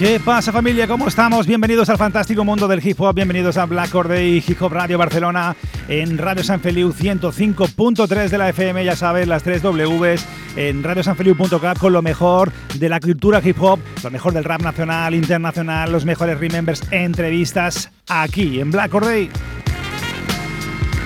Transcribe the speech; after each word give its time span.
¿Qué 0.00 0.18
pasa 0.18 0.50
familia? 0.50 0.88
¿Cómo 0.88 1.08
estamos? 1.08 1.46
Bienvenidos 1.46 1.90
al 1.90 1.98
fantástico 1.98 2.42
mundo 2.42 2.66
del 2.66 2.80
hip 2.82 2.98
hop, 3.02 3.14
bienvenidos 3.14 3.58
a 3.58 3.66
Black 3.66 3.90
Corday 3.90 4.42
Hip 4.46 4.62
Hop 4.62 4.72
Radio 4.72 4.96
Barcelona 4.96 5.54
en 5.88 6.16
Radio 6.16 6.42
San 6.42 6.58
Feliu 6.58 6.94
105.3 6.94 8.30
de 8.30 8.38
la 8.38 8.48
FM, 8.48 8.82
ya 8.82 8.96
sabes, 8.96 9.28
las 9.28 9.42
tres 9.42 9.60
Ws 9.60 10.24
en 10.56 10.82
radiosanfeliu.cat 10.82 11.76
con 11.76 11.92
lo 11.92 12.00
mejor 12.00 12.50
de 12.76 12.88
la 12.88 12.98
cultura 12.98 13.42
hip 13.44 13.60
hop, 13.60 13.78
lo 14.02 14.10
mejor 14.10 14.32
del 14.32 14.44
rap 14.44 14.62
nacional, 14.62 15.14
internacional, 15.14 15.92
los 15.92 16.06
mejores 16.06 16.40
remembers, 16.40 16.82
entrevistas 16.90 17.90
aquí 18.08 18.58
en 18.58 18.70
Black 18.70 18.90
Corday. 18.90 19.28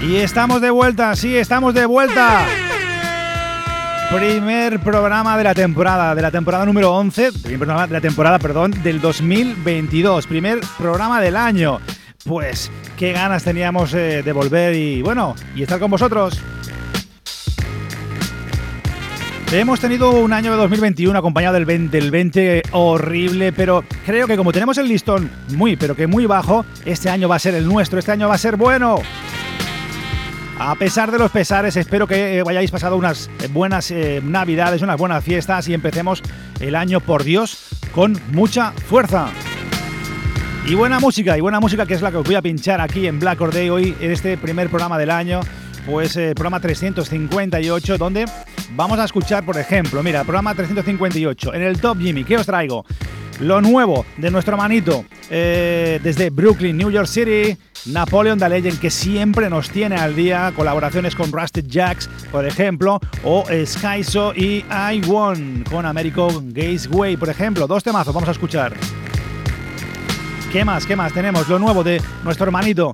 Y 0.06 0.18
estamos 0.18 0.60
de 0.60 0.70
vuelta, 0.70 1.16
sí, 1.16 1.36
estamos 1.36 1.74
de 1.74 1.86
vuelta. 1.86 2.46
Primer 4.10 4.78
programa 4.80 5.36
de 5.36 5.44
la 5.44 5.54
temporada, 5.54 6.14
de 6.14 6.22
la 6.22 6.30
temporada 6.30 6.64
número 6.64 6.94
11, 6.94 7.32
primer 7.32 7.58
programa 7.58 7.86
de 7.86 7.92
la 7.92 8.00
temporada, 8.00 8.38
perdón, 8.38 8.70
del 8.82 9.00
2022, 9.00 10.26
primer 10.26 10.60
programa 10.78 11.20
del 11.20 11.36
año. 11.36 11.80
Pues 12.24 12.70
qué 12.96 13.12
ganas 13.12 13.42
teníamos 13.42 13.92
eh, 13.94 14.22
de 14.22 14.32
volver 14.32 14.74
y 14.74 15.02
bueno, 15.02 15.34
y 15.56 15.62
estar 15.62 15.80
con 15.80 15.90
vosotros. 15.90 16.40
Hemos 19.52 19.78
tenido 19.80 20.10
un 20.10 20.32
año 20.32 20.52
de 20.52 20.56
2021 20.58 21.16
acompañado 21.18 21.54
del 21.54 21.64
20, 21.64 21.96
del 21.96 22.10
20 22.10 22.62
horrible, 22.72 23.52
pero 23.52 23.84
creo 24.04 24.26
que 24.26 24.36
como 24.36 24.52
tenemos 24.52 24.78
el 24.78 24.88
listón 24.88 25.30
muy, 25.54 25.76
pero 25.76 25.94
que 25.94 26.06
muy 26.06 26.26
bajo, 26.26 26.64
este 26.84 27.08
año 27.10 27.28
va 27.28 27.36
a 27.36 27.40
ser 27.40 27.54
el 27.54 27.66
nuestro, 27.66 27.98
este 27.98 28.12
año 28.12 28.28
va 28.28 28.34
a 28.34 28.38
ser 28.38 28.56
bueno. 28.56 28.96
A 30.58 30.76
pesar 30.76 31.10
de 31.10 31.18
los 31.18 31.32
pesares, 31.32 31.76
espero 31.76 32.06
que 32.06 32.38
eh, 32.38 32.42
hayáis 32.46 32.70
pasado 32.70 32.96
unas 32.96 33.28
buenas 33.50 33.90
eh, 33.90 34.20
navidades, 34.24 34.82
unas 34.82 34.96
buenas 34.96 35.24
fiestas 35.24 35.68
y 35.68 35.74
empecemos 35.74 36.22
el 36.60 36.76
año, 36.76 37.00
por 37.00 37.24
Dios, 37.24 37.68
con 37.92 38.16
mucha 38.30 38.70
fuerza. 38.70 39.30
Y 40.66 40.74
buena 40.74 41.00
música, 41.00 41.36
y 41.36 41.40
buena 41.40 41.60
música 41.60 41.86
que 41.86 41.94
es 41.94 42.02
la 42.02 42.10
que 42.10 42.18
os 42.18 42.24
voy 42.24 42.36
a 42.36 42.42
pinchar 42.42 42.80
aquí 42.80 43.06
en 43.06 43.18
Black 43.18 43.40
Or 43.40 43.52
Day 43.52 43.68
hoy, 43.68 43.96
en 44.00 44.12
este 44.12 44.38
primer 44.38 44.68
programa 44.68 44.96
del 44.96 45.10
año, 45.10 45.40
pues 45.86 46.16
eh, 46.16 46.32
programa 46.34 46.60
358, 46.60 47.98
donde 47.98 48.24
vamos 48.76 48.98
a 49.00 49.04
escuchar, 49.04 49.44
por 49.44 49.58
ejemplo, 49.58 50.02
mira, 50.02 50.22
programa 50.22 50.54
358, 50.54 51.52
en 51.52 51.62
el 51.62 51.80
Top 51.80 51.98
Jimmy, 51.98 52.22
¿qué 52.24 52.36
os 52.36 52.46
traigo? 52.46 52.86
Lo 53.40 53.60
nuevo 53.60 54.06
de 54.16 54.30
nuestro 54.30 54.56
manito 54.56 55.04
desde 55.28 56.30
Brooklyn, 56.30 56.76
New 56.76 56.90
York 56.90 57.08
City, 57.08 57.56
Napoleon 57.86 58.38
the 58.38 58.48
Legend, 58.48 58.78
que 58.78 58.90
siempre 58.90 59.50
nos 59.50 59.68
tiene 59.70 59.96
al 59.96 60.14
día, 60.14 60.52
colaboraciones 60.54 61.14
con 61.14 61.32
Rusted 61.32 61.66
Jacks, 61.66 62.08
por 62.30 62.46
ejemplo, 62.46 63.00
o 63.24 63.44
Skyso 63.64 64.32
y 64.34 64.64
I 64.70 65.00
Won 65.06 65.64
con 65.68 65.84
American 65.84 66.52
Gateway, 66.52 67.16
por 67.16 67.28
ejemplo. 67.28 67.66
Dos 67.66 67.82
temazos, 67.82 68.14
vamos 68.14 68.28
a 68.28 68.32
escuchar. 68.32 68.74
¿Qué 70.52 70.64
más? 70.64 70.86
¿Qué 70.86 70.94
más? 70.94 71.12
Tenemos 71.12 71.48
lo 71.48 71.58
nuevo 71.58 71.82
de 71.82 72.00
nuestro 72.22 72.46
hermanito 72.46 72.92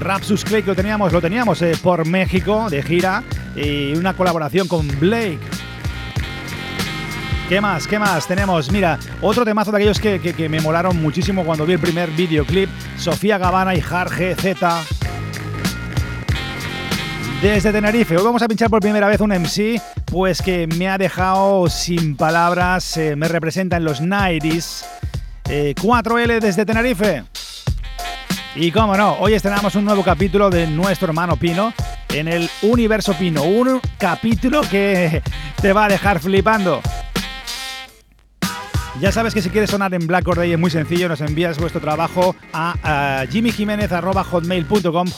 Rapsus 0.00 0.44
Clay, 0.44 0.62
que 0.62 0.70
lo 0.70 0.74
teníamos, 0.74 1.12
lo 1.12 1.20
teníamos 1.20 1.60
eh, 1.60 1.74
por 1.82 2.06
México 2.06 2.70
de 2.70 2.82
gira 2.82 3.22
y 3.54 3.94
una 3.94 4.14
colaboración 4.14 4.66
con 4.66 4.88
Blake. 4.98 5.38
¿Qué 7.48 7.60
más? 7.60 7.86
¿Qué 7.86 7.98
más? 7.98 8.26
Tenemos, 8.26 8.70
mira, 8.70 8.98
otro 9.20 9.44
temazo 9.44 9.70
de 9.70 9.78
aquellos 9.78 10.00
que, 10.00 10.48
me 10.48 10.60
molaron 10.60 11.00
muchísimo 11.00 11.44
cuando 11.44 11.66
vi 11.66 11.74
el 11.74 11.78
primer 11.78 12.10
videoclip, 12.10 12.70
Sofía 12.96 13.38
Gavana 13.38 13.74
y 13.74 13.80
Har 13.80 14.08
GZ. 14.08 14.64
Desde 17.42 17.72
Tenerife, 17.72 18.16
hoy 18.16 18.24
vamos 18.24 18.42
a 18.42 18.48
pinchar 18.48 18.70
por 18.70 18.80
primera 18.80 19.08
vez 19.08 19.20
un 19.20 19.30
MC, 19.30 19.82
pues 20.06 20.40
que 20.40 20.66
me 20.66 20.88
ha 20.88 20.96
dejado 20.96 21.68
sin 21.68 22.16
palabras, 22.16 22.96
eh, 22.96 23.16
me 23.16 23.28
representa 23.28 23.76
en 23.76 23.84
los 23.84 24.00
90s. 24.00 24.84
4L 25.44 26.30
eh, 26.30 26.40
desde 26.40 26.64
Tenerife. 26.64 27.24
Y 28.54 28.70
cómo 28.70 28.96
no, 28.96 29.14
hoy 29.14 29.34
estrenamos 29.34 29.74
un 29.74 29.84
nuevo 29.84 30.02
capítulo 30.02 30.50
de 30.50 30.66
nuestro 30.66 31.08
hermano 31.08 31.36
Pino 31.36 31.72
en 32.10 32.28
el 32.28 32.48
Universo 32.62 33.14
Pino. 33.14 33.42
Un 33.42 33.80
capítulo 33.98 34.60
que 34.62 35.22
te 35.60 35.72
va 35.72 35.86
a 35.86 35.88
dejar 35.88 36.20
flipando. 36.20 36.80
Ya 39.00 39.10
sabes 39.10 39.32
que 39.34 39.40
si 39.40 39.48
quieres 39.50 39.70
sonar 39.70 39.94
en 39.94 40.06
Black 40.06 40.26
Day 40.34 40.52
es 40.52 40.58
muy 40.58 40.70
sencillo, 40.70 41.08
nos 41.08 41.20
envías 41.22 41.58
vuestro 41.58 41.80
trabajo 41.80 42.36
a, 42.52 43.24
jimmyjiménez.hotmail.com, 43.30 45.10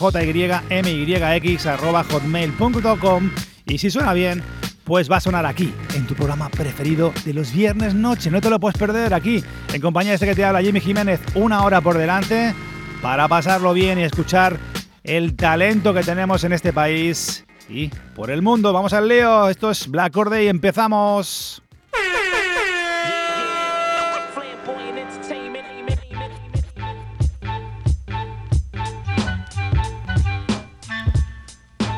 hotmail.com 2.10 3.30
y 3.66 3.78
si 3.78 3.90
suena 3.90 4.12
bien, 4.12 4.42
pues 4.84 5.10
va 5.10 5.16
a 5.16 5.20
sonar 5.20 5.44
aquí, 5.44 5.74
en 5.94 6.06
tu 6.06 6.14
programa 6.14 6.50
preferido 6.50 7.12
de 7.24 7.34
los 7.34 7.52
viernes 7.52 7.94
noche. 7.94 8.30
No 8.30 8.40
te 8.40 8.48
lo 8.48 8.60
puedes 8.60 8.78
perder 8.78 9.12
aquí, 9.12 9.42
en 9.72 9.80
compañía 9.80 10.10
de 10.12 10.14
este 10.14 10.26
que 10.26 10.34
te 10.34 10.44
habla 10.44 10.62
Jimmy 10.62 10.80
Jiménez, 10.80 11.20
una 11.34 11.64
hora 11.64 11.80
por 11.80 11.98
delante, 11.98 12.54
para 13.02 13.26
pasarlo 13.26 13.72
bien 13.72 13.98
y 13.98 14.02
escuchar 14.02 14.58
el 15.02 15.34
talento 15.34 15.92
que 15.92 16.02
tenemos 16.02 16.44
en 16.44 16.52
este 16.52 16.72
país 16.72 17.44
y 17.68 17.88
por 18.14 18.30
el 18.30 18.40
mundo. 18.40 18.72
Vamos 18.72 18.92
al 18.92 19.08
lío, 19.08 19.48
esto 19.48 19.70
es 19.70 19.88
Black 19.88 20.14
Day 20.14 20.46
y 20.46 20.48
empezamos. 20.48 21.63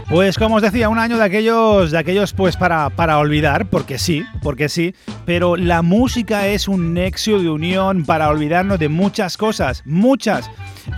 Pues 0.08 0.38
como 0.38 0.54
os 0.54 0.62
decía, 0.62 0.88
un 0.88 1.00
año 1.00 1.18
de 1.18 1.24
aquellos, 1.24 1.90
de 1.90 1.98
aquellos 1.98 2.32
pues 2.32 2.56
para, 2.56 2.90
para 2.90 3.18
olvidar, 3.18 3.66
porque 3.66 3.98
sí, 3.98 4.24
porque 4.40 4.68
sí, 4.68 4.94
pero 5.24 5.56
la 5.56 5.82
música 5.82 6.46
es 6.46 6.68
un 6.68 6.94
nexo 6.94 7.40
de 7.40 7.50
unión 7.50 8.04
para 8.04 8.28
olvidarnos 8.28 8.78
de 8.78 8.88
muchas 8.88 9.36
cosas, 9.36 9.82
muchas. 9.84 10.48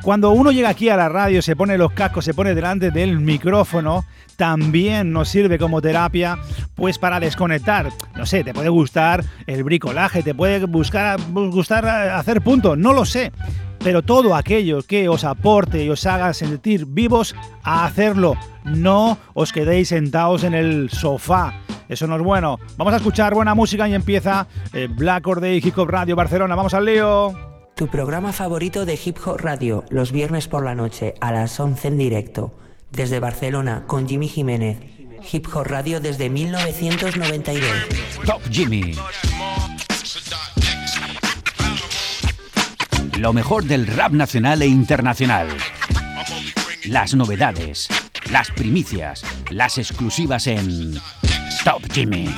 Cuando 0.02 0.30
uno 0.32 0.52
llega 0.52 0.68
aquí 0.68 0.90
a 0.90 0.96
la 0.96 1.08
radio, 1.08 1.40
se 1.40 1.56
pone 1.56 1.78
los 1.78 1.92
cascos, 1.92 2.26
se 2.26 2.34
pone 2.34 2.54
delante 2.54 2.90
del 2.90 3.18
micrófono, 3.18 4.04
también 4.36 5.10
nos 5.10 5.30
sirve 5.30 5.58
como 5.58 5.80
terapia, 5.80 6.38
pues 6.74 6.98
para 6.98 7.18
desconectar. 7.18 7.90
No 8.14 8.26
sé, 8.26 8.44
te 8.44 8.52
puede 8.52 8.68
gustar 8.68 9.24
el 9.46 9.64
bricolaje, 9.64 10.22
te 10.22 10.34
puede 10.34 10.66
buscar, 10.66 11.18
gustar 11.32 11.88
hacer 11.88 12.42
punto, 12.42 12.76
no 12.76 12.92
lo 12.92 13.06
sé 13.06 13.32
pero 13.82 14.02
todo 14.02 14.34
aquello 14.34 14.82
que 14.82 15.08
os 15.08 15.24
aporte 15.24 15.84
y 15.84 15.88
os 15.88 16.06
haga 16.06 16.32
sentir 16.34 16.86
vivos, 16.86 17.34
a 17.62 17.84
hacerlo. 17.84 18.34
No 18.64 19.18
os 19.34 19.52
quedéis 19.52 19.88
sentados 19.88 20.44
en 20.44 20.54
el 20.54 20.90
sofá. 20.90 21.54
Eso 21.88 22.06
no 22.06 22.16
es 22.16 22.22
bueno. 22.22 22.58
Vamos 22.76 22.94
a 22.94 22.98
escuchar 22.98 23.34
buena 23.34 23.54
música 23.54 23.88
y 23.88 23.94
empieza 23.94 24.46
eh, 24.72 24.88
Black 24.90 25.26
Or 25.26 25.40
Day 25.40 25.60
Hip 25.64 25.78
Hop 25.78 25.88
Radio 25.88 26.16
Barcelona. 26.16 26.54
Vamos 26.54 26.74
al 26.74 26.84
lío. 26.84 27.32
Tu 27.74 27.86
programa 27.86 28.32
favorito 28.32 28.84
de 28.84 28.98
Hip 29.02 29.18
Hop 29.24 29.38
Radio, 29.40 29.84
los 29.88 30.10
viernes 30.10 30.48
por 30.48 30.64
la 30.64 30.74
noche 30.74 31.14
a 31.20 31.32
las 31.32 31.58
11 31.58 31.88
en 31.88 31.98
directo. 31.98 32.54
Desde 32.90 33.20
Barcelona 33.20 33.84
con 33.86 34.08
Jimmy 34.08 34.28
Jiménez. 34.28 34.78
Hip 35.32 35.46
Hop 35.54 35.66
Radio 35.66 36.00
desde 36.00 36.28
1992. 36.28 37.70
Top 38.24 38.42
Jimmy. 38.50 38.94
Lo 43.18 43.32
mejor 43.32 43.64
del 43.64 43.88
rap 43.88 44.12
nacional 44.12 44.62
e 44.62 44.66
internacional. 44.68 45.48
Las 46.84 47.16
novedades, 47.16 47.88
las 48.30 48.52
primicias, 48.52 49.24
las 49.50 49.76
exclusivas 49.76 50.46
en 50.46 50.94
Top 51.64 51.82
Jimmy. 51.92 52.28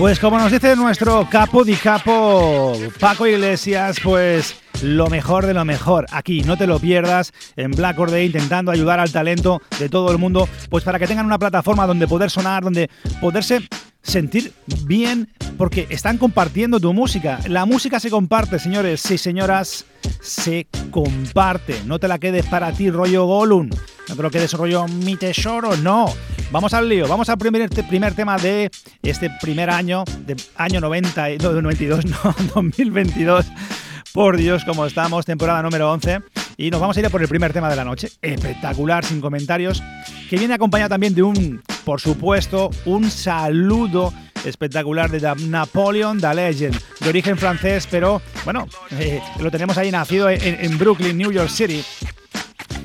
Pues 0.00 0.18
como 0.18 0.38
nos 0.38 0.50
dice 0.50 0.74
nuestro 0.76 1.28
capo 1.28 1.62
di 1.62 1.74
capo 1.74 2.72
Paco 2.98 3.26
Iglesias, 3.26 3.98
pues 4.02 4.56
lo 4.80 5.08
mejor 5.10 5.44
de 5.44 5.52
lo 5.52 5.66
mejor. 5.66 6.06
Aquí, 6.10 6.40
no 6.40 6.56
te 6.56 6.66
lo 6.66 6.78
pierdas, 6.78 7.34
en 7.54 7.72
Black 7.72 7.98
Or 7.98 8.10
Day, 8.10 8.24
intentando 8.24 8.72
ayudar 8.72 8.98
al 8.98 9.12
talento 9.12 9.60
de 9.78 9.90
todo 9.90 10.10
el 10.10 10.16
mundo, 10.16 10.48
pues 10.70 10.84
para 10.84 10.98
que 10.98 11.06
tengan 11.06 11.26
una 11.26 11.38
plataforma 11.38 11.86
donde 11.86 12.08
poder 12.08 12.30
sonar, 12.30 12.64
donde 12.64 12.88
poderse 13.20 13.60
sentir 14.00 14.54
bien, 14.86 15.28
porque 15.58 15.86
están 15.90 16.16
compartiendo 16.16 16.80
tu 16.80 16.94
música. 16.94 17.38
La 17.46 17.66
música 17.66 18.00
se 18.00 18.08
comparte, 18.08 18.58
señores 18.58 19.10
y 19.10 19.18
señoras, 19.18 19.84
se 20.20 20.66
comparte. 20.90 21.80
No 21.86 21.98
te 21.98 22.08
la 22.08 22.18
quedes 22.18 22.46
para 22.46 22.72
ti, 22.72 22.90
rollo 22.90 23.26
Gollum. 23.26 23.70
No 24.08 24.16
te 24.16 24.22
lo 24.22 24.30
quedes 24.30 24.52
rollo 24.52 24.86
mi 24.88 25.16
tesoro, 25.16 25.76
no. 25.76 26.12
Vamos 26.50 26.74
al 26.74 26.88
lío, 26.88 27.06
vamos 27.06 27.28
al 27.28 27.38
primer, 27.38 27.70
primer 27.70 28.14
tema 28.14 28.36
de 28.36 28.70
este 29.02 29.30
primer 29.40 29.70
año, 29.70 30.04
de 30.26 30.36
año 30.56 30.80
90, 30.80 31.38
92, 31.38 32.06
no, 32.06 32.34
2022. 32.54 33.46
Por 34.12 34.36
Dios, 34.36 34.64
como 34.64 34.86
estamos, 34.86 35.24
temporada 35.24 35.62
número 35.62 35.92
11. 35.92 36.20
Y 36.56 36.70
nos 36.70 36.80
vamos 36.80 36.96
a 36.96 37.00
ir 37.00 37.06
a 37.06 37.10
por 37.10 37.22
el 37.22 37.28
primer 37.28 37.52
tema 37.52 37.70
de 37.70 37.76
la 37.76 37.84
noche. 37.84 38.10
Espectacular, 38.20 39.04
sin 39.04 39.20
comentarios. 39.20 39.82
Que 40.28 40.36
viene 40.36 40.52
acompañado 40.52 40.90
también 40.90 41.14
de 41.14 41.22
un, 41.22 41.62
por 41.84 42.00
supuesto, 42.00 42.70
un 42.84 43.10
saludo 43.10 44.12
espectacular 44.44 45.10
de 45.10 45.20
Napoleon 45.46 46.20
the 46.20 46.34
Legend, 46.34 46.80
de 47.00 47.08
origen 47.08 47.36
francés, 47.36 47.86
pero 47.90 48.22
bueno, 48.44 48.66
eh, 48.98 49.20
lo 49.40 49.50
tenemos 49.50 49.78
ahí 49.78 49.90
nacido 49.90 50.28
en, 50.30 50.78
Brooklyn, 50.78 51.16
New 51.16 51.32
York 51.32 51.50
City. 51.50 51.84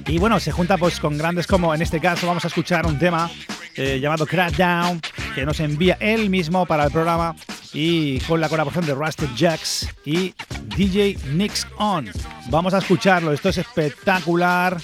Y 0.08 0.18
bueno, 0.20 0.40
se 0.40 0.52
junta 0.52 0.78
pues 0.78 1.00
con 1.00 1.18
grandes 1.18 1.48
como 1.48 1.74
en 1.74 1.82
este 1.82 2.00
caso 2.00 2.28
vamos 2.28 2.46
a 2.46 2.48
escuchar 2.48 2.86
un 2.86 3.00
tema 3.00 3.30
eh, 3.76 4.00
llamado 4.00 4.26
Crackdown 4.26 5.02
que 5.34 5.46
nos 5.46 5.60
envía 5.60 5.98
él 6.00 6.30
mismo 6.30 6.66
para 6.66 6.86
el 6.86 6.92
programa 6.92 7.36
y 7.74 8.20
con 8.22 8.40
la 8.40 8.48
colaboración 8.48 8.86
de 8.86 8.94
Rusted 8.94 9.30
Jacks 9.36 9.90
y 10.06 10.34
DJ 10.78 11.18
Nix 11.34 11.68
On. 11.78 12.10
Vamos 12.50 12.74
a 12.74 12.78
escucharlo, 12.78 13.34
esto 13.34 13.50
es 13.50 13.58
espectacular. 13.58 14.78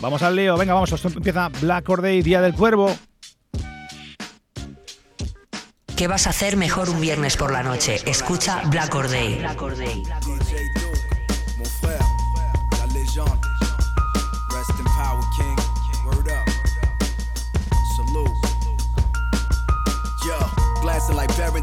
Vamos 0.00 0.22
al 0.22 0.36
Leo, 0.36 0.56
venga, 0.56 0.74
vamos, 0.74 0.92
esto 0.92 1.08
empieza 1.08 1.50
Black 1.60 1.86
Day, 2.00 2.22
Día 2.22 2.40
del 2.40 2.54
Cuervo. 2.54 2.96
¿Qué 5.98 6.06
vas 6.06 6.28
a 6.28 6.30
hacer 6.30 6.56
mejor 6.56 6.90
un 6.90 7.00
viernes 7.00 7.36
por 7.36 7.52
la 7.52 7.64
noche? 7.64 7.96
Escucha 8.06 8.62
Black 8.66 8.94
Day. 9.08 9.44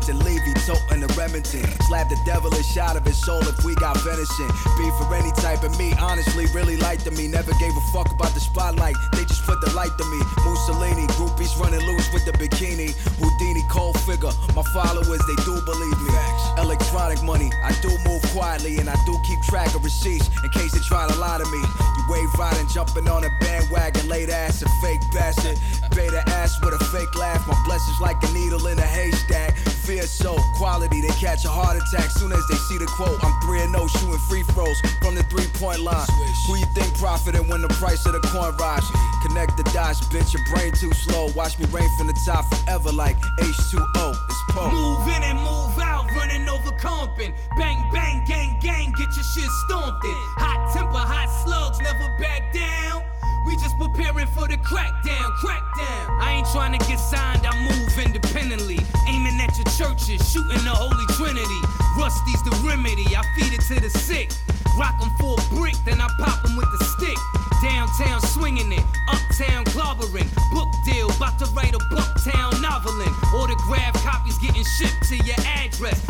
Barrington 0.06 0.26
Levy, 0.26 0.54
toting 0.66 1.02
the 1.02 1.12
Remington. 1.18 1.66
Slap 1.88 2.10
the 2.10 2.18
devilish 2.26 2.78
out 2.78 2.96
of 2.96 3.06
his 3.06 3.18
soul 3.18 3.42
if 3.42 3.66
we 3.66 3.74
got 3.76 3.98
venison. 4.02 4.48
Beef 4.78 4.94
for 5.02 5.16
any 5.16 5.32
type 5.42 5.64
of 5.64 5.78
meat, 5.80 6.00
honestly, 6.00 6.46
really 6.54 6.78
liked 6.78 7.06
to 7.06 7.12
me. 7.12 7.28
Never 7.28 7.52
gave 7.60 7.76
a 7.76 7.82
fuck 7.92 8.12
about 8.12 8.34
the 8.34 8.40
spotlight, 8.40 8.96
they 9.14 9.26
just 9.26 9.44
put 9.46 9.60
the 9.62 9.72
light 9.74 9.98
to 9.98 10.06
me. 10.06 10.20
Mussolini, 10.46 11.08
groupies 11.18 11.58
running 11.58 11.82
loose 11.82 12.08
with 12.14 12.26
the 12.26 12.34
bikini. 12.34 12.94
Houdini, 13.18 13.64
cold 13.72 14.00
figure, 14.02 14.32
my 14.56 14.64
followers, 14.74 15.22
they 15.26 15.38
do 15.44 15.58
believe 15.66 16.00
me. 16.06 16.14
Electronic 16.62 17.22
money, 17.24 17.50
I 17.64 17.74
do 17.82 17.90
move 18.06 18.22
quietly 18.30 18.78
and 18.78 18.90
I 18.90 18.96
do 19.06 19.18
keep 19.26 19.42
track 19.42 19.74
of 19.74 19.84
receipts 19.84 20.30
in 20.44 20.50
case 20.52 20.74
they 20.74 20.86
try 20.86 21.08
to 21.08 21.16
lie 21.18 21.40
to 21.40 21.46
me. 21.46 21.62
Wave 22.10 22.34
riding, 22.38 22.68
jumping 22.68 23.08
on 23.08 23.24
a 23.24 23.30
bandwagon, 23.40 24.08
late 24.08 24.30
ass, 24.30 24.62
a 24.62 24.70
fake 24.82 25.02
bastard. 25.14 25.58
Beta 25.96 26.24
ass 26.28 26.60
with 26.62 26.74
a 26.74 26.84
fake 26.86 27.14
laugh, 27.16 27.48
my 27.48 27.56
blessings 27.66 28.00
like 28.00 28.22
a 28.24 28.32
needle 28.34 28.68
in 28.68 28.78
a 28.78 28.82
haystack. 28.82 29.58
Fear 29.86 30.04
so 30.04 30.38
quality, 30.58 31.02
they 31.02 31.14
catch 31.20 31.46
a 31.46 31.50
heart 31.50 31.78
attack 31.78 32.10
soon 32.12 32.32
as 32.32 32.46
they 32.48 32.56
see 32.56 32.78
the 32.78 32.86
quote. 32.86 33.18
I'm 33.24 33.34
3 33.42 33.60
0 33.60 33.88
shooting 33.88 34.20
free 34.30 34.44
throws 34.44 34.80
from 35.02 35.16
the 35.16 35.24
three 35.24 35.48
point 35.60 35.80
line. 35.80 36.08
Who 36.48 36.56
you 36.56 36.66
think 36.76 36.98
profited 36.98 37.48
when 37.50 37.62
the 37.62 37.70
price 37.70 38.06
of 38.06 38.14
the 38.14 38.22
coin 38.22 38.56
rise? 38.58 38.86
Connect 39.26 39.58
the 39.58 39.64
dots, 39.74 40.02
bitch, 40.08 40.34
your 40.34 40.44
brain 40.54 40.74
too 40.74 40.92
slow. 40.94 41.32
Watch 41.36 41.58
me 41.60 41.66
rain 41.72 41.90
from 41.98 42.08
the 42.08 42.18
top 42.26 42.46
forever 42.54 42.92
like 42.92 43.18
H2O. 43.40 44.12
It's 44.12 44.44
Poe. 44.50 44.72
Move 44.72 45.08
in 45.08 45.24
and 45.24 45.40
move 45.40 45.80
out, 45.80 46.05
running 46.26 46.50
over. 46.50 46.66
Bang, 47.58 47.90
bang, 47.94 48.24
gang, 48.26 48.58
gang, 48.62 48.92
get 48.92 49.08
your 49.16 49.24
shit 49.24 49.50
stomped 49.66 50.04
in. 50.04 50.18
Hot 50.38 50.74
temper, 50.74 50.98
hot 50.98 51.30
slugs, 51.46 51.80
never 51.80 52.08
back 52.20 52.54
down. 52.54 53.04
We 53.48 53.56
just 53.58 53.78
preparing 53.80 54.28
for 54.28 54.48
the 54.48 54.58
crackdown, 54.58 55.32
crackdown. 55.40 56.06
I 56.20 56.38
ain't 56.38 56.48
trying 56.52 56.78
to 56.78 56.82
get 56.86 57.00
signed, 57.00 57.46
I 57.46 57.54
move 57.64 57.94
independently. 57.98 58.80
Aiming 59.08 59.40
at 59.40 59.56
your 59.56 59.70
churches, 59.78 60.20
shooting 60.30 60.64
the 60.66 60.74
Holy 60.76 61.06
Trinity. 61.16 61.62
Rusty's 61.98 62.42
the 62.44 62.52
remedy, 62.68 63.06
I 63.16 63.24
feed 63.38 63.54
it 63.54 63.62
to 63.70 63.80
the 63.80 63.90
sick. 63.90 64.32
Rock 64.78 65.00
them 65.00 65.12
for 65.20 65.38
a 65.40 65.44
brick, 65.56 65.76
then 65.86 66.02
I 66.02 66.10
pop 66.20 66.44
them 66.44 66.58
with 66.58 66.68
the 66.78 66.84
stick. 66.86 67.18
Downtown 67.64 68.20
swinging 68.22 68.72
it, 68.74 68.84
uptown 69.10 69.64
clobbering. 69.72 70.28
Book 70.52 70.70
deal, 70.86 71.10
about 71.16 71.40
to 71.40 71.46
write 71.56 71.74
a 71.74 71.80
Bucktown 71.94 72.62
novelin'. 72.62 73.14
Autograph 73.34 73.94
copies 74.04 74.38
getting 74.40 74.66
shipped 74.78 75.08
to 75.10 75.18
your 75.24 75.40
address. 75.46 76.02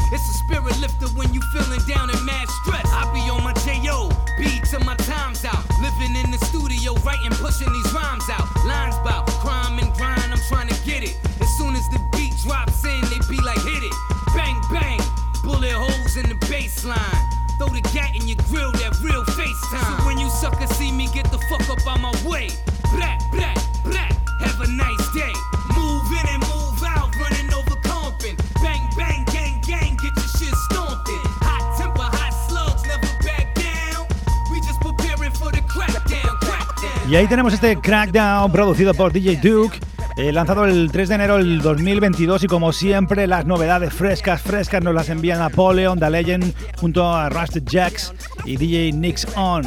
Y 37.16 37.18
ahí 37.18 37.28
tenemos 37.28 37.54
este 37.54 37.78
crackdown 37.80 38.52
producido 38.52 38.94
por 38.94 39.14
DJ 39.14 39.38
Duke. 39.38 39.80
Eh, 40.18 40.34
lanzado 40.34 40.66
el 40.66 40.92
3 40.92 41.08
de 41.08 41.16
enero 41.16 41.38
del 41.38 41.62
2022 41.62 42.44
y 42.44 42.48
como 42.48 42.74
siempre 42.74 43.26
las 43.26 43.46
novedades 43.46 43.94
frescas, 43.94 44.42
frescas 44.42 44.84
nos 44.84 44.94
las 44.94 45.08
envía 45.08 45.38
Napoleon, 45.38 45.98
The 45.98 46.10
Legend, 46.10 46.54
junto 46.76 47.10
a 47.10 47.30
Rusted 47.30 47.64
Jacks 47.64 48.14
y 48.44 48.58
DJ 48.58 48.92
Nix 48.92 49.26
On. 49.38 49.64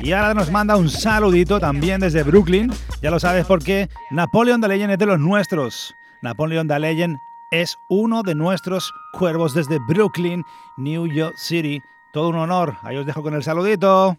Y 0.00 0.12
ahora 0.12 0.34
nos 0.34 0.50
manda 0.50 0.76
un 0.76 0.90
saludito 0.90 1.58
también 1.58 2.02
desde 2.02 2.22
Brooklyn, 2.22 2.70
ya 3.00 3.10
lo 3.10 3.18
sabes 3.18 3.46
porque 3.46 3.88
Napoleon 4.10 4.60
The 4.60 4.68
Legend 4.68 4.92
es 4.92 4.98
de 4.98 5.06
los 5.06 5.18
nuestros. 5.18 5.94
Napoleon 6.20 6.68
The 6.68 6.80
Legend 6.80 7.16
es 7.50 7.78
uno 7.88 8.22
de 8.22 8.34
nuestros 8.34 8.92
cuervos 9.14 9.54
desde 9.54 9.78
Brooklyn, 9.88 10.44
New 10.76 11.06
York 11.06 11.36
City. 11.38 11.80
Todo 12.12 12.28
un 12.28 12.36
honor, 12.36 12.76
ahí 12.82 12.98
os 12.98 13.06
dejo 13.06 13.22
con 13.22 13.32
el 13.32 13.42
saludito. 13.42 14.18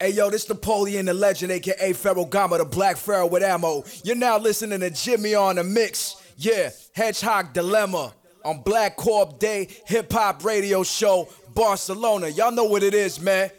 Hey 0.00 0.10
yo, 0.10 0.30
this 0.30 0.48
Napoleon 0.48 1.06
the 1.06 1.12
legend, 1.14 1.50
aka 1.50 1.92
Pharaoh 1.92 2.24
Gama, 2.24 2.58
the 2.58 2.64
black 2.64 2.96
pharaoh 2.96 3.26
with 3.26 3.42
ammo. 3.42 3.82
You're 4.04 4.14
now 4.14 4.38
listening 4.38 4.78
to 4.78 4.90
Jimmy 4.90 5.34
on 5.34 5.56
the 5.56 5.64
mix. 5.64 6.14
Yeah, 6.36 6.70
Hedgehog 6.94 7.52
Dilemma 7.52 8.14
on 8.44 8.62
Black 8.62 8.94
Corp 8.96 9.40
Day 9.40 9.66
Hip 9.86 10.12
Hop 10.12 10.44
Radio 10.44 10.84
Show, 10.84 11.28
Barcelona. 11.52 12.28
Y'all 12.28 12.52
know 12.52 12.62
what 12.62 12.84
it 12.84 12.94
is, 12.94 13.20
man. 13.20 13.50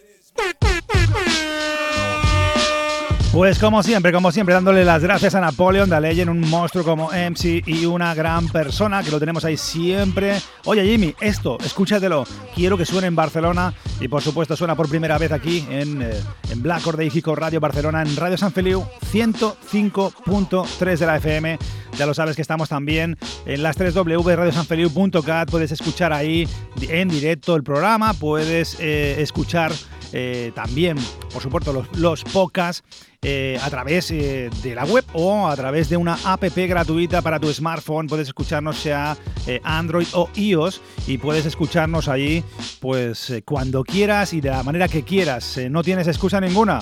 Pues 3.31 3.59
como 3.59 3.83
siempre, 3.83 4.11
como 4.11 4.31
siempre, 4.31 4.55
dándole 4.55 4.83
las 4.83 5.03
gracias 5.03 5.35
a 5.35 5.39
Napoleon 5.39 5.87
de 5.87 6.01
Legend, 6.01 6.31
un 6.31 6.49
monstruo 6.49 6.83
como 6.83 7.11
MC 7.11 7.61
y 7.67 7.85
una 7.85 8.15
gran 8.15 8.47
persona 8.47 9.03
que 9.03 9.11
lo 9.11 9.19
tenemos 9.19 9.45
ahí 9.45 9.55
siempre. 9.55 10.41
Oye 10.65 10.83
Jimmy, 10.83 11.13
esto, 11.21 11.59
escúchatelo, 11.63 12.25
quiero 12.55 12.75
que 12.75 12.87
suene 12.87 13.05
en 13.05 13.15
Barcelona 13.15 13.71
y 14.01 14.07
por 14.07 14.23
supuesto 14.23 14.55
suena 14.55 14.75
por 14.75 14.89
primera 14.89 15.19
vez 15.19 15.31
aquí 15.31 15.63
en, 15.69 16.01
eh, 16.01 16.19
en 16.49 16.63
Black 16.63 16.87
Or 16.87 16.97
Radio 16.97 17.59
Barcelona, 17.59 18.01
en 18.01 18.15
Radio 18.15 18.35
San 18.35 18.51
Feliu 18.51 18.83
105.3 19.13 20.97
de 20.97 21.05
la 21.05 21.17
FM. 21.17 21.59
Ya 21.99 22.07
lo 22.07 22.15
sabes 22.15 22.35
que 22.35 22.41
estamos 22.41 22.69
también 22.69 23.15
en 23.45 23.61
las 23.61 23.77
3 23.77 23.93
www.radiosanfeliu.cat, 23.93 25.51
puedes 25.51 25.71
escuchar 25.71 26.13
ahí 26.13 26.47
en 26.81 27.09
directo 27.09 27.55
el 27.55 27.63
programa, 27.63 28.15
puedes 28.15 28.75
eh, 28.79 29.21
escuchar 29.21 29.71
eh, 30.13 30.51
también, 30.55 30.97
por 31.31 31.41
supuesto, 31.41 31.73
los, 31.73 31.87
los 31.97 32.23
podcasts 32.23 32.83
eh, 33.21 33.59
a 33.61 33.69
través 33.69 34.11
eh, 34.11 34.49
de 34.63 34.75
la 34.75 34.85
web 34.85 35.05
o 35.13 35.47
a 35.47 35.55
través 35.55 35.89
de 35.89 35.97
una 35.97 36.17
app 36.23 36.43
gratuita 36.55 37.21
para 37.21 37.39
tu 37.39 37.51
smartphone. 37.53 38.07
Puedes 38.07 38.27
escucharnos 38.27 38.77
sea 38.77 39.17
Android 39.63 40.07
o 40.13 40.29
iOS 40.35 40.81
y 41.07 41.17
puedes 41.17 41.45
escucharnos 41.45 42.07
allí 42.07 42.43
pues 42.79 43.33
cuando 43.45 43.83
quieras 43.83 44.33
y 44.33 44.41
de 44.41 44.49
la 44.49 44.63
manera 44.63 44.87
que 44.87 45.03
quieras. 45.03 45.59
no 45.69 45.83
tienes 45.83 46.07
excusa 46.07 46.39
ninguna. 46.39 46.81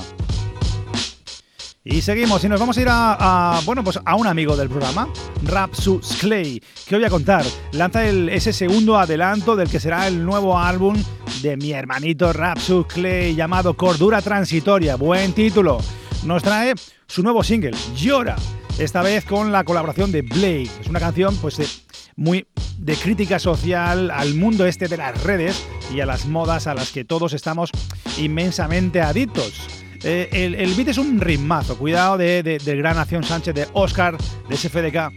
Y 1.89 2.01
seguimos 2.01 2.43
y 2.43 2.49
nos 2.49 2.59
vamos 2.59 2.77
a 2.77 2.81
ir 2.81 2.87
a, 2.89 3.61
bueno, 3.63 3.81
pues 3.81 3.97
a 4.03 4.15
un 4.15 4.27
amigo 4.27 4.57
del 4.57 4.67
programa, 4.67 5.07
Rapsus 5.43 6.17
Clay, 6.19 6.61
que 6.85 6.95
voy 6.97 7.05
a 7.05 7.09
contar. 7.09 7.45
Lanza 7.71 8.05
ese 8.05 8.51
segundo 8.51 8.97
adelanto 8.97 9.55
del 9.55 9.69
que 9.69 9.79
será 9.79 10.05
el 10.05 10.25
nuevo 10.25 10.59
álbum 10.59 11.01
de 11.41 11.55
mi 11.55 11.71
hermanito 11.71 12.33
Rapsus 12.33 12.87
Clay 12.87 13.35
llamado 13.35 13.77
Cordura 13.77 14.21
Transitoria. 14.21 14.97
Buen 14.97 15.31
título. 15.31 15.77
Nos 16.25 16.43
trae 16.43 16.73
su 17.07 17.23
nuevo 17.23 17.41
single, 17.41 17.77
Llora. 17.95 18.35
Esta 18.77 19.01
vez 19.01 19.23
con 19.23 19.53
la 19.53 19.63
colaboración 19.63 20.11
de 20.11 20.23
Blake. 20.23 20.69
Es 20.81 20.87
una 20.87 20.99
canción 20.99 21.37
pues 21.37 21.85
muy 22.17 22.47
de 22.77 22.95
crítica 22.97 23.39
social 23.39 24.11
al 24.11 24.33
mundo 24.33 24.65
este 24.65 24.89
de 24.89 24.97
las 24.97 25.23
redes 25.23 25.65
y 25.93 26.01
a 26.01 26.05
las 26.05 26.25
modas 26.25 26.67
a 26.67 26.73
las 26.73 26.91
que 26.91 27.05
todos 27.05 27.31
estamos 27.31 27.71
inmensamente 28.17 29.01
adictos. 29.01 29.86
Eh, 30.09 30.29
el, 30.31 30.73
beat 30.73 30.87
es 30.87 30.97
un 30.97 31.19
ritmazo, 31.19 31.77
cuidado 31.77 32.17
de, 32.17 32.61
gran 32.63 32.97
Acción 32.97 33.25
Sánchez, 33.25 33.53
de 33.53 33.67
Oscar, 33.73 34.17
de 34.47 34.55
SFDK. 34.55 35.11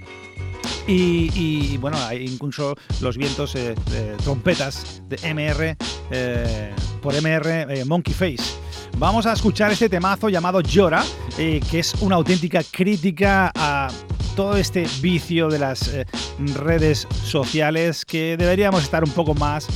Y, 0.88 1.76
bueno, 1.76 1.97
hay 2.09 2.25
incluso 2.26 2.75
los 3.00 3.16
vientos 3.16 3.54
eh, 3.54 3.76
trompetas 4.25 5.00
de 5.09 5.16
MR 5.32 5.76
eh, 6.11 6.75
por 7.00 7.14
MR 7.14 7.85
Monkey 7.87 8.12
Face. 8.12 8.56
Vamos 8.99 9.26
a 9.26 9.32
escuchar 9.35 9.70
este 9.70 9.88
temazo 9.88 10.28
llamado 10.28 10.61
Llora, 10.61 11.04
que 11.37 11.78
es 11.78 11.94
una 12.00 12.16
auténtica 12.16 12.61
crítica 12.68 13.52
a 13.54 13.92
todo 14.35 14.56
este 14.56 14.88
vicio 15.00 15.49
de 15.49 15.61
las 15.61 15.88
redes 16.56 17.06
sociales 17.23 18.04
que 18.04 18.37
deberíamos 18.37 18.82
estar 18.82 19.04
un 19.04 19.11
poco 19.12 19.35
más 19.35 19.68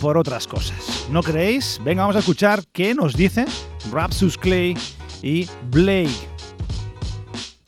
por 0.00 0.16
otras 0.16 0.46
cosas. 0.46 1.06
¿No 1.10 1.22
creéis? 1.22 1.78
Venga, 1.84 2.02
vamos 2.02 2.16
a 2.16 2.20
escuchar 2.20 2.62
qué 2.72 2.94
nos 2.94 3.14
dice 3.14 3.44
Rapsus 3.90 4.36
Clay 4.36 4.76
y 5.22 5.48
Blake. 5.70 6.28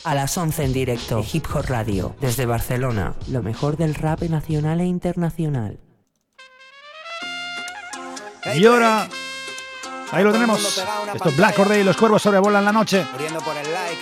A 0.05 0.15
las 0.15 0.37
11 0.37 0.65
en 0.65 0.73
directo, 0.73 1.25
Hip 1.33 1.45
Hop 1.55 1.67
Radio, 1.69 2.17
desde 2.21 2.47
Barcelona, 2.47 3.15
lo 3.29 3.43
mejor 3.43 3.77
del 3.77 3.95
rap 3.95 4.23
nacional 4.23 4.81
e 4.81 4.87
internacional. 4.87 5.79
Y 8.55 8.65
ahora, 8.65 9.09
ahí 10.11 10.25
lo 10.25 10.33
tenemos. 10.33 10.83
Esto 11.15 11.29
es 11.29 11.37
Black 11.37 11.55
Corday 11.55 11.81
y 11.81 11.85
los 11.85 11.97
cuervos 11.97 12.23
sobrevolan 12.23 12.65
la 12.65 12.73
noche. 12.73 13.05
Muriendo 13.13 13.41
por 13.41 13.57
el 13.57 13.71
like. 13.71 14.01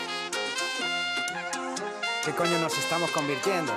¿Qué 2.25 2.30
coño 2.32 2.58
nos 2.60 2.78
estamos 2.78 3.10
convirtiendo? 3.10 3.72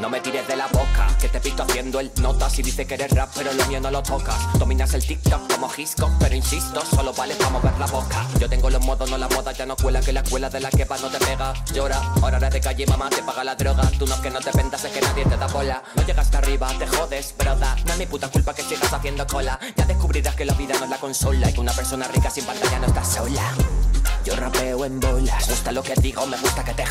No 0.00 0.08
me 0.08 0.20
tires 0.20 0.46
de 0.46 0.54
la 0.54 0.68
boca, 0.68 1.08
que 1.20 1.28
te 1.28 1.40
visto 1.40 1.64
haciendo 1.64 1.98
el 1.98 2.12
notas 2.22 2.56
y 2.58 2.62
dice 2.62 2.86
que 2.86 2.94
eres 2.94 3.10
rap, 3.10 3.30
pero 3.34 3.52
lo 3.52 3.66
mío 3.66 3.80
no 3.80 3.90
lo 3.90 4.00
tocas. 4.00 4.36
Dominas 4.56 4.94
el 4.94 5.04
TikTok 5.04 5.52
como 5.52 5.68
Hisco, 5.76 6.08
pero 6.20 6.36
insisto, 6.36 6.80
solo 6.94 7.12
vale 7.12 7.34
para 7.34 7.50
mover 7.50 7.76
la 7.78 7.86
boca. 7.86 8.24
Yo 8.38 8.48
tengo 8.48 8.70
los 8.70 8.84
modos, 8.86 9.10
no 9.10 9.18
la 9.18 9.28
moda, 9.28 9.50
ya 9.50 9.66
no 9.66 9.74
cuela, 9.74 10.00
que 10.00 10.12
la 10.12 10.20
escuela 10.20 10.48
de 10.50 10.60
la 10.60 10.70
que 10.70 10.84
va 10.84 10.98
no 10.98 11.08
te 11.08 11.18
pega. 11.18 11.52
Llora, 11.74 12.00
ahora 12.22 12.36
eres 12.38 12.52
de 12.52 12.60
calle, 12.60 12.86
mamá, 12.86 13.10
te 13.10 13.22
paga 13.24 13.42
la 13.42 13.56
droga. 13.56 13.90
Tú 13.98 14.06
no 14.06 14.20
que 14.22 14.30
no 14.30 14.38
te 14.38 14.52
vendas, 14.56 14.84
es 14.84 14.92
que 14.92 15.00
nadie 15.00 15.24
te 15.24 15.36
da 15.36 15.48
bola. 15.48 15.82
No 15.96 16.02
llegas 16.06 16.26
hasta 16.26 16.38
arriba, 16.38 16.72
te 16.78 16.86
jodes, 16.86 17.34
broda. 17.36 17.76
No 17.84 17.92
es 17.92 17.98
mi 17.98 18.06
puta 18.06 18.28
culpa 18.28 18.54
que 18.54 18.62
sigas 18.62 18.92
haciendo 18.92 19.26
cola. 19.26 19.58
Ya 19.76 19.84
descubrirás 19.84 20.36
que 20.36 20.44
la 20.44 20.54
vida 20.54 20.74
no 20.78 20.84
es 20.84 20.90
la 20.90 20.98
consola 20.98 21.50
y 21.50 21.52
que 21.52 21.60
una 21.60 21.72
persona 21.72 22.06
rica 22.06 22.30
sin 22.30 22.44
pantalla 22.44 22.78
no 22.78 22.86
está 22.86 23.04
sola. 23.04 23.52
Yo 24.24 24.36
rapeo 24.36 24.84
en 24.84 25.00
bolas, 25.00 25.48
gusta 25.48 25.72
lo 25.72 25.82
que 25.82 25.94
digo, 25.96 26.24
me 26.26 26.36
gusta 26.36 26.62
que 26.62 26.74
te 26.74 26.86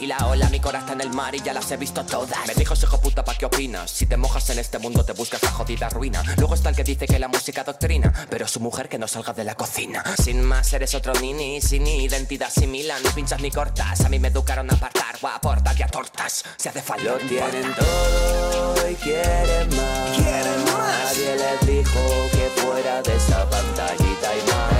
y 0.00 0.06
la 0.06 0.18
ola, 0.26 0.48
mi 0.50 0.60
corazón 0.60 0.74
está 0.74 0.92
en 0.92 1.00
el 1.00 1.10
mar 1.10 1.34
y 1.34 1.40
ya 1.40 1.52
las 1.52 1.70
he 1.70 1.76
visto 1.76 2.04
todas. 2.04 2.46
Me 2.46 2.54
dijo 2.54 2.74
hijo 2.74 3.00
puta, 3.00 3.24
¿pa' 3.24 3.34
qué 3.34 3.46
opinas? 3.46 3.90
Si 3.90 4.06
te 4.06 4.16
mojas 4.16 4.50
en 4.50 4.58
este 4.58 4.78
mundo 4.78 5.04
te 5.04 5.12
buscas 5.12 5.42
la 5.42 5.50
jodida 5.50 5.88
ruina. 5.88 6.22
Luego 6.36 6.54
está 6.54 6.68
el 6.70 6.76
que 6.76 6.84
dice 6.84 7.06
que 7.06 7.18
la 7.18 7.28
música 7.28 7.64
doctrina, 7.64 8.12
pero 8.28 8.46
su 8.48 8.60
mujer 8.60 8.88
que 8.88 8.98
no 8.98 9.06
salga 9.06 9.32
de 9.32 9.44
la 9.44 9.54
cocina. 9.54 10.02
Sin 10.22 10.42
más, 10.42 10.72
eres 10.72 10.94
otro 10.94 11.12
nini, 11.20 11.60
sin 11.60 11.86
identidad 11.86 12.50
similar, 12.50 13.00
ni 13.02 13.10
pinchas 13.10 13.40
ni 13.40 13.50
cortas. 13.50 14.00
A 14.04 14.08
mí 14.08 14.18
me 14.18 14.28
educaron 14.28 14.70
a 14.70 14.74
apartar 14.74 15.16
o 15.22 15.28
a 15.28 15.36
aportar 15.36 15.78
y 15.78 15.82
a 15.82 15.86
tortas. 15.86 16.44
Se 16.56 16.68
hace 16.68 16.82
falta. 16.82 17.04
Lo 17.04 17.16
tienen 17.18 17.74
todo 17.74 18.90
y 18.90 18.94
quieren 18.96 19.68
más. 19.76 20.16
Quieren 20.16 20.64
más. 20.64 21.04
Nadie 21.04 21.36
les 21.36 21.66
dijo 21.66 22.00
que 22.32 22.60
fuera 22.60 23.02
de 23.02 23.16
esa 23.16 23.48
pantallita 23.48 24.34
y 24.34 24.50
más. 24.50 24.73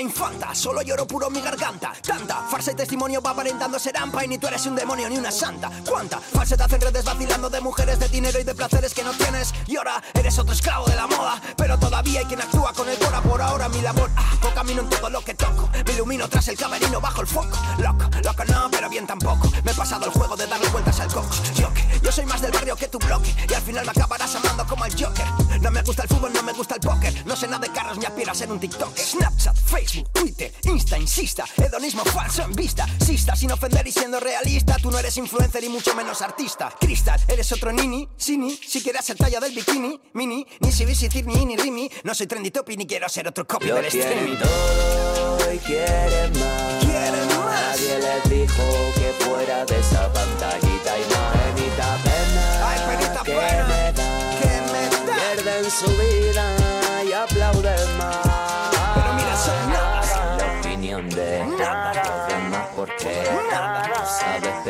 Infanta, 0.00 0.54
solo 0.54 0.82
lloro 0.82 1.06
puro 1.06 1.30
mi 1.30 1.40
garganta. 1.40 1.92
Tanta 2.02 2.42
farsa 2.50 2.72
y 2.72 2.74
testimonio 2.74 3.20
va 3.20 3.30
aparentando 3.30 3.78
ser 3.78 3.96
ampa 3.96 4.24
y 4.24 4.28
ni 4.28 4.38
tú 4.38 4.46
eres 4.46 4.64
un 4.66 4.74
demonio 4.74 5.08
ni 5.08 5.18
una 5.18 5.30
santa. 5.30 5.70
¿Cuánta 5.88 6.18
falsedad 6.20 6.72
en 6.72 6.80
redes 6.80 7.04
vacilando 7.04 7.50
de 7.50 7.60
mujeres, 7.60 7.98
de 7.98 8.08
dinero 8.08 8.40
y 8.40 8.44
de 8.44 8.54
placeres 8.54 8.94
que 8.94 9.02
no 9.02 9.12
tienes? 9.12 9.52
Y 9.66 9.76
ahora 9.76 10.02
eres 10.14 10.38
otro 10.38 10.52
esclavo 10.54 10.86
de 10.86 10.96
la 10.96 11.06
moda, 11.06 11.40
pero 11.56 11.78
todavía 11.78 12.20
hay 12.20 12.26
quien 12.26 12.40
actúa 12.40 12.72
con 12.72 12.88
el 12.88 12.98
cora 12.98 13.20
por 13.20 13.42
ahora 13.42 13.68
mi 13.68 13.80
labor. 13.80 14.10
Ah, 14.16 14.32
camino 14.54 14.82
en 14.82 14.90
todo 14.90 15.10
lo 15.10 15.20
que 15.22 15.34
toco, 15.34 15.68
me 15.84 15.92
ilumino 15.92 16.28
tras 16.28 16.48
el 16.48 16.56
camerino 16.56 17.00
bajo 17.00 17.20
el 17.22 17.26
foco. 17.26 17.58
Loco, 17.78 18.08
loco 18.22 18.44
no, 18.44 18.70
pero 18.70 18.88
bien 18.88 19.06
tampoco. 19.06 19.50
Me 19.64 19.72
he 19.72 19.74
pasado 19.74 20.06
el 20.06 20.12
juego 20.12 20.36
de 20.36 20.46
darle 20.46 20.68
vueltas 20.68 21.00
al 21.00 21.08
coco. 21.08 21.34
Yo, 21.54 21.68
yo 22.02 22.12
soy 22.12 22.26
más 22.26 22.40
del 22.40 22.52
barrio 22.52 22.76
que 22.76 22.88
tu 22.88 22.98
bloque 22.98 23.34
y 23.48 23.54
al 23.54 23.62
final 23.62 23.84
me 23.84 23.90
acabarás 23.90 24.34
amando 24.36 24.66
como 24.66 24.84
el 24.84 24.92
Joker. 24.92 25.26
No 25.60 25.70
me 25.70 25.82
gusta 25.82 26.02
el 26.02 26.08
fútbol, 26.08 26.32
no 26.32 26.42
me 26.42 26.52
gusta 26.52 26.74
el 26.74 26.80
póker, 26.80 27.26
no 27.26 27.36
sé 27.36 27.46
nada 27.46 27.66
de 27.66 27.72
carros 27.72 27.98
ni 27.98 28.04
aspiro 28.04 28.32
a 28.32 28.52
un 28.52 28.60
TikTok. 28.60 28.96
Snapchat, 28.96 29.56
Facebook, 29.56 29.81
Twitter, 30.12 30.52
Insta, 30.64 30.98
insista, 30.98 31.44
hedonismo 31.56 32.04
falso 32.04 32.42
en 32.42 32.52
vista. 32.52 32.86
Sista, 33.04 33.34
sin 33.34 33.50
ofender 33.52 33.86
y 33.86 33.92
siendo 33.92 34.20
realista, 34.20 34.76
tú 34.76 34.90
no 34.90 34.98
eres 34.98 35.16
influencer 35.16 35.62
y 35.64 35.68
mucho 35.68 35.94
menos 35.94 36.22
artista. 36.22 36.72
Cristal, 36.80 37.20
eres 37.28 37.50
otro 37.52 37.72
nini, 37.72 38.08
sini, 38.16 38.56
si 38.56 38.82
quieres 38.82 39.04
ser 39.04 39.16
talla 39.16 39.40
del 39.40 39.52
bikini, 39.54 40.00
mini, 40.14 40.46
ni 40.60 40.72
si 40.72 40.84
visitir 40.84 41.26
ni 41.26 41.44
ni 41.44 41.56
rimi. 41.56 41.90
No 42.04 42.14
soy 42.14 42.26
trendy 42.26 42.50
topi 42.50 42.76
ni 42.76 42.86
quiero 42.86 43.08
ser 43.08 43.28
otro 43.28 43.46
copy 43.46 43.66
del 43.66 43.84
streaming. 43.86 44.36
todo 44.36 45.52
y 45.52 45.58
quieren 45.58 46.32
más. 46.38 46.84
Quieren 46.84 47.28
más. 47.28 47.52
Nadie 47.52 47.98
les 47.98 48.30
dijo 48.30 48.62
que 48.94 49.24
fuera 49.24 49.64
de 49.64 49.78
esa 49.78 50.12
pantallita 50.12 50.81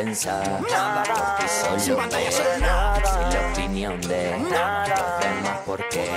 pensar. 0.05 0.61
Nada. 0.71 1.03
Por 1.05 1.37
ti 1.39 1.45
Sin 1.49 1.81
solo 1.81 1.97
pantalla 1.99 2.25
ves. 2.27 2.35
soy 2.35 2.61
nada. 2.61 3.03
Sin 3.05 3.41
la 3.41 3.53
opinión 3.53 4.01
de 4.03 4.31
los 4.39 4.49
demás 4.51 5.59
porque 5.65 6.11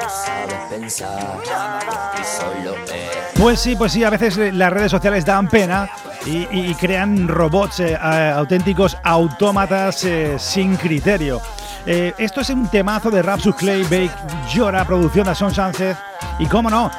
no 0.00 0.08
sabes 0.08 0.54
pensar. 0.70 1.18
Por 1.20 1.42
ti 1.42 2.22
solo 2.24 2.74
ves. 2.86 3.10
Pues 3.38 3.60
sí, 3.60 3.76
pues 3.76 3.92
sí, 3.92 4.04
a 4.04 4.10
veces 4.10 4.36
las 4.54 4.72
redes 4.72 4.90
sociales 4.90 5.24
dan 5.24 5.48
pena 5.48 5.88
y, 6.24 6.38
y- 6.50 6.70
y 6.70 6.74
crean 6.74 7.28
robots, 7.28 7.80
eh, 7.80 7.92
eh, 8.02 8.32
auténticos 8.34 8.96
autómatas 9.02 10.04
eh, 10.04 10.36
sin 10.38 10.76
criterio. 10.76 11.40
Eh, 11.88 12.12
esto 12.18 12.40
es 12.40 12.50
un 12.50 12.66
temazo 12.68 13.10
de 13.10 13.22
Rapsus 13.22 13.54
Clay 13.54 13.82
Bake 13.84 14.10
Llora, 14.52 14.84
producción 14.84 15.26
de 15.26 15.34
Son 15.36 15.54
Sánchez. 15.54 15.96
Y 16.38 16.46
cómo 16.46 16.68
no, 16.68 16.90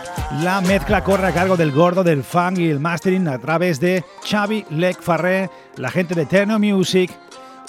la 0.42 0.62
mezcla 0.62 1.04
corre 1.04 1.28
a 1.28 1.34
cargo 1.34 1.58
del 1.58 1.72
gordo 1.72 2.04
del 2.04 2.24
funk 2.24 2.58
y 2.60 2.70
el 2.70 2.80
mastering 2.80 3.28
a 3.28 3.38
través 3.38 3.80
de 3.80 4.04
Xavi 4.28 4.66
Lec 4.70 5.00
Farré, 5.02 5.50
la 5.78 5.90
gente 5.92 6.16
de 6.16 6.26
Techno 6.26 6.60
Music. 6.60 7.12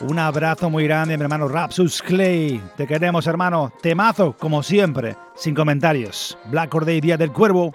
Un 0.00 0.18
abrazo 0.18 0.70
muy 0.70 0.84
grande, 0.84 1.16
mi 1.16 1.24
hermano 1.24 1.48
Rapsus 1.48 2.02
Clay. 2.02 2.62
Te 2.76 2.86
queremos, 2.86 3.26
hermano. 3.26 3.72
Temazo, 3.82 4.36
como 4.38 4.62
siempre, 4.62 5.16
sin 5.34 5.54
comentarios. 5.54 6.38
Black 6.46 6.70
Corday, 6.70 7.00
Día 7.00 7.16
del 7.16 7.32
Cuervo. 7.32 7.74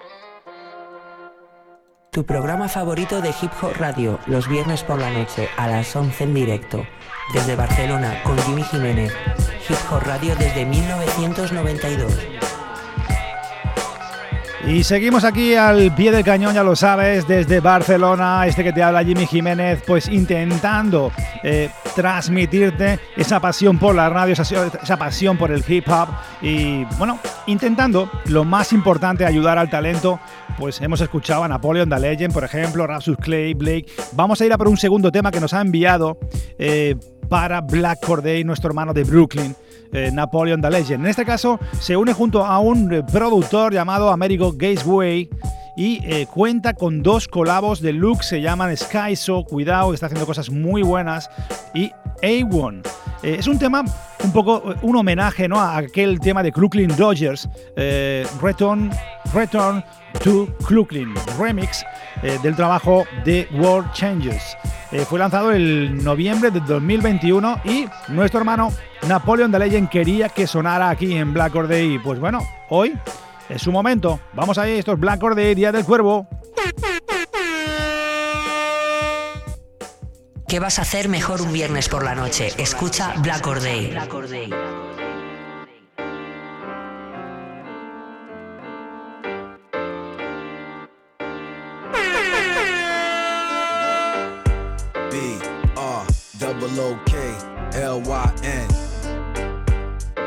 Tu 2.10 2.24
programa 2.24 2.68
favorito 2.68 3.20
de 3.20 3.30
Hip 3.30 3.50
Hop 3.60 3.72
Radio, 3.78 4.20
los 4.26 4.48
viernes 4.48 4.84
por 4.84 5.00
la 5.00 5.10
noche 5.10 5.48
a 5.56 5.66
las 5.66 5.94
11 5.94 6.24
en 6.24 6.34
directo. 6.34 6.86
Desde 7.32 7.56
Barcelona 7.56 8.22
con 8.22 8.38
Jimmy 8.38 8.62
Jiménez. 8.62 9.12
Hip 9.68 9.78
Hop 9.90 10.02
Radio 10.04 10.34
desde 10.36 10.64
1992. 10.64 12.12
Y 14.66 14.82
seguimos 14.82 15.24
aquí 15.24 15.54
al 15.54 15.94
pie 15.94 16.10
del 16.10 16.24
cañón, 16.24 16.54
ya 16.54 16.64
lo 16.64 16.74
sabes, 16.74 17.28
desde 17.28 17.60
Barcelona, 17.60 18.46
este 18.46 18.64
que 18.64 18.72
te 18.72 18.82
habla 18.82 19.04
Jimmy 19.04 19.26
Jiménez, 19.26 19.82
pues 19.86 20.08
intentando 20.08 21.12
eh, 21.42 21.68
transmitirte 21.94 22.98
esa 23.14 23.40
pasión 23.40 23.78
por 23.78 23.94
la 23.94 24.08
radio, 24.08 24.32
esa, 24.32 24.42
esa 24.82 24.96
pasión 24.96 25.36
por 25.36 25.52
el 25.52 25.62
hip 25.68 25.86
hop 25.88 26.08
y 26.40 26.84
bueno, 26.96 27.18
intentando 27.46 28.10
lo 28.26 28.44
más 28.44 28.72
importante, 28.72 29.26
ayudar 29.26 29.58
al 29.58 29.68
talento. 29.68 30.18
Pues 30.58 30.80
hemos 30.80 31.00
escuchado 31.02 31.44
a 31.44 31.48
Napoleon 31.48 31.90
the 31.90 32.00
Legend, 32.00 32.32
por 32.32 32.44
ejemplo, 32.44 32.86
Rapsus 32.86 33.18
Clay, 33.18 33.52
Blake. 33.52 33.86
Vamos 34.12 34.40
a 34.40 34.46
ir 34.46 34.52
a 34.52 34.58
por 34.58 34.68
un 34.68 34.78
segundo 34.78 35.12
tema 35.12 35.30
que 35.30 35.40
nos 35.40 35.52
ha 35.52 35.60
enviado 35.60 36.18
eh, 36.58 36.96
para 37.28 37.60
Black 37.60 38.04
Corday, 38.04 38.44
nuestro 38.44 38.68
hermano 38.68 38.94
de 38.94 39.04
Brooklyn 39.04 39.54
eh, 39.92 40.10
Napoleon 40.12 40.60
the 40.60 40.70
Legend. 40.70 41.04
En 41.04 41.10
este 41.10 41.24
caso 41.24 41.58
se 41.80 41.96
une 41.96 42.12
junto 42.12 42.44
a 42.44 42.58
un 42.58 42.92
eh, 42.92 43.02
productor 43.02 43.72
llamado 43.72 44.10
Amerigo 44.10 44.52
Gateway 44.56 45.28
y 45.76 46.00
eh, 46.04 46.26
cuenta 46.26 46.74
con 46.74 47.02
dos 47.02 47.26
colabos 47.26 47.80
de 47.80 47.92
look, 47.92 48.22
se 48.22 48.40
llaman 48.40 48.76
Skyso, 48.76 49.44
cuidado, 49.44 49.92
está 49.92 50.06
haciendo 50.06 50.26
cosas 50.26 50.50
muy 50.50 50.82
buenas, 50.82 51.28
y 51.74 51.90
A1. 52.22 52.82
Eh, 53.22 53.36
es 53.38 53.48
un 53.48 53.58
tema 53.58 53.84
un 54.22 54.32
poco 54.32 54.74
un 54.82 54.96
homenaje 54.96 55.48
¿no? 55.48 55.58
a 55.58 55.76
aquel 55.76 56.20
tema 56.20 56.42
de 56.42 56.52
Crooklyn 56.52 56.94
Dodgers, 56.96 57.48
Return, 58.40 58.90
Return 59.34 59.84
to 60.22 60.48
Crooklyn, 60.64 61.12
remix 61.38 61.84
del 62.42 62.54
trabajo 62.54 63.04
de 63.24 63.48
World 63.58 63.90
Changes. 63.92 64.56
Fue 65.00 65.18
lanzado 65.18 65.50
el 65.50 66.04
noviembre 66.04 66.50
de 66.50 66.60
2021 66.60 67.60
y 67.64 67.86
nuestro 68.08 68.38
hermano 68.38 68.72
Napoleon 69.08 69.50
the 69.50 69.58
Legend 69.58 69.88
quería 69.88 70.28
que 70.28 70.46
sonara 70.46 70.88
aquí 70.88 71.14
en 71.16 71.34
Black 71.34 71.54
Or 71.56 71.66
Day. 71.66 71.98
Pues 71.98 72.20
bueno, 72.20 72.38
hoy 72.70 72.96
es 73.48 73.60
su 73.60 73.72
momento. 73.72 74.20
Vamos 74.34 74.56
ahí, 74.56 74.78
esto 74.78 74.92
es 74.92 75.00
Black 75.00 75.22
Or 75.22 75.34
Day, 75.34 75.54
Día 75.54 75.72
del 75.72 75.84
Cuervo. 75.84 76.28
¿Qué 80.46 80.60
vas 80.60 80.78
a 80.78 80.82
hacer 80.82 81.08
mejor 81.08 81.42
un 81.42 81.52
viernes 81.52 81.88
por 81.88 82.04
la 82.04 82.14
noche? 82.14 82.52
Escucha 82.58 83.14
Black 83.18 83.44
Or 83.46 83.60
Day. 83.60 83.92
Double 96.64 96.80
O 96.80 96.98
K 97.04 97.36
L 97.74 98.00
Y 98.00 98.34
N 98.42 98.68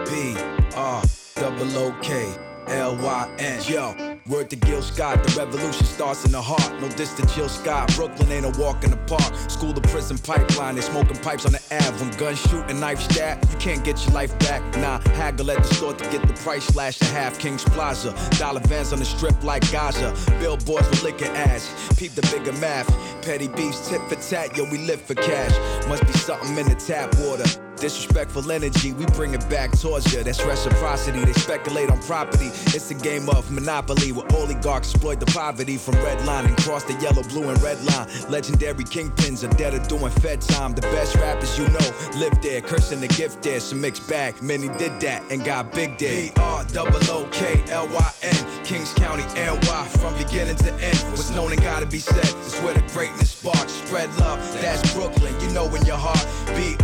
B 0.05 0.37
R 0.75 1.03
double 1.35 1.77
O 1.77 1.95
K 2.01 2.31
L 2.67 2.95
Y 2.95 3.35
N. 3.39 3.61
Yo. 3.63 4.16
Word 4.29 4.49
to 4.49 4.57
Gil 4.57 4.81
Scott, 4.81 5.23
the 5.23 5.39
revolution 5.39 5.85
starts 5.85 6.25
in 6.25 6.33
the 6.33 6.41
heart. 6.41 6.81
No 6.81 6.89
distant 6.89 7.29
Jill 7.31 7.47
Scott. 7.47 7.95
Brooklyn 7.95 8.29
ain't 8.31 8.45
a 8.45 8.59
walk 8.59 8.83
in 8.83 8.91
the 8.91 8.97
park. 8.97 9.33
School 9.49 9.73
to 9.73 9.81
prison 9.89 10.17
pipeline, 10.17 10.75
they 10.75 10.81
smoking 10.81 11.15
pipes 11.17 11.45
on 11.45 11.53
the 11.53 11.61
Ave. 11.71 12.03
When 12.03 12.11
guns 12.17 12.39
shoot 12.41 12.65
and 12.67 12.79
knife 12.79 12.99
stab, 12.99 13.41
you 13.49 13.57
can't 13.57 13.83
get 13.85 14.03
your 14.05 14.13
life 14.13 14.37
back. 14.39 14.61
Nah, 14.77 14.99
haggle 15.15 15.49
at 15.51 15.63
the 15.63 15.73
store 15.73 15.93
to 15.93 16.09
get 16.09 16.27
the 16.27 16.33
price 16.33 16.65
slashed 16.65 16.99
to 16.99 17.05
half. 17.05 17.39
King's 17.39 17.63
Plaza, 17.63 18.13
dollar 18.37 18.59
vans 18.61 18.91
on 18.91 18.99
the 18.99 19.05
strip 19.05 19.41
like 19.43 19.69
Gaza. 19.71 20.13
Billboards 20.39 20.89
with 20.89 21.03
liquor 21.03 21.31
ads. 21.33 21.69
Peep 21.97 22.11
the 22.13 22.21
bigger 22.23 22.53
math. 22.59 22.89
Petty 23.23 23.47
beefs, 23.47 23.87
tit 23.87 24.01
for 24.09 24.15
tat, 24.15 24.57
yo, 24.57 24.69
we 24.69 24.79
live 24.79 25.01
for 25.01 25.15
cash. 25.15 25.87
Must 25.87 26.05
be 26.05 26.13
something 26.13 26.57
in 26.57 26.67
the 26.67 26.75
tap 26.75 27.15
water. 27.19 27.66
Disrespectful 27.79 28.51
energy, 28.51 28.91
we 28.93 29.05
bring 29.07 29.35
it 29.35 29.47
back 29.49 29.71
towards 29.77 30.11
you. 30.11 30.23
That's 30.23 30.43
reciprocity. 30.43 31.23
They 31.23 31.33
speculate 31.33 31.91
on 31.91 32.01
property. 32.01 32.47
It's 32.73 32.89
a 32.89 32.95
game 32.95 33.29
of 33.29 33.51
monopoly 33.51 34.11
where 34.11 34.25
oligarchs 34.33 34.93
exploit 34.93 35.19
the 35.19 35.27
poverty 35.27 35.77
from 35.77 35.95
red 35.95 36.25
line 36.25 36.45
and 36.45 36.57
cross 36.57 36.83
the 36.83 36.93
yellow, 36.93 37.21
blue, 37.23 37.49
and 37.49 37.61
red 37.61 37.79
line. 37.85 38.07
Legendary 38.29 38.83
kingpins 38.83 39.47
are 39.47 39.55
dead 39.57 39.75
or 39.75 39.85
doing 39.87 40.11
fed 40.11 40.41
time. 40.41 40.73
The 40.73 40.81
best 40.81 41.15
rappers 41.15 41.57
you 41.57 41.67
know 41.67 42.19
live 42.19 42.41
there, 42.41 42.61
cursing 42.61 42.99
the 42.99 43.09
gift 43.09 43.43
there. 43.43 43.59
Some 43.59 43.81
mixed 43.81 44.09
bag. 44.09 44.41
Many 44.41 44.69
did 44.79 44.99
that 45.01 45.23
and 45.31 45.45
got 45.45 45.71
big 45.71 45.99
there. 45.99 46.31
B 46.31 46.31
R 46.37 46.65
double 46.73 46.99
O 47.11 47.27
K 47.31 47.63
L 47.69 47.87
Y 47.87 48.11
N, 48.23 48.63
Kings 48.63 48.91
County, 48.93 49.23
NY. 49.35 49.87
From 49.99 50.17
beginning 50.17 50.55
to 50.57 50.73
end, 50.73 50.97
what's 51.11 51.29
known 51.29 51.51
and 51.51 51.61
gotta 51.61 51.85
be 51.85 51.99
said. 51.99 52.25
is 52.25 52.57
where 52.61 52.73
the 52.73 52.81
greatness 52.93 53.31
sparks. 53.31 53.73
Spread 53.73 54.09
love, 54.17 54.39
that's 54.61 54.93
Brooklyn. 54.95 55.39
You 55.41 55.49
know 55.51 55.73
in 55.75 55.85
your 55.85 55.97
heart. 55.97 56.25
B 56.55 56.75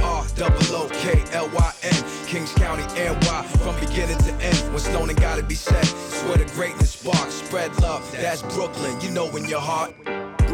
K 0.90 1.24
L 1.32 1.50
Y 1.54 1.74
N, 1.84 2.04
Kings 2.26 2.54
County, 2.54 2.84
NY. 2.96 3.44
From 3.62 3.76
beginning 3.80 4.18
to 4.18 4.34
end, 4.44 4.74
known 4.94 5.10
and 5.10 5.20
gotta 5.20 5.44
be. 5.44 5.56
It's 5.56 6.24
where 6.24 6.38
the 6.38 6.46
greatness 6.54 6.92
sparks. 6.92 7.36
Spread 7.36 7.76
love, 7.82 8.10
that's 8.12 8.42
Brooklyn. 8.42 9.00
You 9.02 9.12
know 9.12 9.28
in 9.36 9.46
your 9.46 9.62
heart. 9.62 9.94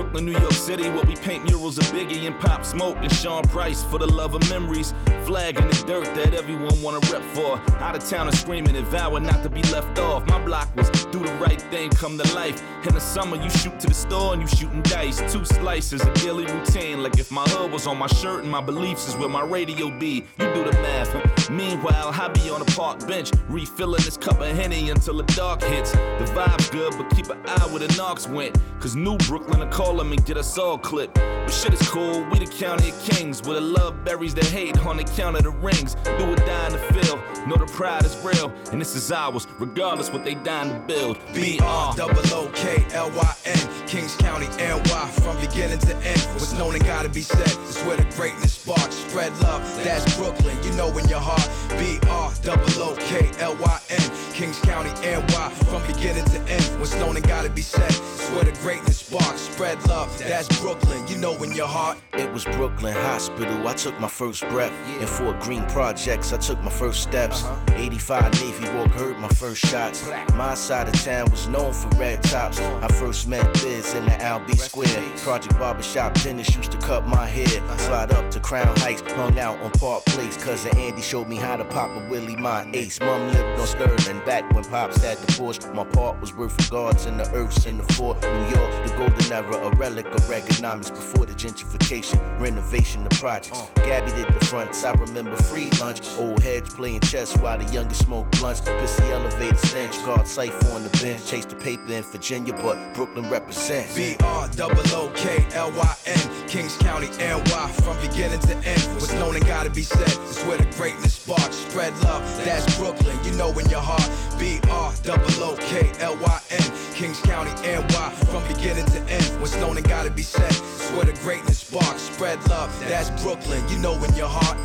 Brooklyn, 0.10 0.34
New 0.34 0.40
York 0.40 0.54
City, 0.54 0.90
where 0.90 1.04
we 1.04 1.16
paint 1.18 1.44
murals 1.44 1.78
of 1.78 1.84
Biggie 1.86 2.26
and 2.26 2.40
Pop 2.40 2.66
Smoke 2.66 2.98
and 3.00 3.14
Sean 3.14 3.44
Price 3.44 3.84
for 3.84 4.00
the 4.00 4.08
love 4.08 4.34
of 4.34 4.50
memories. 4.50 4.92
Flag 5.24 5.60
in 5.60 5.68
the 5.68 5.84
dirt 5.86 6.06
that 6.16 6.34
everyone 6.34 6.82
wanna 6.82 7.00
rep 7.12 7.22
for. 7.36 7.60
Out 7.80 7.96
of 7.96 8.10
town 8.10 8.28
and 8.28 8.36
screaming 8.36 8.76
and 8.76 8.88
vowing 8.88 9.22
not 9.22 9.44
to 9.44 9.50
be 9.50 9.62
left 9.64 10.00
off. 10.00 10.26
My 10.26 10.44
block 10.44 10.76
was 10.76 10.90
do 11.12 11.20
the 11.20 11.32
right 11.34 11.62
thing, 11.62 11.92
come 11.92 12.18
to 12.18 12.34
life. 12.34 12.60
In 12.88 12.96
the 12.96 13.00
summer, 13.00 13.38
you 13.38 13.52
shoot 13.52 13.80
to 13.82 13.88
the 13.88 13.94
store 13.94 14.34
and 14.34 14.42
you 14.42 14.48
shooting 14.48 14.82
dice. 14.82 15.22
Two 15.32 15.46
slices, 15.46 16.02
a 16.02 16.12
daily 16.16 16.46
routine. 16.46 17.04
Like 17.04 17.20
if 17.20 17.30
my 17.30 17.44
hood 17.44 17.72
was 17.72 17.86
on 17.86 18.00
my 18.00 18.08
shirt 18.08 18.42
and 18.42 18.52
my 18.52 18.62
beliefs 18.62 19.08
is 19.08 19.16
where 19.16 19.30
my 19.30 19.44
radio 19.44 19.92
be. 20.00 20.26
You 20.40 20.54
do 20.56 20.64
the 20.64 20.74
math. 20.82 21.50
Meanwhile, 21.52 22.14
I 22.14 22.30
be 22.30 22.50
on 22.50 22.62
a 22.62 22.66
park 22.66 23.08
bench, 23.08 23.32
refilling 23.48 24.02
this 24.04 24.18
cup 24.18 24.40
of 24.42 24.48
Henny 24.56 24.90
until 24.90 25.18
the 25.18 25.24
dark 25.34 25.62
hits. 25.62 25.92
The 25.92 26.32
vibe's 26.34 26.70
good, 26.72 26.94
but 26.98 27.16
keep 27.16 27.30
an 27.30 27.40
eye 27.46 27.68
where 27.68 27.86
the 27.86 27.96
knocks 27.96 28.28
went. 28.28 28.58
Cause 28.80 28.96
New 28.96 29.18
Brooklyn 29.18 29.62
are 29.62 29.72
calling 29.72 29.99
me, 30.06 30.18
get 30.18 30.38
us 30.38 30.58
all 30.58 30.78
clipped. 30.78 31.16
But 31.16 31.50
shit 31.50 31.74
is 31.74 31.90
cool, 31.90 32.24
we 32.32 32.40
the 32.40 32.46
county 32.46 32.90
of 32.90 33.04
kings. 33.04 33.42
Where 33.44 33.56
the 33.56 33.62
love 33.62 34.04
buries 34.06 34.34
the 34.34 34.46
hate 34.46 34.78
on 34.86 34.98
the 34.98 35.04
count 35.04 35.38
of 35.38 35.44
the 35.44 35.50
rings. 35.50 35.96
Do 35.96 36.32
or 36.32 36.36
die 36.36 36.68
in 36.68 36.74
the 36.74 36.80
field, 36.94 37.20
know 37.48 37.56
the 37.56 37.66
pride 37.74 38.06
is 38.06 38.16
real. 38.24 38.52
And 38.72 38.80
this 38.80 38.96
is 38.96 39.12
ours, 39.12 39.48
regardless 39.58 40.12
what 40.12 40.24
they 40.24 40.36
dying 40.36 40.70
to 40.74 40.80
build. 40.80 41.18
B 41.34 41.60
R 41.62 41.96
double 41.96 42.22
O 42.34 42.52
K 42.54 42.86
L 42.94 43.10
Y 43.12 43.36
N, 43.46 43.88
Kings 43.88 44.16
County, 44.18 44.48
NY. 44.58 45.12
From 45.22 45.40
beginning 45.40 45.80
to 45.80 45.96
end, 45.98 46.22
what's 46.34 46.54
known 46.54 46.76
and 46.76 46.84
gotta 46.86 47.10
be 47.10 47.22
said. 47.22 47.42
It's 47.42 47.84
where 47.86 47.98
the 47.98 48.06
greatness 48.16 48.54
sparks. 48.54 48.96
Spread 48.96 49.36
love, 49.40 49.62
that's 49.84 50.16
Brooklyn. 50.18 50.58
You 50.64 50.72
know 50.74 50.96
in 50.98 51.08
your 51.10 51.22
heart. 51.22 51.48
B 51.80 52.00
R 52.10 52.32
double 52.42 52.84
O 52.84 52.96
K 53.00 53.32
L 53.40 53.56
Y 53.60 53.80
N, 53.90 54.12
Kings 54.40 54.60
County, 54.62 54.90
NY. 55.02 55.50
From 55.68 55.86
beginning 55.86 56.24
to 56.24 56.40
end, 56.50 56.64
When 56.80 57.18
and 57.18 57.28
gotta 57.28 57.50
be 57.50 57.62
said. 57.62 57.92
Where 58.34 58.46
the 58.46 58.54
greatness 58.62 59.00
sparks. 59.00 59.42
Spread 59.42 59.86
love, 59.88 60.18
that's 60.20 60.48
Brooklyn. 60.62 61.06
You 61.08 61.18
know 61.18 61.36
in 61.44 61.52
your 61.52 61.68
heart. 61.68 61.98
It 62.14 62.32
was 62.32 62.46
Brooklyn 62.46 62.94
Hospital. 62.94 63.68
I 63.68 63.74
took 63.74 64.00
my 64.00 64.08
first 64.08 64.48
breath. 64.48 64.72
In 65.02 65.08
Fort 65.08 65.40
Greene 65.42 65.66
Projects, 65.66 66.32
I 66.32 66.38
took 66.38 66.62
my 66.62 66.70
first 66.70 67.04
steps. 67.04 67.44
Uh-huh. 67.44 67.74
85 67.76 68.34
Navy 68.42 68.70
Walk 68.78 68.88
heard 68.92 69.18
my 69.18 69.28
first 69.30 69.66
shots. 69.66 70.08
My 70.36 70.54
side 70.54 70.88
of 70.88 70.94
town 71.04 71.30
was 71.32 71.48
known 71.50 71.74
for 71.74 71.90
red 71.98 72.24
tops. 72.24 72.60
I 72.60 72.88
first 72.88 73.28
met 73.28 73.52
Biz 73.56 73.94
in 73.96 74.06
the 74.06 74.24
Albee 74.24 74.56
Square. 74.56 75.04
Project 75.18 75.58
Barbershop 75.60 76.14
Dennis 76.22 76.56
used 76.56 76.72
to 76.72 76.78
cut 76.78 77.06
my 77.08 77.26
hair. 77.26 77.62
Uh-huh. 77.64 77.78
Slide 77.78 78.12
up 78.14 78.32
to 78.32 78.40
Crown 78.40 78.74
Heights, 78.78 79.02
hung 79.14 79.38
out 79.38 79.60
on 79.60 79.72
Park 79.72 80.06
Place. 80.06 80.38
Cousin 80.38 80.78
Andy 80.78 81.02
showed 81.02 81.28
me 81.28 81.36
how 81.36 81.58
to 81.58 81.66
pop 81.66 81.90
a 81.90 82.10
Willie, 82.10 82.38
my 82.38 82.70
ace. 82.74 83.00
Mom 83.02 83.28
lived 83.28 83.60
on 83.60 83.68
Sterling 83.68 84.22
back 84.30 84.54
when 84.54 84.64
Pops 84.66 85.02
had 85.02 85.18
the 85.18 85.26
Porsche. 85.34 85.74
My 85.74 85.84
part 85.84 86.22
was 86.22 86.36
worth 86.36 86.56
regards 86.64 87.08
in 87.08 87.18
the 87.18 87.28
earths 87.32 87.66
in 87.66 87.80
the 87.80 87.94
fort. 87.94 88.22
New 88.22 88.50
York, 88.56 88.72
the 88.86 88.94
golden 88.96 89.34
era, 89.34 89.58
a 89.68 89.72
relic 89.72 90.06
of 90.06 90.22
Reaganomics 90.30 90.92
before 90.92 91.26
the 91.26 91.34
gentrification, 91.34 92.20
renovation, 92.40 93.04
the 93.04 93.10
projects. 93.16 93.60
Uh. 93.60 93.66
Gabby 93.88 94.12
did 94.12 94.28
the 94.28 94.46
fronts, 94.46 94.84
I 94.84 94.92
remember 94.92 95.36
free 95.36 95.72
lunch. 95.82 96.02
Old 96.20 96.44
heads 96.44 96.72
playing 96.76 97.00
chess 97.00 97.36
while 97.38 97.58
the 97.58 97.74
youngest 97.74 98.06
smoked 98.06 98.40
blunts. 98.40 98.62
Pissy 98.62 99.10
elevator 99.10 99.56
stench, 99.56 99.96
guard 100.06 100.28
cipher 100.28 100.74
on 100.74 100.84
the 100.84 100.96
bench. 101.02 101.26
Chase 101.26 101.46
the 101.46 101.56
paper 101.56 101.92
in 101.92 102.04
Virginia, 102.04 102.54
but 102.54 102.78
Brooklyn 102.94 103.28
represents. 103.32 103.96
B 103.96 104.16
R 104.24 104.48
double 104.50 104.84
O 104.94 105.12
K 105.16 105.44
L 105.56 105.72
Y 105.72 105.96
N, 106.06 106.48
Kings 106.48 106.78
County, 106.78 107.08
NY. 107.18 107.68
From 107.82 108.00
beginning 108.00 108.42
to 108.42 108.56
end, 108.58 108.82
what's 108.94 109.12
known 109.14 109.36
and 109.36 109.46
gotta 109.48 109.72
be 109.72 109.82
said. 109.82 110.08
It's 110.30 110.44
where 110.46 110.60
the 110.60 110.70
greatness 110.78 111.16
sparks. 111.16 111.56
Spread 111.56 111.98
love, 112.04 112.22
that's 112.46 112.78
Brooklyn. 112.78 113.18
You 113.26 113.32
know 113.32 113.58
in 113.58 113.68
your 113.70 113.82
heart. 113.82 114.19
B 114.38 114.60
R 114.70 114.94
double 115.04 115.44
O 115.44 115.56
K 115.58 115.92
L 116.00 116.16
Y 116.16 116.40
N, 116.52 116.72
Kings 116.94 117.20
County, 117.22 117.52
NY. 117.64 118.10
From 118.32 118.44
beginning 118.48 118.86
to 118.86 119.00
end, 119.12 119.26
what's 119.40 119.56
known 119.58 119.78
and 119.78 119.88
gotta 119.88 120.12
be 120.12 120.24
said. 120.24 120.52
It's 120.52 120.92
where 120.92 121.06
the 121.06 121.14
greatness 121.22 121.60
sparks. 121.60 122.02
Spread 122.02 122.40
love, 122.50 122.70
that's 122.88 123.10
Brooklyn. 123.22 123.64
You 123.70 123.80
know 123.80 123.94
in 124.04 124.16
your 124.16 124.30
heart. 124.30 124.58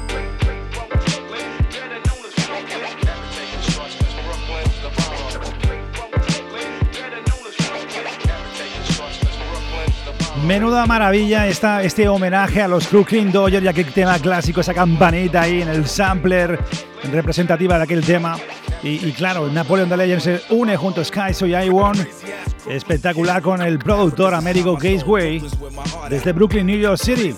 Menuda 10.44 10.84
maravilla 10.84 11.46
esta, 11.46 11.82
este 11.82 12.06
homenaje 12.06 12.60
a 12.60 12.68
los 12.68 12.90
Brooklyn 12.90 13.32
Dodgers, 13.32 13.64
ya 13.64 13.72
que 13.72 13.82
tema 13.82 14.18
clásico, 14.18 14.60
esa 14.60 14.74
campanita 14.74 15.40
ahí 15.40 15.62
en 15.62 15.68
el 15.68 15.86
sampler 15.86 16.58
representativa 17.10 17.78
de 17.78 17.84
aquel 17.84 18.04
tema. 18.04 18.36
Y, 18.84 19.06
y 19.08 19.12
claro, 19.12 19.48
Napoleon 19.48 19.88
the 19.88 19.96
Legend 19.96 20.20
se 20.20 20.40
une 20.50 20.76
junto 20.76 21.00
a 21.00 21.04
Sky 21.04 21.32
So 21.32 21.46
I 21.46 21.70
Won. 21.70 21.94
Espectacular 22.68 23.40
con 23.42 23.60
el 23.62 23.78
productor 23.78 24.34
Amerigo 24.34 24.76
Gateway 24.76 25.42
desde 26.10 26.32
Brooklyn, 26.32 26.66
New 26.66 26.78
York 26.78 26.98
City. 26.98 27.34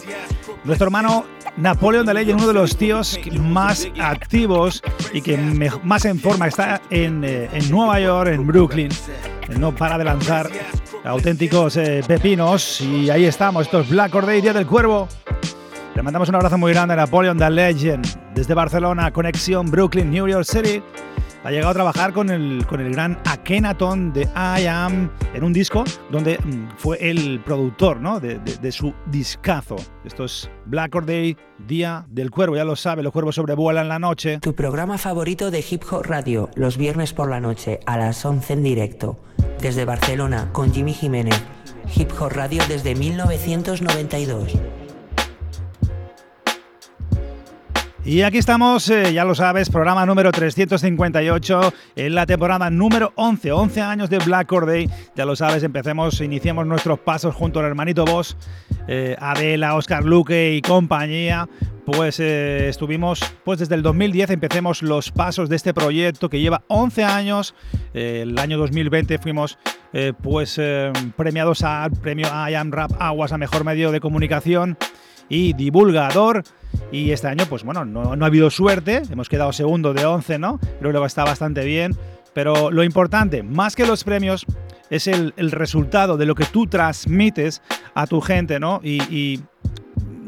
Nuestro 0.64 0.86
hermano 0.86 1.24
Napoleon 1.56 2.04
the 2.04 2.12
Legend, 2.14 2.38
uno 2.40 2.48
de 2.48 2.54
los 2.54 2.76
tíos 2.76 3.18
más 3.40 3.88
activos 4.00 4.82
y 5.12 5.20
que 5.22 5.36
me- 5.36 5.70
más 5.84 6.04
en 6.04 6.18
forma 6.18 6.48
está 6.48 6.80
en, 6.90 7.22
eh, 7.24 7.48
Nueva 7.70 8.00
York, 8.00 8.28
en 8.32 8.46
Brooklyn. 8.46 8.88
No 9.58 9.72
para 9.74 9.96
de 9.96 10.04
lanzar 10.04 10.50
auténticos 11.04 11.76
eh, 11.76 12.02
pepinos. 12.06 12.80
Y 12.80 13.08
ahí 13.10 13.24
estamos, 13.24 13.66
esto 13.66 13.80
es 13.80 13.88
Black 13.88 14.12
Or 14.16 14.26
Day, 14.26 14.40
Día 14.40 14.52
del 14.52 14.66
Cuervo. 14.66 15.06
Le 15.94 16.02
mandamos 16.02 16.28
un 16.28 16.34
abrazo 16.34 16.58
muy 16.58 16.72
grande 16.72 16.94
a 16.94 16.96
Napoleon 16.96 17.38
the 17.38 17.48
Legend 17.48 18.04
desde 18.34 18.52
Barcelona, 18.54 19.12
conexión 19.12 19.70
Brooklyn, 19.70 20.10
New 20.10 20.26
York 20.28 20.44
City. 20.44 20.82
Ha 21.46 21.50
llegado 21.52 21.70
a 21.70 21.74
trabajar 21.74 22.12
con 22.12 22.28
el, 22.30 22.66
con 22.66 22.80
el 22.80 22.90
gran 22.90 23.20
Akenaton 23.24 24.12
de 24.12 24.22
I 24.24 24.66
Am 24.66 25.08
en 25.32 25.44
un 25.44 25.52
disco 25.52 25.84
donde 26.10 26.38
mm, 26.38 26.76
fue 26.76 26.98
el 27.08 27.38
productor 27.38 28.00
¿no? 28.00 28.18
de, 28.18 28.40
de, 28.40 28.72
su 28.72 28.92
discazo. 29.12 29.76
Esto 30.04 30.24
es 30.24 30.50
Black 30.64 30.92
Or 30.96 31.06
Day, 31.06 31.36
Día 31.68 32.04
del 32.08 32.32
Cuervo, 32.32 32.56
ya 32.56 32.64
lo 32.64 32.74
sabe, 32.74 33.04
los 33.04 33.12
cuervos 33.12 33.36
sobrevuelan 33.36 33.88
la 33.88 34.00
noche. 34.00 34.40
Tu 34.40 34.56
programa 34.56 34.98
favorito 34.98 35.52
de 35.52 35.64
Hip 35.70 35.84
Hop 35.92 36.04
Radio, 36.06 36.50
los 36.56 36.76
viernes 36.76 37.12
por 37.12 37.30
la 37.30 37.38
noche 37.38 37.78
a 37.86 37.96
las 37.96 38.24
11 38.24 38.52
en 38.54 38.62
directo, 38.64 39.20
desde 39.60 39.84
Barcelona 39.84 40.48
con 40.50 40.74
Jimmy 40.74 40.94
Jiménez. 40.94 41.40
Hip 41.94 42.10
Hop 42.18 42.32
Radio 42.32 42.60
desde 42.68 42.96
1992. 42.96 44.52
Y 48.06 48.22
aquí 48.22 48.38
estamos, 48.38 48.88
eh, 48.88 49.12
ya 49.12 49.24
lo 49.24 49.34
sabes, 49.34 49.68
programa 49.68 50.06
número 50.06 50.30
358 50.30 51.74
en 51.96 52.14
la 52.14 52.24
temporada 52.24 52.70
número 52.70 53.12
11, 53.16 53.50
11 53.50 53.80
años 53.80 54.08
de 54.08 54.18
Black 54.18 54.46
Corday. 54.46 54.88
Ya 55.16 55.24
lo 55.24 55.34
sabes, 55.34 55.64
empecemos, 55.64 56.20
iniciemos 56.20 56.68
nuestros 56.68 57.00
pasos 57.00 57.34
junto 57.34 57.58
al 57.58 57.66
hermanito 57.66 58.04
Boss, 58.04 58.36
eh, 58.86 59.16
Adela, 59.18 59.74
Oscar 59.74 60.04
Luque 60.04 60.54
y 60.54 60.62
compañía. 60.62 61.48
Pues 61.84 62.20
eh, 62.20 62.68
estuvimos, 62.68 63.18
pues 63.44 63.58
desde 63.58 63.74
el 63.74 63.82
2010 63.82 64.30
empecemos 64.30 64.82
los 64.82 65.10
pasos 65.10 65.48
de 65.48 65.56
este 65.56 65.74
proyecto 65.74 66.30
que 66.30 66.38
lleva 66.38 66.62
11 66.68 67.02
años. 67.02 67.56
el 67.92 68.38
año 68.38 68.56
2020 68.56 69.18
fuimos 69.18 69.58
pues 70.22 70.60
premiados 71.16 71.64
al 71.64 71.90
premio 71.90 72.28
I 72.28 72.54
Am 72.54 72.70
Rap 72.70 72.92
Aguas 73.00 73.32
a 73.32 73.38
Mejor 73.38 73.64
Medio 73.64 73.90
de 73.90 73.98
Comunicación 73.98 74.76
y 75.28 75.52
divulgador. 75.54 76.44
Y 76.92 77.10
este 77.10 77.28
año, 77.28 77.44
pues 77.48 77.64
bueno, 77.64 77.84
no, 77.84 78.12
ha 78.12 78.26
habido 78.26 78.50
suerte, 78.50 79.02
hemos 79.10 79.28
quedado 79.28 79.52
segundo 79.52 79.92
de 79.92 80.04
11, 80.04 80.38
¿no? 80.38 80.60
Creo 80.80 81.00
que 81.00 81.06
está 81.06 81.24
bastante 81.24 81.64
bien. 81.64 81.96
Pero 82.32 82.70
lo 82.70 82.84
importante, 82.84 83.42
más 83.42 83.74
que 83.74 83.86
los 83.86 84.04
premios, 84.04 84.44
es 84.90 85.06
el, 85.06 85.32
resultado 85.36 86.16
de 86.16 86.26
lo 86.26 86.34
que 86.34 86.44
tú 86.44 86.66
transmites 86.66 87.62
a 87.94 88.06
tu 88.06 88.20
gente, 88.20 88.60
¿no? 88.60 88.80
Y, 88.82 89.40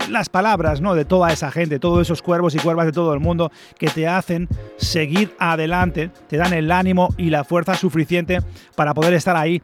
las 0.09 0.31
palabras, 0.31 0.81
¿no? 0.81 0.95
De 0.95 1.05
toda 1.05 1.31
esa 1.35 1.51
gente, 1.51 1.79
todos 1.79 2.01
esos 2.01 2.23
cuervos 2.23 2.55
y 2.55 2.59
cuervas 2.59 2.87
de 2.87 2.93
todo 2.93 3.13
el 3.13 3.21
mundo 3.21 3.53
que 3.79 3.89
te 3.89 4.09
hacen 4.09 4.49
seguir 4.79 5.35
adelante, 5.39 6.11
te 6.29 6.39
dan 6.39 6.55
el 6.55 6.73
ánimo 6.73 7.11
y 7.19 7.29
la 7.29 7.45
fuerza 7.45 7.75
suficiente 7.75 8.39
para 8.75 8.95
poder 8.95 9.13
estar 9.13 9.37
ahí. 9.37 9.61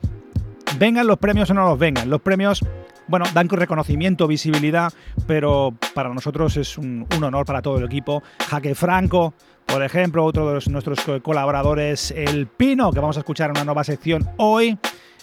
Vengan 0.78 1.06
los 1.06 1.16
premios 1.16 1.48
o 1.48 1.54
no 1.54 1.66
los 1.66 1.78
vengan. 1.78 2.10
Los 2.10 2.20
premios 2.20 2.62
bueno, 3.08 3.26
dan 3.34 3.48
reconocimiento, 3.48 4.26
visibilidad, 4.26 4.92
pero 5.26 5.74
para 5.94 6.12
nosotros 6.12 6.56
es 6.56 6.78
un, 6.78 7.06
honor 7.22 7.46
para 7.46 7.62
todo 7.62 7.78
el 7.78 7.84
equipo. 7.84 8.22
Jaque 8.48 8.74
Franco, 8.74 9.34
por 9.66 9.82
ejemplo, 9.82 10.24
otro 10.24 10.52
de 10.52 10.70
nuestros 10.70 11.00
colaboradores, 11.22 12.10
El 12.12 12.46
Pino, 12.46 12.92
que 12.92 13.00
vamos 13.00 13.16
a 13.16 13.20
escuchar 13.20 13.50
en 13.50 13.56
una 13.56 13.64
nueva 13.64 13.84
sección 13.84 14.28
hoy. 14.38 14.78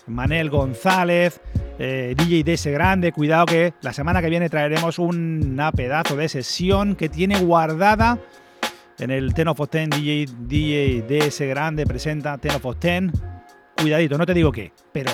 Manel 0.07 0.49
González, 0.49 1.41
eh, 1.77 2.15
DJ 2.17 2.43
DS 2.43 2.67
Grande, 2.67 3.11
cuidado 3.11 3.45
que 3.45 3.73
la 3.81 3.93
semana 3.93 4.21
que 4.21 4.29
viene 4.29 4.49
traeremos 4.49 4.99
una 4.99 5.71
pedazo 5.71 6.15
de 6.15 6.27
sesión 6.27 6.95
que 6.95 7.07
tiene 7.07 7.39
guardada 7.39 8.17
en 9.01 9.09
el 9.09 9.33
Ten 9.33 9.47
of 9.47 9.59
Ten 9.69 9.89
DJ, 9.89 10.27
DJ 10.39 11.03
DS 11.07 11.41
Grande 11.41 11.85
presenta 11.85 12.37
Ten 12.37 12.51
of 12.61 12.77
Ten. 12.77 13.11
Cuidadito, 13.75 14.17
no 14.17 14.25
te 14.25 14.33
digo 14.33 14.51
qué, 14.51 14.71
pero 14.91 15.11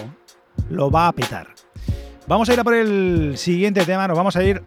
lo 0.70 0.92
va 0.92 1.08
a 1.08 1.14
petar. 1.14 1.57
Vamos 2.28 2.50
a 2.50 2.54
ir 2.54 2.60
a 2.60 2.64
por 2.66 2.74
el 2.74 3.38
siguiente 3.38 3.86
tema, 3.86 4.06
nos 4.06 4.18
vamos 4.18 4.36
a 4.36 4.44
ir 4.44 4.62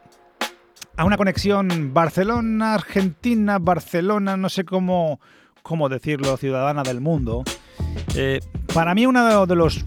a 0.97 1.05
una 1.05 1.19
conexión 1.19 1.93
Barcelona-Argentina, 1.93 3.59
Barcelona, 3.59 4.39
no 4.39 4.49
sé 4.49 4.65
cómo, 4.65 5.21
cómo 5.63 5.91
decirlo, 5.91 6.39
ciudadana 6.39 6.83
del 6.83 7.03
mundo. 7.03 7.45
Eh, 8.15 8.41
para 8.73 8.95
mí 8.95 9.05
uno 9.05 9.45
de 9.45 9.57
los, 9.57 9.85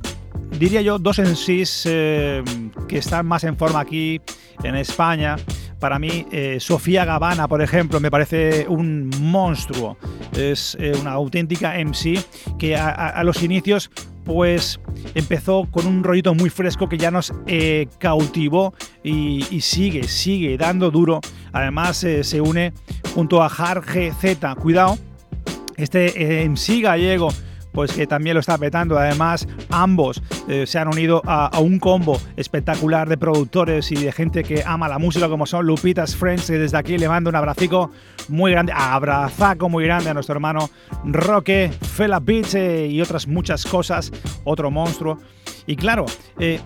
diría 0.51 0.81
yo, 0.83 0.99
dos 0.99 1.17
en 1.17 1.35
sí 1.35 1.63
eh, 1.85 2.43
que 2.87 2.99
están 2.99 3.25
más 3.25 3.43
en 3.43 3.57
forma 3.57 3.79
aquí 3.79 4.21
en 4.63 4.75
España. 4.75 5.37
Para 5.79 5.97
mí, 5.97 6.27
eh, 6.31 6.59
Sofía 6.59 7.05
Gavana, 7.05 7.47
por 7.47 7.63
ejemplo, 7.63 7.99
me 7.99 8.11
parece 8.11 8.67
un 8.67 9.09
monstruo. 9.19 9.97
Es 10.37 10.77
una 11.01 11.13
auténtica 11.13 11.73
MC 11.83 12.23
que 12.59 12.77
a 12.77 13.23
los 13.23 13.41
inicios 13.41 13.89
pues 14.23 14.79
empezó 15.15 15.67
con 15.69 15.87
un 15.87 16.03
rollito 16.03 16.33
muy 16.33 16.49
fresco 16.49 16.87
que 16.89 16.97
ya 16.97 17.11
nos 17.11 17.33
eh, 17.47 17.87
cautivó 17.99 18.73
y, 19.03 19.41
sigue, 19.61 20.03
sigue 20.07 20.57
dando 20.57 20.91
duro. 20.91 21.19
Además 21.51 22.03
eh, 22.03 22.23
se 22.23 22.41
une 22.41 22.73
junto 23.13 23.43
a 23.43 23.49
Jarge 23.49 24.11
Z. 24.13 24.55
Cuidado, 24.55 24.97
este 25.77 26.41
eh, 26.41 26.49
MC 26.49 26.81
gallego 26.81 27.29
pues 27.73 27.91
que 27.91 28.07
también 28.07 28.35
lo 28.35 28.39
está 28.39 28.57
petando. 28.57 28.97
Además, 28.97 29.47
ambos 29.69 30.21
eh, 30.47 30.65
se 30.65 30.79
han 30.79 30.87
unido 30.87 31.21
a, 31.25 31.59
un 31.59 31.79
combo 31.79 32.19
espectacular 32.37 33.09
de 33.09 33.17
productores 33.17 33.91
y 33.91 33.95
de 33.95 34.11
gente 34.11 34.43
que 34.43 34.63
ama 34.65 34.87
la 34.87 34.99
música, 34.99 35.27
como 35.27 35.45
son 35.45 35.65
Lupitas 35.65 36.15
Friends. 36.15 36.49
Y 36.49 36.53
desde 36.53 36.77
aquí 36.77 36.97
le 36.97 37.09
mando 37.09 37.29
un 37.29 37.35
abracico 37.35 37.91
muy 38.29 38.51
grande, 38.51 38.71
abrazaco 38.73 39.67
muy 39.67 39.83
grande 39.83 40.09
a 40.09 40.13
nuestro 40.13 40.33
hermano 40.33 40.69
Roque, 41.03 41.71
Fela 41.81 42.19
Beach 42.19 42.55
eh, 42.55 42.87
y 42.87 43.01
otras 43.01 43.27
muchas 43.27 43.65
cosas. 43.65 44.11
Otro 44.43 44.71
monstruo. 44.71 45.19
Y 45.65 45.75
claro, 45.75 46.05
eh, 46.39 46.59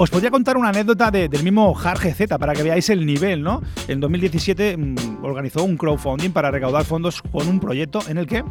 os 0.00 0.10
podría 0.10 0.30
contar 0.30 0.56
una 0.56 0.68
anécdota 0.68 1.10
del 1.10 1.42
mismo 1.42 1.74
Jarge 1.74 2.14
Z 2.14 2.38
para 2.38 2.52
que 2.52 2.62
veáis 2.62 2.88
el 2.88 3.04
nivel, 3.04 3.42
¿no? 3.42 3.62
En 3.88 3.98
2017 3.98 4.76
mm, 4.76 5.24
organizó 5.24 5.64
un 5.64 5.76
crowdfunding 5.76 6.30
para 6.30 6.52
recaudar 6.52 6.84
fondos 6.84 7.20
con 7.20 7.48
un 7.48 7.58
proyecto 7.58 8.00
en 8.08 8.18
el 8.18 8.28
que 8.28 8.44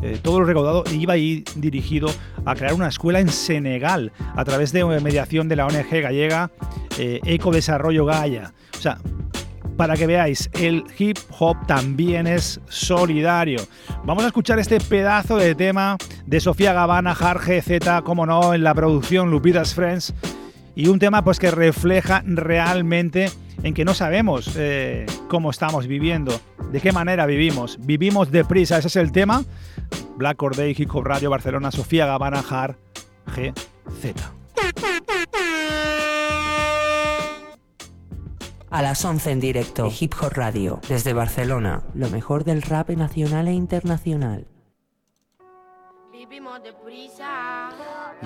eh, 0.00 0.18
todo 0.22 0.40
lo 0.40 0.46
recaudado 0.46 0.84
iba 0.92 1.14
a 1.14 1.16
ir 1.16 1.44
dirigido 1.56 2.08
a 2.44 2.54
crear 2.54 2.74
una 2.74 2.88
escuela 2.88 3.20
en 3.20 3.28
Senegal 3.28 4.12
a 4.34 4.44
través 4.44 4.72
de 4.72 4.84
mediación 5.00 5.48
de 5.48 5.56
la 5.56 5.66
ONG 5.66 5.90
gallega 5.90 6.50
eh, 6.98 7.20
Eco 7.24 7.50
Desarrollo 7.50 8.04
Gaia. 8.04 8.52
O 8.76 8.80
sea, 8.80 8.98
para 9.76 9.96
que 9.96 10.06
veáis, 10.06 10.50
el 10.54 10.84
hip 10.98 11.18
hop 11.38 11.56
también 11.66 12.26
es 12.26 12.60
solidario. 12.68 13.60
Vamos 14.04 14.24
a 14.24 14.28
escuchar 14.28 14.58
este 14.58 14.80
pedazo 14.80 15.36
de 15.36 15.54
tema 15.54 15.96
de 16.26 16.40
Sofía 16.40 16.72
Gavana, 16.72 17.14
Jarge 17.14 17.62
Z, 17.62 18.02
como 18.02 18.26
no, 18.26 18.54
en 18.54 18.64
la 18.64 18.74
producción 18.74 19.30
Lupitas 19.30 19.74
Friends 19.74 20.14
y 20.74 20.88
un 20.88 20.98
tema 20.98 21.22
pues 21.24 21.38
que 21.38 21.50
refleja 21.50 22.22
realmente 22.26 23.30
en 23.62 23.74
que 23.74 23.84
no 23.84 23.94
sabemos 23.94 24.52
eh, 24.56 25.06
cómo 25.28 25.50
estamos 25.50 25.86
viviendo, 25.86 26.38
de 26.70 26.80
qué 26.80 26.92
manera 26.92 27.26
vivimos. 27.26 27.78
Vivimos 27.80 28.30
deprisa, 28.30 28.78
ese 28.78 28.88
es 28.88 28.96
el 28.96 29.12
tema. 29.12 29.44
Black 30.16 30.42
Or 30.42 30.56
Day, 30.56 30.74
Hip 30.76 30.94
Hop 30.94 31.04
Radio, 31.04 31.30
Barcelona, 31.30 31.70
Sofía 31.70 32.06
Gavana, 32.06 32.42
Jar, 32.42 32.76
GZ. 33.26 34.14
A 38.70 38.80
las 38.80 39.04
11 39.04 39.30
en 39.30 39.40
directo, 39.40 39.92
Hip 40.00 40.14
Hop 40.22 40.32
Radio, 40.32 40.80
desde 40.88 41.12
Barcelona, 41.12 41.82
lo 41.94 42.08
mejor 42.08 42.44
del 42.44 42.62
rap 42.62 42.88
nacional 42.90 43.48
e 43.48 43.52
internacional. 43.52 44.46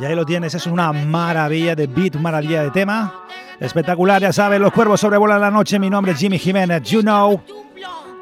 Y 0.00 0.04
ahí 0.04 0.14
lo 0.14 0.24
tienes, 0.24 0.54
es 0.54 0.66
una 0.66 0.92
maravilla 0.92 1.74
de 1.74 1.86
beat, 1.86 2.14
maravilla 2.16 2.62
de 2.62 2.70
tema. 2.70 3.26
Espectacular, 3.58 4.22
ya 4.22 4.32
sabes, 4.32 4.60
los 4.60 4.72
cuervos 4.72 5.00
sobrevuelan 5.00 5.40
la 5.40 5.50
noche. 5.50 5.78
Mi 5.78 5.90
nombre 5.90 6.12
es 6.12 6.18
Jimmy 6.18 6.38
Jiménez, 6.38 6.82
you 6.84 7.00
know. 7.00 7.42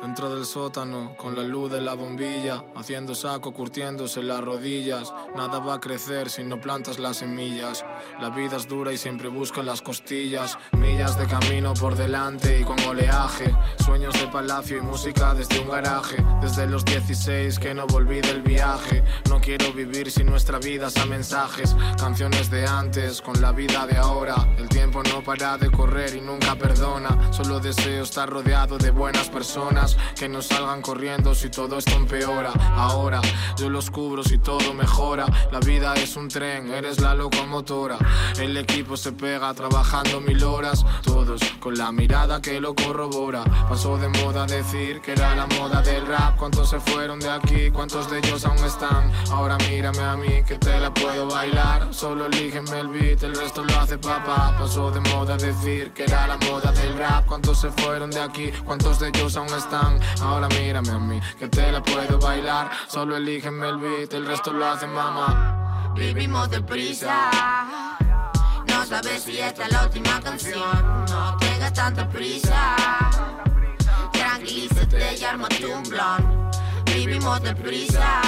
Dentro 0.05 0.29
del 0.29 0.45
sótano, 0.45 1.15
con 1.17 1.35
la 1.35 1.43
luz 1.43 1.73
de 1.73 1.81
la 1.81 1.95
bombilla, 1.95 2.63
haciendo 2.77 3.15
saco, 3.15 3.55
curtiéndose 3.55 4.23
las 4.23 4.45
rodillas. 4.45 5.11
Nada 5.35 5.61
va 5.61 5.77
a 5.77 5.81
crecer 5.81 6.29
si 6.29 6.45
no 6.45 6.61
plantas 6.61 6.99
las 6.99 7.17
semillas. 7.17 7.83
La 8.21 8.29
vida 8.29 8.59
es 8.59 8.69
dura 8.69 8.93
y 8.93 8.99
siempre 8.99 9.29
busco 9.29 9.63
las 9.63 9.81
costillas. 9.81 10.59
Millas 10.73 11.19
de 11.19 11.27
camino 11.27 11.73
por 11.73 11.97
delante 11.97 12.61
y 12.61 12.65
con 12.65 12.79
oleaje. 12.81 13.51
Sueños 13.83 14.13
de 14.21 14.27
palacio 14.27 14.77
y 14.77 14.83
música 14.83 15.33
desde 15.33 15.59
un 15.61 15.71
garaje. 15.71 16.23
Desde 16.43 16.67
los 16.67 16.85
16 16.85 17.59
que 17.59 17.73
no 17.73 17.87
volví 17.87 18.21
del 18.21 18.43
viaje. 18.43 19.03
No 19.31 19.41
quiero 19.41 19.73
vivir 19.73 20.11
sin 20.11 20.27
nuestra 20.27 20.59
vida 20.59 20.89
a 20.95 21.07
mensajes. 21.07 21.75
Canciones 21.97 22.51
de 22.51 22.67
antes 22.67 23.23
con 23.23 23.41
la 23.41 23.53
vida 23.53 23.87
de 23.87 23.97
ahora. 23.97 24.35
El 24.59 24.69
tiempo 24.69 25.03
no 25.03 25.25
para 25.25 25.57
de 25.57 25.71
correr 25.71 26.15
y 26.15 26.21
nunca 26.21 26.57
perdona. 26.57 27.33
Solo 27.33 27.59
deseo 27.59 28.03
estar 28.03 28.29
rodeado 28.29 28.77
de 28.77 28.91
buenas 28.91 29.31
personas 29.31 29.94
que 30.19 30.29
no 30.29 30.43
salgan 30.43 30.83
corriendo 30.83 31.35
si 31.35 31.51
todo 31.51 31.79
esto 31.79 31.93
empeora. 31.93 32.53
Ahora 32.77 33.21
yo 33.57 33.71
los 33.71 33.91
cubro 33.91 34.23
si 34.23 34.39
todo 34.39 34.75
mejora. 34.75 35.27
La 35.53 35.61
vida 35.61 35.95
es 35.95 36.17
un 36.17 36.29
tren, 36.29 36.73
eres 36.73 37.01
la 37.01 37.15
locomotora. 37.15 37.99
El 38.39 38.57
equipo 38.57 38.97
se 38.97 39.13
pega 39.13 39.53
trabajando 39.55 40.21
mil 40.21 40.43
horas. 40.45 40.85
Todos 41.03 41.41
con 41.61 41.77
la 41.77 41.93
mirada 41.93 42.41
que 42.41 42.61
lo 42.61 42.75
corrobora. 42.75 43.45
Pasó 43.69 43.97
de 43.97 44.09
moda 44.09 44.47
decir 44.47 45.01
que 45.01 45.13
era 45.13 45.35
la 45.35 45.47
moda 45.47 45.83
del 45.83 46.07
rap. 46.07 46.37
¿Cuántos 46.37 46.71
se 46.71 46.81
fueron 46.81 47.21
de 47.21 47.31
aquí? 47.31 47.71
¿Cuántos 47.71 48.11
de 48.11 48.19
ellos 48.19 48.45
aún 48.45 48.65
están? 48.65 49.13
Ahora 49.31 49.57
mírame 49.69 50.01
a 50.01 50.17
mí 50.17 50.43
que 50.47 50.59
te 50.59 50.79
la 50.81 50.93
puedo 50.93 51.29
bailar. 51.29 51.93
Solo 51.93 52.27
elígeme 52.27 52.81
el 52.81 52.89
beat, 52.89 53.23
el 53.23 53.35
resto 53.35 53.65
lo 53.65 53.79
hace 53.79 53.99
papá. 53.99 54.55
Pasó 54.59 54.91
de 54.91 55.01
moda 55.01 55.37
decir 55.37 55.93
que 55.93 56.05
era 56.05 56.27
la 56.27 56.37
moda 56.39 56.73
del 56.73 56.97
rap. 56.97 57.27
¿Cuántos 57.27 57.61
se 57.61 57.71
fueron 57.71 58.11
de 58.11 58.21
aquí? 58.21 58.51
¿Cuántos 58.65 58.99
de 58.99 59.09
ellos 59.09 59.37
aún 59.37 59.49
están? 59.49 59.84
Bailan. 59.85 60.01
Ahora 60.23 60.49
mírame 60.49 60.91
a 60.91 60.99
mí, 60.99 61.21
que 61.39 61.49
te 61.49 61.71
la 61.73 61.83
puedo 61.83 62.19
bailar. 62.19 62.71
Solo 62.89 63.17
elígeme 63.17 63.69
el 63.69 63.79
beat, 63.79 64.13
el 64.15 64.27
resto 64.27 64.53
lo 64.53 64.67
hace 64.67 64.87
mamá. 64.87 65.93
Vivimos 65.95 66.51
deprisa. 66.51 67.31
No 68.67 68.87
sabes 68.87 69.23
si 69.23 69.39
esta 69.39 69.65
es 69.65 69.73
la 69.73 69.85
última 69.85 70.21
canción. 70.21 71.05
No 71.09 71.37
tengas 71.39 71.73
tanta 71.73 72.09
prisa. 72.09 72.77
Tranquilízate 74.13 75.17
y 75.19 75.25
armate 75.25 75.67
un 75.67 75.83
blon. 75.85 76.51
Vivimos 76.87 77.43
deprisa. 77.43 78.23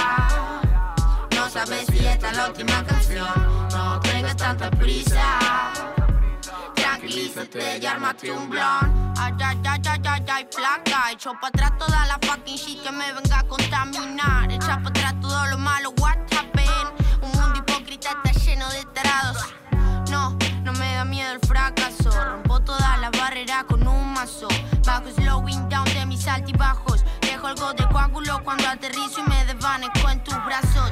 No 1.34 1.48
sabes 1.48 1.86
si 1.86 2.06
esta 2.06 2.30
es 2.30 2.36
la 2.36 2.48
última 2.48 2.84
canción. 2.84 3.68
No 3.70 4.00
tengas 4.00 4.36
tanta 4.36 4.70
prisa. 4.70 5.95
Tranquilízate 7.16 7.78
y 7.78 7.86
armate 7.86 8.30
un 8.30 8.50
blon. 8.50 9.14
Ay, 9.16 9.32
ay, 9.42 9.58
ay, 9.64 9.80
ay, 9.88 10.00
ay, 10.06 10.24
ay, 10.30 10.46
placa. 10.54 11.10
Echo 11.12 11.32
pa' 11.40 11.48
atrás 11.48 11.72
toda 11.78 12.04
la 12.04 12.18
fucking 12.20 12.58
shit 12.58 12.82
que 12.82 12.92
me 12.92 13.10
venga 13.10 13.38
a 13.38 13.42
contaminar. 13.44 14.52
Echa 14.52 14.82
pa' 14.82 14.90
atrás 14.90 15.14
todo 15.22 15.46
lo 15.46 15.56
malo, 15.56 15.94
what 15.98 16.18
happened. 16.34 16.92
Un 17.22 17.32
mundo 17.32 17.58
hipócrita 17.60 18.10
está 18.10 18.38
lleno 18.38 18.68
de 18.68 18.84
tarados. 18.92 19.38
No, 20.10 20.36
no 20.62 20.74
me 20.74 20.92
da 20.92 21.06
miedo 21.06 21.32
el 21.32 21.40
fracaso. 21.40 22.10
Rompo 22.10 22.60
todas 22.60 23.00
las 23.00 23.10
barreras 23.12 23.64
con 23.64 23.88
un 23.88 24.12
mazo. 24.12 24.48
Bajo 24.84 25.08
slowing 25.08 25.70
down 25.70 25.86
de 25.94 26.04
mis 26.04 26.28
altibajos. 26.28 27.02
Dejo 27.22 27.46
algo 27.46 27.72
de 27.72 27.88
coágulo 27.88 28.44
cuando 28.44 28.68
aterrizo 28.68 29.24
y 29.24 29.30
me 29.30 29.42
desvanezco 29.46 30.10
en 30.10 30.22
tus 30.22 30.36
brazos. 30.44 30.90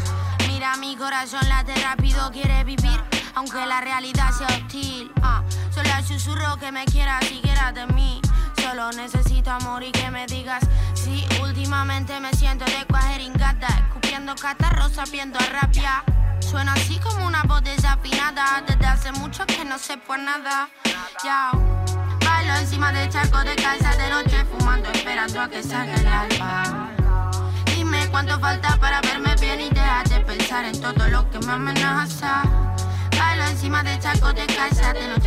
Mira 0.49 0.75
mi 0.79 0.97
corazón 0.97 1.47
late 1.51 1.75
rápido, 1.83 2.31
quiere 2.33 2.65
vivir. 2.65 2.99
Aunque 3.35 3.67
la 3.67 3.83
realidad 3.83 4.31
sea 4.31 4.47
hostil. 4.47 5.13
Ah, 5.21 5.43
susurro 6.03 6.57
que 6.57 6.73
me 6.73 6.85
quieras 6.87 7.31
y 7.31 7.41
quieras 7.41 7.75
de 7.75 7.87
mí. 7.89 8.21
Solo 8.61 8.91
necesito 8.93 9.51
amor 9.51 9.83
y 9.83 9.93
que 9.93 10.11
me 10.11 10.27
digas 10.27 10.65
Sí, 10.95 11.25
últimamente 11.43 12.19
me 12.21 12.33
siento 12.33 12.65
de 12.65 12.87
cuajeringata 12.87 13.67
Escupiendo 13.67 14.35
catarros, 14.35 14.93
sabiendo 14.93 15.39
rabia. 15.53 16.03
Suena 16.41 16.73
así 16.73 16.99
como 16.99 17.27
una 17.27 17.43
voz 17.43 17.63
desafinada. 17.63 18.63
Desde 18.67 18.87
hace 18.87 19.13
mucho 19.13 19.45
que 19.47 19.65
no 19.65 19.79
sé 19.79 19.97
por 19.99 20.19
nada. 20.19 20.69
Ya. 21.23 21.51
Bailo 22.25 22.55
encima 22.57 22.93
del 22.93 23.09
charco 23.11 23.39
de 23.45 23.55
casa 23.57 23.95
de 23.97 24.11
noche 24.11 24.45
Fumando, 24.47 24.89
esperando 24.91 25.41
a 25.41 25.49
que 25.49 25.63
salga 25.63 25.95
el 25.95 26.07
alba. 26.07 26.91
Dime 27.77 28.09
cuánto 28.11 28.39
falta 28.41 28.77
para 28.79 29.01
verme 29.03 29.35
bien 29.41 29.61
Y 29.61 29.69
déjate 29.69 30.21
pensar 30.21 30.65
en 30.65 30.81
todo 30.81 31.09
lo 31.09 31.29
que 31.31 31.39
me 31.41 31.53
amenaza. 31.53 32.43
Bailo 33.19 33.45
encima 33.45 33.83
del 33.83 33.99
charco 34.01 34.33
de 34.33 34.47
casa 34.47 34.93
de 34.93 35.09
noche 35.09 35.24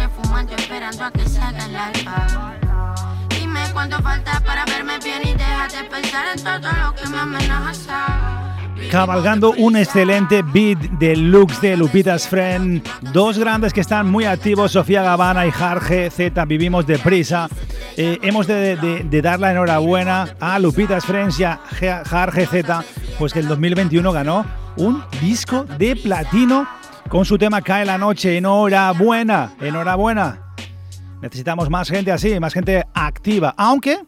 esperando 0.89 1.06
a 1.06 1.12
que 1.12 1.21
el 1.65 1.76
alba 1.76 2.56
Dime 3.30 3.60
cuánto 3.73 4.02
falta 4.02 4.39
para 4.45 4.65
verme 4.65 4.97
bien 5.04 5.21
y 5.23 5.34
déjate 5.34 5.84
pensar 5.89 6.26
en 6.36 6.43
todo 6.43 6.71
lo 6.84 6.95
que 6.95 7.08
me 7.10 7.17
amenaza. 7.17 8.06
Cabalgando 8.91 9.52
un 9.52 9.76
excelente 9.76 10.43
beat 10.43 10.80
de 11.00 11.15
looks 11.15 11.60
de 11.62 11.76
Lupitas 11.76 12.28
Friend. 12.28 12.82
Dos 13.12 13.38
grandes 13.38 13.73
que 13.73 13.82
están 13.82 14.10
muy 14.10 14.26
activos, 14.26 14.71
Sofía 14.71 15.04
Gavana 15.04 15.45
y 15.45 15.52
Jarge 15.52 16.10
Z. 16.10 16.45
Vivimos 16.45 16.86
deprisa. 16.86 17.50
Eh, 17.97 18.19
hemos 18.21 18.47
de, 18.47 18.78
de, 18.78 19.04
de, 19.04 19.21
dar 19.21 19.39
la 19.39 19.52
enhorabuena 19.52 20.36
a 20.39 20.58
Lupitas 20.60 21.06
Friends 21.06 21.39
y 21.39 21.43
a 21.43 21.60
Jarge 22.06 22.45
Z, 22.45 22.84
pues 23.17 23.34
que 23.34 23.39
el 23.39 23.47
2021 23.47 24.12
ganó 24.12 24.45
un 24.78 25.04
disco 25.19 25.65
de 25.78 25.95
platino 25.95 26.67
con 27.10 27.26
su 27.26 27.38
tema 27.38 27.62
Cae 27.62 27.84
la 27.84 27.97
Noche. 27.97 28.38
Enhorabuena, 28.38 29.54
enhorabuena. 29.60 30.46
Necesitamos 31.21 31.69
más 31.69 31.89
gente 31.89 32.12
así, 32.12 32.39
más 32.39 32.53
gente 32.53 32.86
activa. 32.93 33.53
Aunque 33.58 33.99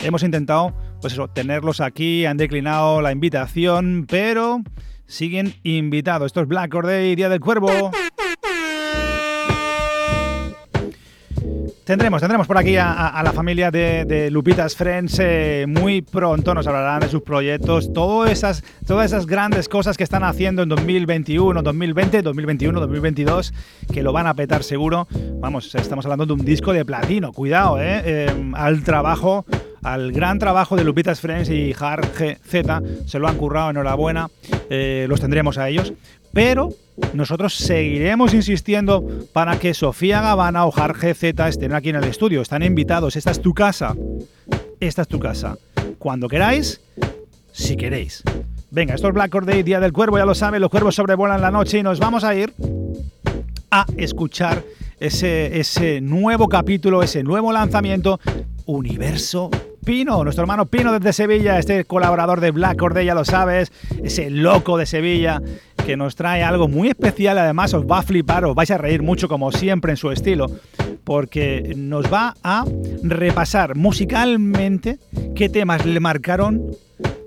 hemos 0.00 0.22
intentado, 0.22 0.74
pues 1.00 1.12
eso, 1.12 1.28
tenerlos 1.28 1.80
aquí, 1.80 2.26
han 2.26 2.36
declinado 2.36 3.00
la 3.00 3.12
invitación, 3.12 4.06
pero 4.08 4.60
siguen 5.06 5.54
invitados. 5.62 6.26
Esto 6.26 6.40
es 6.40 6.48
Black 6.48 6.70
Corday, 6.70 7.14
Día 7.14 7.28
del 7.28 7.40
Cuervo. 7.40 7.90
Tendremos, 11.90 12.20
tendremos 12.20 12.46
por 12.46 12.56
aquí 12.56 12.76
a, 12.76 13.08
a 13.08 13.20
la 13.24 13.32
familia 13.32 13.72
de, 13.72 14.04
de 14.04 14.30
Lupitas 14.30 14.76
Friends 14.76 15.18
eh, 15.18 15.64
muy 15.66 16.02
pronto, 16.02 16.54
nos 16.54 16.64
hablarán 16.68 17.00
de 17.00 17.08
sus 17.08 17.22
proyectos, 17.22 17.92
todas 17.92 18.30
esas, 18.30 18.62
todas 18.86 19.06
esas 19.06 19.26
grandes 19.26 19.68
cosas 19.68 19.96
que 19.96 20.04
están 20.04 20.22
haciendo 20.22 20.62
en 20.62 20.68
2021, 20.68 21.60
2020, 21.60 22.22
2021, 22.22 22.78
2022, 22.78 23.52
que 23.92 24.04
lo 24.04 24.12
van 24.12 24.28
a 24.28 24.34
petar 24.34 24.62
seguro. 24.62 25.08
Vamos, 25.40 25.74
estamos 25.74 26.04
hablando 26.04 26.26
de 26.26 26.34
un 26.34 26.44
disco 26.44 26.72
de 26.72 26.84
platino, 26.84 27.32
cuidado, 27.32 27.80
eh, 27.80 28.02
eh 28.04 28.50
al 28.54 28.84
trabajo 28.84 29.44
al 29.82 30.12
gran 30.12 30.38
trabajo 30.38 30.76
de 30.76 30.84
Lupitas 30.84 31.20
Friends 31.20 31.48
y 31.50 31.74
Hard 31.78 32.06
Z, 32.44 32.82
se 33.06 33.18
lo 33.18 33.28
han 33.28 33.36
currado, 33.36 33.70
enhorabuena, 33.70 34.28
eh, 34.68 35.06
los 35.08 35.20
tendremos 35.20 35.58
a 35.58 35.68
ellos, 35.68 35.92
pero 36.32 36.70
nosotros 37.14 37.54
seguiremos 37.54 38.34
insistiendo 38.34 39.06
para 39.32 39.58
que 39.58 39.74
Sofía 39.74 40.20
Gavana 40.20 40.66
o 40.66 40.72
Hard 40.74 41.14
Z 41.14 41.48
estén 41.48 41.72
aquí 41.72 41.88
en 41.88 41.96
el 41.96 42.04
estudio, 42.04 42.42
están 42.42 42.62
invitados, 42.62 43.16
esta 43.16 43.30
es 43.30 43.40
tu 43.40 43.54
casa, 43.54 43.94
esta 44.80 45.02
es 45.02 45.08
tu 45.08 45.18
casa, 45.18 45.56
cuando 45.98 46.28
queráis, 46.28 46.80
si 47.52 47.76
queréis. 47.76 48.22
Venga, 48.70 48.94
esto 48.94 49.08
es 49.08 49.14
Black 49.14 49.32
Day, 49.44 49.62
Día 49.62 49.80
del 49.80 49.92
Cuervo, 49.92 50.18
ya 50.18 50.24
lo 50.24 50.34
saben, 50.34 50.60
los 50.60 50.70
cuervos 50.70 50.94
sobrevuelan 50.94 51.40
la 51.40 51.50
noche 51.50 51.78
y 51.78 51.82
nos 51.82 51.98
vamos 51.98 52.22
a 52.22 52.34
ir 52.34 52.54
a 53.70 53.86
escuchar 53.96 54.62
ese, 55.00 55.58
ese 55.58 56.00
nuevo 56.00 56.48
capítulo, 56.48 57.02
ese 57.02 57.22
nuevo 57.24 57.52
lanzamiento, 57.52 58.20
Universo 58.66 59.50
Pino, 59.84 60.22
nuestro 60.24 60.42
hermano 60.42 60.66
Pino 60.66 60.92
desde 60.92 61.12
Sevilla, 61.12 61.58
este 61.58 61.84
colaborador 61.84 62.40
de 62.40 62.50
Black 62.50 62.78
Corday, 62.78 63.06
ya 63.06 63.14
lo 63.14 63.24
sabes, 63.24 63.72
ese 64.02 64.30
loco 64.30 64.76
de 64.76 64.86
Sevilla 64.86 65.40
que 65.84 65.96
nos 65.96 66.14
trae 66.16 66.42
algo 66.42 66.68
muy 66.68 66.88
especial, 66.88 67.38
además 67.38 67.74
os 67.74 67.84
va 67.84 67.98
a 67.98 68.02
flipar, 68.02 68.44
os 68.44 68.54
vais 68.54 68.70
a 68.70 68.78
reír 68.78 69.02
mucho 69.02 69.28
como 69.28 69.50
siempre 69.52 69.92
en 69.92 69.96
su 69.96 70.10
estilo, 70.10 70.46
porque 71.04 71.72
nos 71.76 72.12
va 72.12 72.34
a 72.42 72.64
repasar 73.02 73.76
musicalmente 73.76 74.98
qué 75.34 75.48
temas 75.48 75.86
le 75.86 75.98
marcaron 76.00 76.70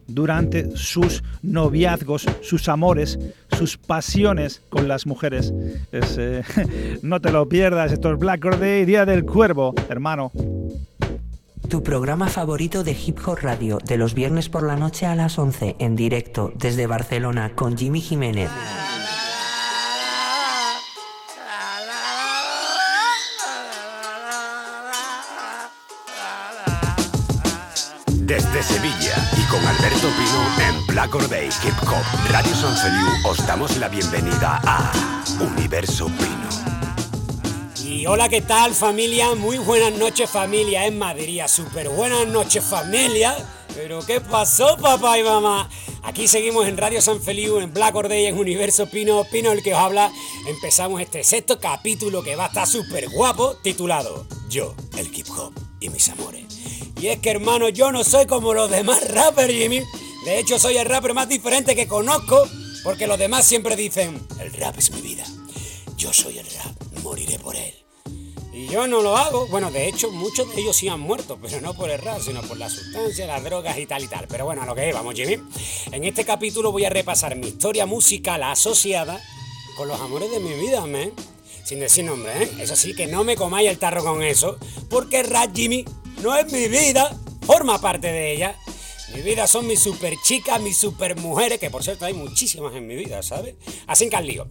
durante 0.08 0.76
sus 0.78 1.24
noviazgos, 1.42 2.26
sus 2.42 2.70
amores, 2.70 3.20
sus 3.58 3.78
pasiones 3.78 4.62
con 4.70 4.88
las 4.88 5.06
mujeres. 5.06 5.54
Es, 5.92 6.18
eh, 6.20 6.44
no 7.02 7.20
te 7.20 7.32
lo 7.32 7.48
pierdas, 7.50 7.92
esto 7.92 8.14
es 8.14 8.20
Black 8.20 8.42
Corday, 8.42 8.86
Día 8.86 9.06
del 9.06 9.26
Cuervo, 9.26 9.74
hermano. 9.90 10.32
Tu 11.74 11.82
programa 11.82 12.28
favorito 12.28 12.84
de 12.84 12.92
Hip 12.92 13.18
Hop 13.26 13.40
Radio, 13.42 13.80
de 13.84 13.98
los 13.98 14.14
viernes 14.14 14.48
por 14.48 14.62
la 14.62 14.76
noche 14.76 15.08
a 15.08 15.16
las 15.16 15.40
11, 15.40 15.78
en 15.80 15.96
directo 15.96 16.54
desde 16.54 16.86
Barcelona 16.86 17.56
con 17.56 17.76
Jimmy 17.76 18.00
Jiménez. 18.00 18.52
Desde 28.08 28.62
Sevilla 28.62 29.16
y 29.36 29.50
con 29.50 29.66
Alberto 29.66 30.10
Pino 30.16 30.70
en 30.70 30.86
Black 30.86 31.16
Or 31.16 31.24
Hip 31.24 31.88
Hop 31.88 32.32
Radio 32.32 32.54
San 32.54 32.76
Feliu 32.78 33.08
os 33.28 33.48
damos 33.48 33.76
la 33.78 33.90
bienvenida 33.90 34.62
a 34.64 34.92
Universo 35.40 36.06
Pino. 36.06 36.83
Y 37.94 38.08
hola, 38.08 38.28
¿qué 38.28 38.42
tal 38.42 38.74
familia? 38.74 39.36
Muy 39.36 39.60
buenas 39.60 39.94
noches 39.94 40.28
familia 40.28 40.88
en 40.88 40.98
Madrid, 40.98 41.44
súper 41.48 41.90
buenas 41.90 42.28
noches 42.28 42.64
familia. 42.64 43.36
Pero 43.76 44.04
¿qué 44.04 44.20
pasó 44.20 44.78
papá 44.78 45.20
y 45.20 45.24
mamá? 45.24 45.70
Aquí 46.02 46.28
seguimos 46.28 46.68
en 46.68 46.76
Radio 46.76 47.04
San 47.04 47.22
Feliu, 47.22 47.60
en 47.60 47.72
Black 47.72 47.94
Or 47.96 48.10
Day, 48.10 48.26
en 48.26 48.36
Universo 48.36 48.90
Pino, 48.90 49.24
Pino 49.32 49.52
el 49.52 49.62
que 49.62 49.76
os 49.76 49.80
habla. 49.80 50.12
Empezamos 50.48 51.02
este 51.02 51.24
sexto 51.24 51.60
capítulo 51.60 52.24
que 52.24 52.36
va 52.36 52.46
a 52.46 52.48
estar 52.48 52.68
súper 52.68 53.10
guapo, 53.10 53.58
titulado 53.62 54.26
Yo, 54.50 54.74
el 54.98 55.16
hip 55.16 55.28
hop 55.30 55.54
y 55.80 55.90
mis 55.90 56.10
amores. 56.10 56.46
Y 57.00 57.08
es 57.08 57.20
que 57.20 57.30
hermano, 57.30 57.70
yo 57.70 57.92
no 57.92 58.04
soy 58.04 58.26
como 58.26 58.56
los 58.56 58.72
demás 58.72 59.08
rappers, 59.08 59.54
Jimmy. 59.54 59.84
De 60.26 60.40
hecho, 60.40 60.58
soy 60.58 60.78
el 60.78 60.88
rapper 60.88 61.14
más 61.14 61.30
diferente 61.30 61.76
que 61.76 61.88
conozco, 61.88 62.42
porque 62.84 63.06
los 63.06 63.20
demás 63.20 63.46
siempre 63.46 63.76
dicen, 63.76 64.20
el 64.40 64.52
rap 64.54 64.80
es 64.80 64.90
mi 64.90 65.02
vida. 65.02 65.26
Yo 65.96 66.12
soy 66.12 66.40
el 66.40 66.48
rap, 66.48 67.02
moriré 67.04 67.38
por 67.38 67.56
él. 67.56 67.83
Yo 68.70 68.88
no 68.88 69.02
lo 69.02 69.18
hago. 69.18 69.48
Bueno, 69.48 69.72
de 69.72 69.88
hecho, 69.88 70.12
muchos 70.12 70.54
de 70.54 70.62
ellos 70.62 70.76
sí 70.76 70.88
han 70.88 71.00
muerto, 71.00 71.38
pero 71.42 71.62
no 71.62 71.74
por 71.74 71.90
el 71.90 72.00
rap, 72.00 72.22
sino 72.22 72.42
por 72.42 72.58
la 72.58 72.70
sustancia, 72.70 73.28
las 73.28 73.44
drogas 73.44 73.78
y 73.78 73.86
tal 73.86 74.04
y 74.04 74.08
tal. 74.08 74.28
Pero 74.28 74.46
bueno, 74.46 74.64
a 74.64 74.66
lo 74.66 74.76
que 74.76 74.92
vamos, 74.94 75.16
Jimmy. 75.16 75.38
En 75.92 76.04
este 76.04 76.26
capítulo 76.26 76.72
voy 76.72 76.86
a 76.86 76.90
repasar 76.90 77.36
mi 77.36 77.48
historia 77.48 77.86
musical 77.86 78.44
asociada 78.44 79.22
con 79.76 79.88
los 79.88 80.00
amores 80.00 80.32
de 80.32 80.40
mi 80.40 80.54
vida. 80.54 80.84
Sin 81.64 81.80
decir 81.80 82.04
nombre, 82.04 82.44
¿eh? 82.44 82.52
Eso 82.60 82.76
sí, 82.76 82.94
que 82.94 83.08
no 83.08 83.24
me 83.24 83.36
comáis 83.36 83.70
el 83.70 83.78
tarro 83.78 84.04
con 84.04 84.22
eso, 84.22 84.58
porque 84.90 85.24
rap, 85.24 85.56
Jimmy, 85.56 85.86
no 86.22 86.36
es 86.36 86.52
mi 86.52 86.68
vida, 86.68 87.18
forma 87.46 87.80
parte 87.80 88.12
de 88.12 88.34
ella. 88.34 88.58
Mi 89.16 89.22
vida 89.22 89.46
son 89.48 89.68
mis 89.68 89.80
super 89.80 90.16
chicas, 90.24 90.60
mis 90.60 90.78
super 90.78 91.16
mujeres, 91.18 91.60
que 91.60 91.70
por 91.70 91.84
cierto 91.84 92.06
hay 92.06 92.14
muchísimas 92.14 92.74
en 92.76 92.88
mi 92.88 92.96
vida, 92.96 93.22
¿sabes? 93.22 93.56
Así 93.86 94.10
que 94.10 94.16
al 94.16 94.26
lío. 94.26 94.48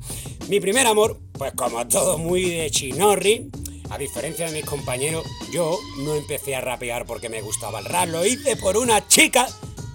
Mi 0.49 0.61
primer 0.61 0.87
amor, 0.87 1.19
pues 1.33 1.53
como 1.53 1.87
todo 1.89 2.17
muy 2.17 2.49
de 2.49 2.71
chinorri, 2.71 3.51
a 3.93 3.99
diferencia 3.99 4.47
de 4.47 4.53
mis 4.53 4.65
compañeros, 4.65 5.27
yo 5.53 5.79
no 5.99 6.15
empecé 6.15 6.57
a 6.57 6.63
rapear 6.63 7.05
porque 7.05 7.29
me 7.29 7.43
gustaba 7.43 7.79
el 7.79 7.85
rap, 7.85 8.09
lo 8.09 8.25
hice 8.25 8.57
por 8.57 8.79
una 8.79 9.07
chica, 9.07 9.47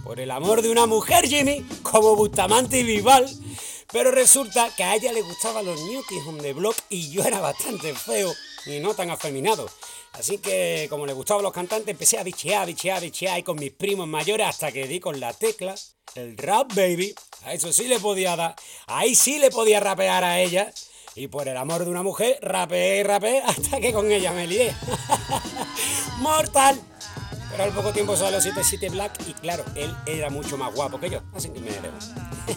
por 0.04 0.20
el 0.20 0.30
amor 0.30 0.62
de 0.62 0.70
una 0.70 0.86
mujer, 0.86 1.28
Jimmy, 1.28 1.66
como 1.82 2.16
Bustamante 2.16 2.80
y 2.80 2.84
Vival. 2.84 3.28
Pero 3.92 4.12
resulta 4.12 4.70
que 4.78 4.84
a 4.84 4.94
ella 4.94 5.12
le 5.12 5.24
gustaban 5.24 5.66
los 5.66 5.82
New 5.82 6.04
Kids 6.08 6.28
on 6.28 6.38
the 6.38 6.54
Block 6.54 6.76
y 6.90 7.10
yo 7.10 7.24
era 7.24 7.40
bastante 7.40 7.92
feo 7.96 8.32
y 8.68 8.80
no 8.80 8.94
tan 8.94 9.10
afeminado. 9.10 9.68
Así 10.14 10.38
que, 10.38 10.86
como 10.92 11.08
le 11.08 11.14
gustaban 11.14 11.42
los 11.42 11.54
cantantes, 11.54 11.90
empecé 11.90 12.20
a 12.20 12.24
bichear, 12.24 12.68
bichear, 12.68 13.02
bichear 13.02 13.34
ahí 13.34 13.42
con 13.42 13.58
mis 13.58 13.72
primos 13.72 14.08
mayores 14.08 14.46
hasta 14.46 14.72
que 14.72 14.88
di 14.88 15.00
con 15.00 15.20
la 15.20 15.34
tecla, 15.34 15.74
el 16.14 16.38
rap 16.38 16.72
baby. 16.76 17.16
A 17.46 17.54
eso 17.54 17.74
sí 17.74 17.88
le 17.88 18.00
podía 18.00 18.36
dar. 18.36 18.56
Ahí 18.86 19.16
sí 19.16 19.40
le 19.40 19.50
podía 19.50 19.80
rapear 19.80 20.24
a 20.24 20.40
ella. 20.40 20.72
Y 21.18 21.30
por 21.30 21.48
el 21.48 21.58
amor 21.58 21.84
de 21.84 21.90
una 21.90 22.04
mujer, 22.04 22.38
rapeé 22.44 23.00
y 23.00 23.04
rapeé 23.04 23.42
hasta 23.42 23.80
que 23.80 23.92
con 23.92 24.12
ella 24.12 24.32
me 24.34 24.46
lié. 24.46 24.72
¡Mortal! 26.20 26.80
Pero 27.50 27.64
al 27.64 27.72
poco 27.72 27.92
tiempo 27.92 28.16
salió 28.16 28.40
77 28.40 28.90
Black 28.90 29.20
y 29.28 29.34
claro, 29.34 29.66
él 29.74 29.96
era 30.06 30.30
mucho 30.30 30.60
más 30.60 30.76
guapo 30.76 31.00
que 31.00 31.10
yo. 31.10 31.22
Así 31.34 31.50
que 31.50 31.60
me 31.60 31.72
debo. 31.72 31.98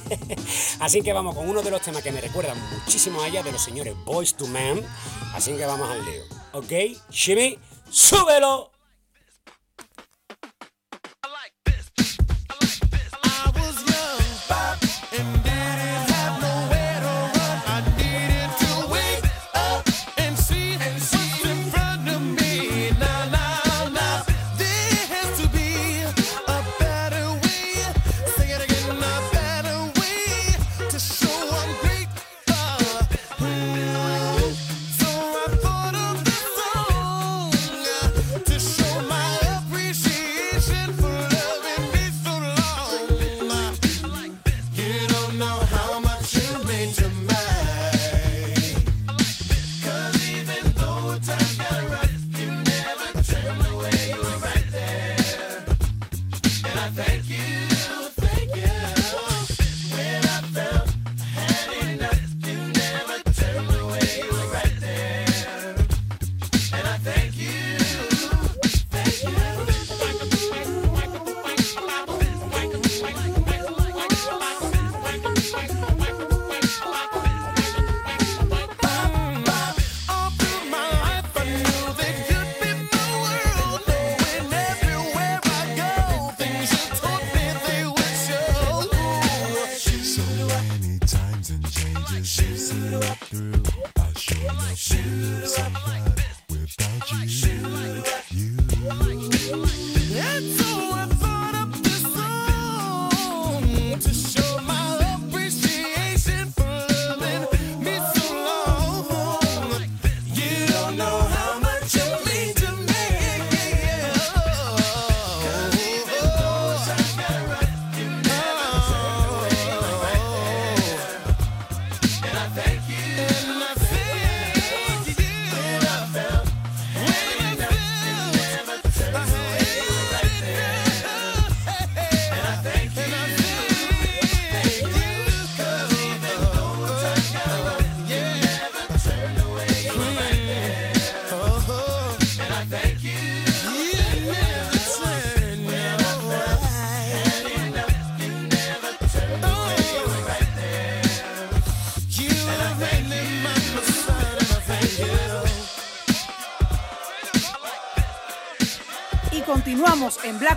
Así 0.80 1.00
que 1.00 1.14
vamos 1.14 1.34
con 1.34 1.48
uno 1.48 1.62
de 1.62 1.70
los 1.70 1.80
temas 1.80 2.02
que 2.02 2.12
me 2.12 2.20
recuerdan 2.20 2.58
muchísimo 2.70 3.22
a 3.22 3.28
ella 3.28 3.42
de 3.42 3.50
los 3.50 3.62
señores 3.62 3.94
Boys 4.04 4.34
to 4.34 4.46
Men. 4.46 4.84
Así 5.32 5.52
que 5.52 5.64
vamos 5.64 5.88
al 5.88 6.04
lío. 6.04 6.22
¿Ok? 6.52 7.00
Shimmy, 7.10 7.58
súbelo. 7.88 8.72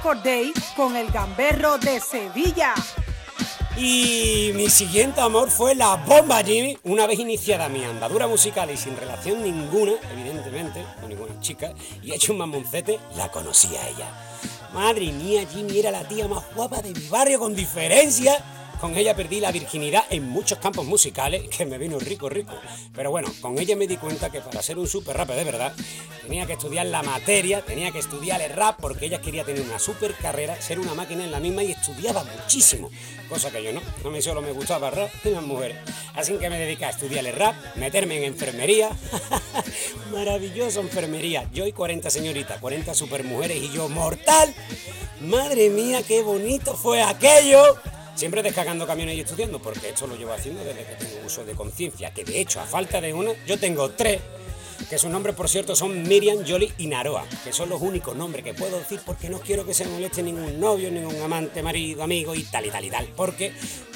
Or 0.04 0.22
Day 0.22 0.52
con 0.76 0.96
el 0.96 1.10
gamberro 1.12 1.78
de 1.78 2.00
Sevilla. 2.00 2.74
Y 3.78 4.52
mi 4.56 4.70
siguiente 4.70 5.22
amor 5.22 5.50
fue 5.52 5.76
la 5.76 5.96
bomba 5.96 6.44
Jimmy. 6.44 6.78
Una 6.84 7.06
vez 7.06 7.20
iniciada 7.20 7.70
mi 7.70 7.84
andadura 7.84 8.28
musical 8.28 8.70
y 8.72 8.78
sin 8.78 8.98
relación 8.98 9.44
ninguna, 9.44 9.94
evidentemente, 10.12 10.84
con 11.00 11.10
ninguna 11.10 11.40
chica, 11.40 11.74
y 12.02 12.12
hecho 12.12 12.34
un 12.34 12.40
mamoncete, 12.40 13.00
la 13.16 13.30
conocí 13.30 13.76
a 13.76 13.88
ella. 13.88 14.10
Madre 14.74 15.12
mía, 15.12 15.46
Jimmy 15.52 15.80
era 15.80 15.92
la 15.92 16.08
tía 16.08 16.28
más 16.28 16.44
guapa 16.56 16.82
de 16.82 16.92
mi 16.92 17.08
barrio 17.08 17.40
con 17.40 17.56
diferencia 17.56 18.44
con 18.84 18.98
ella 18.98 19.16
perdí 19.16 19.40
la 19.40 19.54
virginidad 19.54 20.04
en 20.10 20.28
muchos 20.28 20.58
campos 20.58 20.86
musicales, 20.86 21.48
que 21.58 21.66
me 21.66 21.78
vino 21.78 22.00
rico, 22.00 22.28
rico. 22.28 22.52
Pero 22.94 23.12
bueno, 23.12 23.30
con 23.40 23.58
ella 23.58 23.78
me 23.78 23.88
di 23.88 23.96
cuenta 23.96 24.30
que 24.30 24.42
para 24.42 24.62
ser 24.62 24.78
un 24.78 24.90
super 24.90 25.16
rap 25.16 25.30
de 25.30 25.46
verdad, 25.46 25.74
tenía 26.22 26.46
que 26.46 26.52
estudiar 26.52 26.88
la 26.88 27.02
materia, 27.02 27.62
tenía 27.62 27.92
que 27.92 28.00
estudiar 28.00 28.42
el 28.42 28.52
rap, 28.52 28.78
porque 28.82 29.06
ella 29.06 29.22
quería 29.22 29.46
tener 29.46 29.62
una 29.62 29.80
super 29.80 30.14
carrera, 30.16 30.62
ser 30.62 30.80
una 30.80 30.94
máquina 30.96 31.24
en 31.24 31.32
la 31.32 31.40
misma 31.40 31.64
y 31.64 31.72
estudiaba 31.72 32.26
muchísimo. 32.26 32.92
Cosa 33.30 33.52
que 33.52 33.64
yo 33.64 33.72
no, 33.72 33.80
no 34.04 34.12
me 34.12 34.22
solo 34.22 34.42
me 34.42 34.52
gustaba 34.52 34.90
el 34.90 34.96
rap 34.96 35.12
y 35.24 35.30
las 35.30 35.44
mujeres. 35.44 35.78
Así 36.14 36.34
que 36.34 36.50
me 36.50 36.60
dediqué 36.60 36.84
a 36.84 36.90
estudiar 36.90 37.26
el 37.26 37.38
rap, 37.38 37.56
meterme 37.78 38.18
en 38.18 38.26
enfermería. 38.26 38.90
Maravilloso 40.12 40.82
enfermería. 40.82 41.50
Yo 41.54 41.66
y 41.66 41.72
40 41.72 42.10
señoritas, 42.10 42.60
40 42.60 42.94
supermujeres 42.96 43.64
y 43.64 43.72
yo 43.72 43.88
mortal. 43.88 44.54
Madre 45.22 45.70
mía, 45.70 46.02
qué 46.06 46.22
bonito 46.22 46.76
fue 46.76 47.02
aquello. 47.02 47.78
Siempre 48.16 48.44
descargando 48.44 48.86
camiones 48.86 49.16
y 49.16 49.22
estudiando, 49.22 49.60
porque 49.60 49.90
esto 49.90 50.06
lo 50.06 50.16
llevo 50.16 50.34
haciendo 50.34 50.64
desde 50.64 50.86
que 50.86 50.96
tengo 50.96 51.26
uso 51.26 51.44
de 51.44 51.54
conciencia, 51.54 52.14
que 52.14 52.24
de 52.24 52.40
hecho, 52.40 52.62
a 52.62 52.66
falta 52.66 53.02
de 53.02 53.14
una, 53.14 53.32
yo 53.46 53.58
tengo 53.58 53.90
tres, 53.92 54.22
que 54.94 55.00
sus 55.00 55.10
nombres, 55.10 55.36
por 55.36 55.50
cierto, 55.50 55.76
son 55.76 56.04
Miriam, 56.04 56.46
Jolly 56.48 56.72
y 56.78 56.86
Naroa, 56.86 57.26
que 57.44 57.52
son 57.52 57.68
los 57.68 57.82
únicos 57.82 58.16
nombres 58.16 58.44
que 58.44 58.54
puedo 58.54 58.78
decir 58.78 59.00
porque 59.04 59.28
no 59.28 59.40
quiero 59.40 59.66
que 59.66 59.74
se 59.74 59.86
moleste 59.86 60.22
ningún 60.22 60.60
novio, 60.60 60.92
ningún 60.92 61.20
amante, 61.20 61.64
marido, 61.64 62.04
amigo 62.04 62.36
y 62.36 62.44
tal 62.44 62.68
y 62.68 62.70
tal 62.70 62.86
y 62.86 62.92
tal, 62.92 63.08
porque 63.16 63.52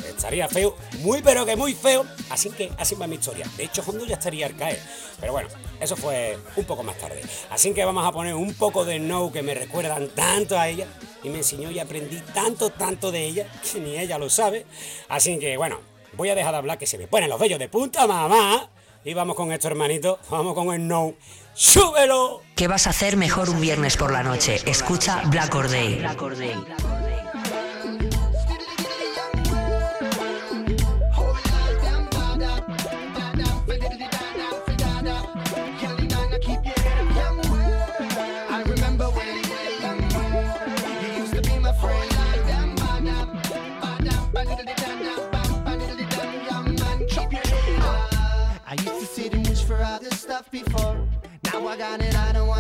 estaría 0.10 0.48
feo, 0.48 0.76
muy 1.02 1.22
pero 1.22 1.46
que 1.46 1.56
muy 1.56 1.76
feo, 1.76 2.04
así 2.32 2.50
que 2.50 2.72
así 2.80 2.96
va 2.96 3.06
mi 3.06 3.18
historia. 3.18 3.46
De 3.58 3.66
hecho, 3.66 3.84
Hondo 3.86 4.08
ya 4.08 4.16
estaría 4.16 4.48
al 4.48 4.56
caer, 4.56 4.82
pero 5.20 5.34
bueno, 5.34 5.50
eso 5.80 5.96
fue 5.96 6.36
un 6.56 6.66
poco 6.66 6.82
más 6.82 6.98
tarde. 6.98 7.22
Así 7.52 7.72
que 7.76 7.86
vamos 7.86 8.04
a 8.04 8.12
poner 8.12 8.34
un 8.34 8.56
poco 8.56 8.84
de 8.84 8.98
no 8.98 9.32
que 9.32 9.44
me 9.44 9.54
recuerdan 9.54 10.10
tanto 10.16 10.58
a 10.58 10.68
ella, 10.68 10.88
y 11.22 11.30
me 11.30 11.38
enseñó 11.38 11.70
y 11.70 11.78
aprendí 11.78 12.20
tanto, 12.34 12.72
tanto 12.72 13.12
de 13.12 13.24
ella, 13.24 13.48
que 13.72 13.80
ni 13.80 14.00
ella 14.00 14.18
lo 14.18 14.32
sabe. 14.32 14.66
Así 15.10 15.38
que 15.38 15.58
bueno, 15.58 15.80
voy 16.14 16.30
a 16.30 16.34
dejar 16.34 16.54
de 16.54 16.58
hablar 16.58 16.80
que 16.80 16.88
se 16.88 16.98
me 16.98 17.06
ponen 17.06 17.30
los 17.30 17.40
vellos 17.40 17.60
de 17.60 17.70
punta, 17.70 18.08
mamá. 18.08 18.72
Y 19.08 19.14
vamos 19.14 19.38
con 19.38 19.54
esto, 19.54 19.70
hermanito. 19.70 20.20
Vamos 20.30 20.54
con 20.54 20.74
el 20.74 20.86
no. 20.86 21.14
¡Súbelo! 21.54 22.42
¿Qué 22.58 22.68
vas 22.68 22.88
a 22.88 22.90
hacer 22.90 23.16
mejor 23.16 23.50
un 23.50 23.62
viernes 23.62 23.96
por 23.96 24.12
la 24.12 24.22
noche? 24.22 24.60
Escucha 24.66 25.22
Black 25.28 25.56
Or 25.56 25.70
Day. 25.70 26.04
keep 26.04 26.20
your 26.20 27.07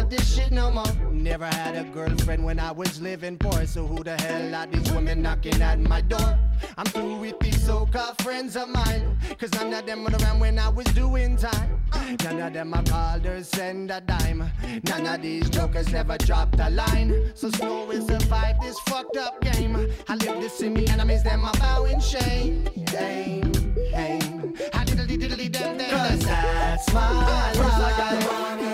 This 0.09 0.35
shit 0.35 0.51
no 0.51 0.71
more. 0.71 0.85
Never 1.11 1.45
had 1.45 1.75
a 1.75 1.83
girlfriend 1.83 2.43
when 2.45 2.59
I 2.59 2.71
was 2.71 3.01
living 3.01 3.37
poor, 3.37 3.65
so 3.65 3.85
who 3.85 4.03
the 4.03 4.15
hell 4.21 4.55
are 4.55 4.65
these 4.65 4.89
women 4.93 5.21
knocking 5.21 5.61
at 5.61 5.79
my 5.79 5.99
door? 6.01 6.39
I'm 6.77 6.85
through 6.85 7.17
with 7.17 7.39
these 7.39 7.61
so-called 7.61 8.21
friends 8.21 8.55
of 8.55 8.69
mine, 8.69 9.17
cause 9.37 9.51
none 9.53 9.73
of 9.73 9.85
them 9.85 10.03
were 10.03 10.17
around 10.17 10.39
when 10.39 10.57
I 10.57 10.69
was 10.69 10.85
doing 10.87 11.35
time. 11.35 11.81
None 12.23 12.39
of 12.39 12.53
them 12.53 12.73
I 12.73 12.83
called 12.83 13.25
or 13.25 13.43
send 13.43 13.91
a 13.91 13.99
dime. 13.99 14.49
None 14.83 15.05
of 15.07 15.21
these 15.21 15.49
jokers 15.49 15.91
never 15.91 16.17
dropped 16.17 16.59
a 16.59 16.69
line. 16.69 17.31
So 17.35 17.49
slow 17.49 17.85
will 17.85 18.07
survive 18.07 18.61
this 18.61 18.79
fucked 18.81 19.17
up 19.17 19.41
game. 19.41 19.75
I 20.07 20.15
live 20.15 20.39
to 20.39 20.49
see 20.49 20.69
me 20.69 20.87
enemies, 20.87 21.23
them 21.23 21.43
I 21.43 21.51
bow 21.59 21.85
in 21.85 21.99
shame. 21.99 22.69
Aim, 22.97 23.51
aim. 23.93 24.55
I 24.73 24.85
diddly 24.85 25.17
diddly 25.19 25.51
them, 25.51 25.77
them, 25.77 25.89
Cause 25.89 26.25
that's 26.25 26.93
my 26.93 27.11
life. 27.11 28.66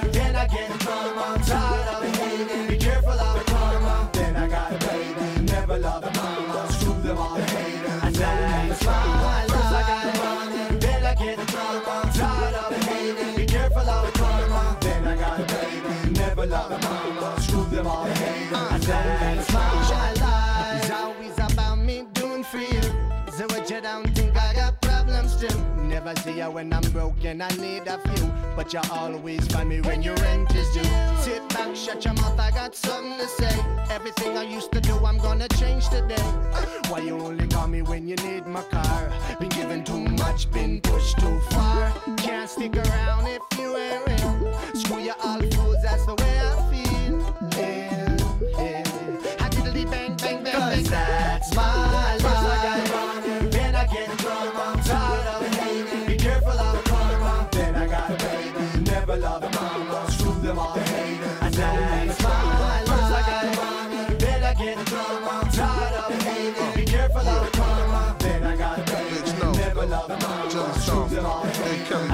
Never 16.35 16.45
love 16.47 16.71
a 16.71 16.79
mama. 16.79 17.41
Screw 17.41 17.65
them 17.65 17.87
all 17.87 18.05
the 18.05 18.13
haters. 18.13 18.89
And 18.89 19.22
See 26.19 26.37
you 26.37 26.49
when 26.51 26.71
I'm 26.71 26.83
broken, 26.91 27.41
I 27.41 27.49
need 27.57 27.87
a 27.87 27.97
few. 27.97 28.31
But 28.55 28.71
you 28.73 28.79
always 28.91 29.45
find 29.47 29.69
me 29.69 29.81
when 29.81 30.01
your 30.01 30.15
rent 30.15 30.55
is 30.55 30.71
due. 30.73 30.83
Sit 31.19 31.47
back, 31.49 31.75
shut 31.75 32.05
your 32.05 32.13
mouth, 32.13 32.39
I 32.39 32.51
got 32.51 32.75
something 32.75 33.17
to 33.17 33.27
say. 33.27 33.55
Everything 33.89 34.37
I 34.37 34.43
used 34.43 34.71
to 34.71 34.81
do, 34.81 34.93
I'm 35.05 35.17
gonna 35.17 35.47
change 35.49 35.89
today. 35.89 36.15
Why 36.89 36.99
you 36.99 37.19
only 37.19 37.47
call 37.47 37.67
me 37.67 37.81
when 37.81 38.07
you 38.07 38.15
need 38.17 38.47
my 38.47 38.61
car? 38.63 39.11
Been 39.39 39.49
given 39.49 39.83
too 39.83 39.99
much, 39.99 40.49
been 40.51 40.81
pushed 40.81 41.19
too 41.19 41.39
far. 41.51 41.93
Can't 42.17 42.49
stick 42.49 42.75
around 42.77 43.27
if 43.27 43.41
you 43.57 43.75
ain't 43.75 44.07
real. 44.07 44.53
Screw 44.75 44.99
you 44.99 45.13
all 45.23 45.41
fools, 45.41 45.77
that's 45.83 46.05
the 46.05 46.15
way 46.15 46.39
I 46.39 46.55
feel. 46.69 46.72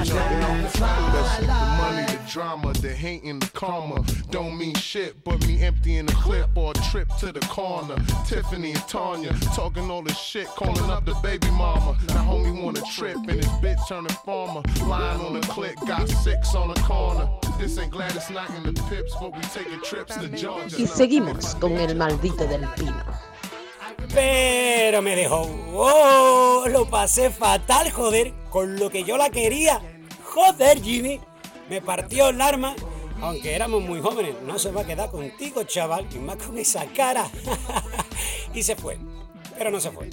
That's 0.08 1.38
the 1.38 1.46
money, 1.46 2.06
the 2.06 2.30
drama, 2.30 2.72
the 2.74 2.88
hating, 2.88 3.38
the 3.38 3.48
karma. 3.48 4.04
Don't 4.30 4.56
mean 4.56 4.74
shit, 4.74 5.22
but 5.24 5.44
me 5.46 5.62
emptying 5.62 6.06
the 6.06 6.12
clip 6.14 6.48
or 6.56 6.70
a 6.72 6.74
trip 6.90 7.08
to 7.18 7.32
the 7.32 7.40
corner. 7.40 7.96
Tiffany 8.26 8.72
and 8.72 8.88
Tanya 8.88 9.32
talking 9.54 9.90
all 9.90 10.02
this 10.02 10.18
shit, 10.18 10.46
calling 10.46 10.90
up 10.90 11.04
the 11.04 11.14
baby 11.22 11.50
mama. 11.50 11.98
Now 12.08 12.24
homie 12.24 12.62
want 12.62 12.78
a 12.78 12.82
trip 12.94 13.16
and 13.16 13.30
his 13.30 13.46
bitch 13.46 13.86
turning 13.88 14.08
farmer. 14.24 14.62
Lying 14.86 15.20
on 15.20 15.34
the 15.34 15.46
click, 15.46 15.76
got 15.86 16.08
six 16.08 16.54
on 16.54 16.68
the 16.68 16.80
corner. 16.80 17.28
This 17.58 17.78
ain't 17.78 17.90
Gladys 17.90 18.30
and 18.30 18.64
the 18.64 18.82
Pips, 18.88 19.14
but 19.20 19.34
we 19.34 19.42
taking 19.42 19.80
trips 19.82 20.16
to 20.16 20.28
Georgia. 20.28 20.76
Y 20.78 20.86
seguimos 20.86 21.54
con 21.60 21.72
el 21.72 21.94
maldito 21.94 22.46
del 22.48 22.66
pino. 22.76 23.29
Pero 24.14 25.02
me 25.02 25.16
dejó. 25.16 25.42
¡Oh! 25.74 26.64
Lo 26.68 26.88
pasé 26.88 27.30
fatal, 27.30 27.90
joder. 27.90 28.32
Con 28.50 28.78
lo 28.78 28.90
que 28.90 29.04
yo 29.04 29.16
la 29.16 29.30
quería. 29.30 29.80
Joder, 30.24 30.82
Jimmy. 30.82 31.20
Me 31.68 31.80
partió 31.80 32.28
el 32.30 32.40
arma. 32.40 32.74
Aunque 33.20 33.54
éramos 33.54 33.82
muy 33.82 34.00
jóvenes. 34.00 34.34
No 34.44 34.58
se 34.58 34.70
va 34.72 34.82
a 34.82 34.86
quedar 34.86 35.10
contigo, 35.10 35.62
chaval. 35.64 36.06
Y 36.14 36.18
más 36.18 36.36
con 36.36 36.58
esa 36.58 36.86
cara. 36.86 37.28
y 38.54 38.62
se 38.62 38.76
fue. 38.76 38.98
Pero 39.60 39.72
no 39.72 39.78
se 39.78 39.90
fue. 39.90 40.08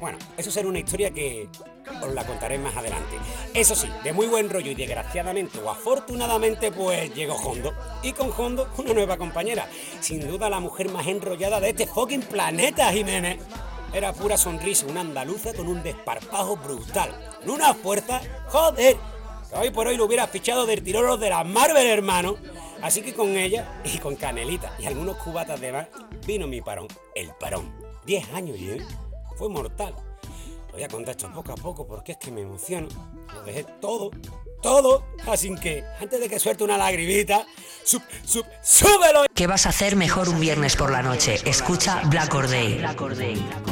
Bueno, 0.00 0.16
eso 0.36 0.52
será 0.52 0.68
una 0.68 0.78
historia 0.78 1.10
que 1.10 1.48
os 2.00 2.14
la 2.14 2.24
contaré 2.24 2.56
más 2.56 2.76
adelante. 2.76 3.16
Eso 3.52 3.74
sí, 3.74 3.88
de 4.04 4.12
muy 4.12 4.28
buen 4.28 4.48
rollo 4.48 4.70
y 4.70 4.76
desgraciadamente 4.76 5.58
o 5.58 5.68
afortunadamente, 5.68 6.70
pues 6.70 7.12
llegó 7.12 7.34
Hondo. 7.34 7.74
Y 8.04 8.12
con 8.12 8.30
Hondo, 8.30 8.68
una 8.78 8.94
nueva 8.94 9.16
compañera. 9.16 9.66
Sin 9.98 10.28
duda 10.28 10.48
la 10.48 10.60
mujer 10.60 10.88
más 10.92 11.08
enrollada 11.08 11.58
de 11.58 11.70
este 11.70 11.88
fucking 11.88 12.22
planeta, 12.22 12.92
Jiménez. 12.92 13.40
Era 13.92 14.12
pura 14.12 14.36
sonrisa, 14.36 14.86
una 14.86 15.00
andaluza 15.00 15.52
con 15.52 15.66
un 15.66 15.82
desparpajo 15.82 16.56
brutal. 16.58 17.10
Con 17.40 17.50
una 17.56 17.74
fuerza, 17.74 18.20
joder. 18.50 18.96
Que 19.50 19.56
hoy 19.56 19.70
por 19.72 19.88
hoy 19.88 19.96
lo 19.96 20.04
hubiera 20.04 20.28
fichado 20.28 20.64
del 20.64 20.84
tirón 20.84 21.18
de 21.18 21.28
la 21.28 21.42
Marvel, 21.42 21.88
hermano. 21.88 22.36
Así 22.80 23.02
que 23.02 23.14
con 23.14 23.36
ella 23.36 23.80
y 23.82 23.98
con 23.98 24.14
Canelita 24.14 24.76
y 24.78 24.86
algunos 24.86 25.16
cubatas 25.16 25.60
de 25.60 25.72
más 25.72 25.88
vino 26.24 26.46
mi 26.46 26.60
parón. 26.60 26.86
El 27.16 27.32
parón. 27.40 27.81
10 28.06 28.32
años, 28.34 28.56
¿eh? 28.60 28.84
Fue 29.36 29.48
mortal. 29.48 29.94
Voy 30.72 30.82
a 30.82 30.88
contar 30.88 31.14
esto 31.14 31.30
poco 31.32 31.52
a 31.52 31.54
poco 31.54 31.86
porque 31.86 32.12
es 32.12 32.18
que 32.18 32.30
me 32.30 32.40
emociono. 32.40 32.88
Lo 33.34 33.42
dejé 33.42 33.64
todo, 33.80 34.10
todo. 34.62 35.04
Así 35.26 35.54
que, 35.56 35.84
antes 36.00 36.18
de 36.18 36.28
que 36.28 36.38
suelte 36.38 36.64
una 36.64 36.78
lagrimita, 36.78 37.46
sub, 37.84 38.02
sub, 38.24 38.46
súbelo. 38.62 39.24
¿Qué 39.34 39.46
vas 39.46 39.66
a 39.66 39.68
hacer 39.68 39.96
mejor 39.96 40.28
un 40.30 40.40
viernes 40.40 40.76
por 40.76 40.90
la 40.90 41.02
noche? 41.02 41.36
Escucha 41.44 42.00
Black 42.06 42.34
Or 42.34 42.48
Day. 42.48 42.80
Caminito 42.80 43.71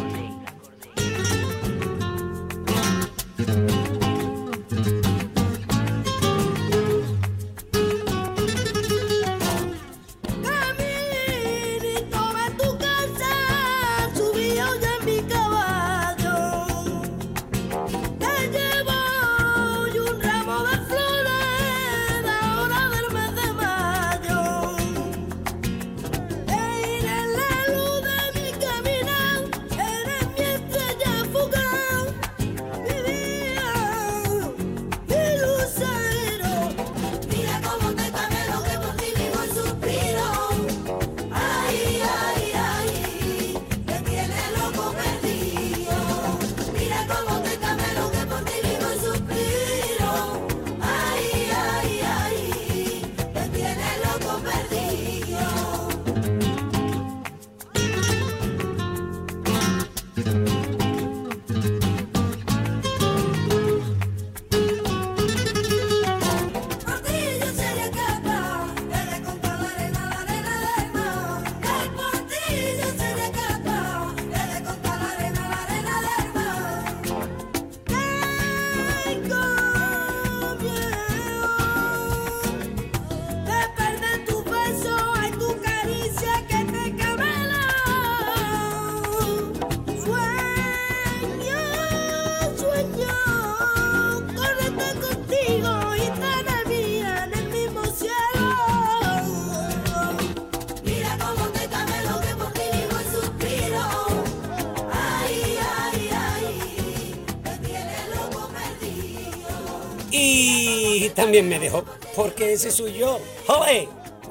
también 111.31 111.49
me 111.49 111.61
dejó, 111.61 111.85
porque 112.17 112.55
ese 112.55 112.73
soy 112.73 112.95
yo. 112.95 113.21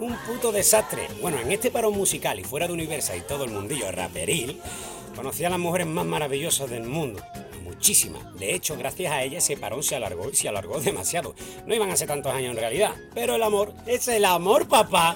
Un 0.02 0.18
puto 0.28 0.52
desastre. 0.52 1.08
Bueno, 1.22 1.40
en 1.40 1.50
este 1.50 1.72
parón 1.72 1.94
musical 1.94 2.38
y 2.38 2.44
fuera 2.44 2.68
de 2.68 2.74
Universal 2.74 3.18
y 3.18 3.22
todo 3.22 3.46
el 3.46 3.52
mundillo 3.52 3.90
raperil, 3.90 4.60
conocí 5.16 5.46
a 5.46 5.50
las 5.50 5.60
mujeres 5.60 5.88
más 5.88 6.06
maravillosas 6.06 6.70
del 6.70 6.84
mundo. 6.84 7.24
Muchísimas. 7.64 8.38
De 8.38 8.54
hecho, 8.54 8.76
gracias 8.76 9.14
a 9.14 9.24
ellas 9.24 9.46
ese 9.46 9.56
parón 9.56 9.82
se 9.82 9.96
alargó 9.96 10.30
y 10.30 10.36
se 10.36 10.50
alargó 10.50 10.82
demasiado. 10.82 11.36
No 11.66 11.74
iban 11.74 11.90
a 11.90 11.96
ser 11.96 12.10
tantos 12.10 12.34
años 12.34 12.52
en 12.52 12.58
realidad, 12.58 12.94
pero 13.16 13.36
el 13.36 13.44
amor 13.44 13.74
es 13.86 14.10
el 14.10 14.26
amor, 14.26 14.68
papá. 14.68 15.16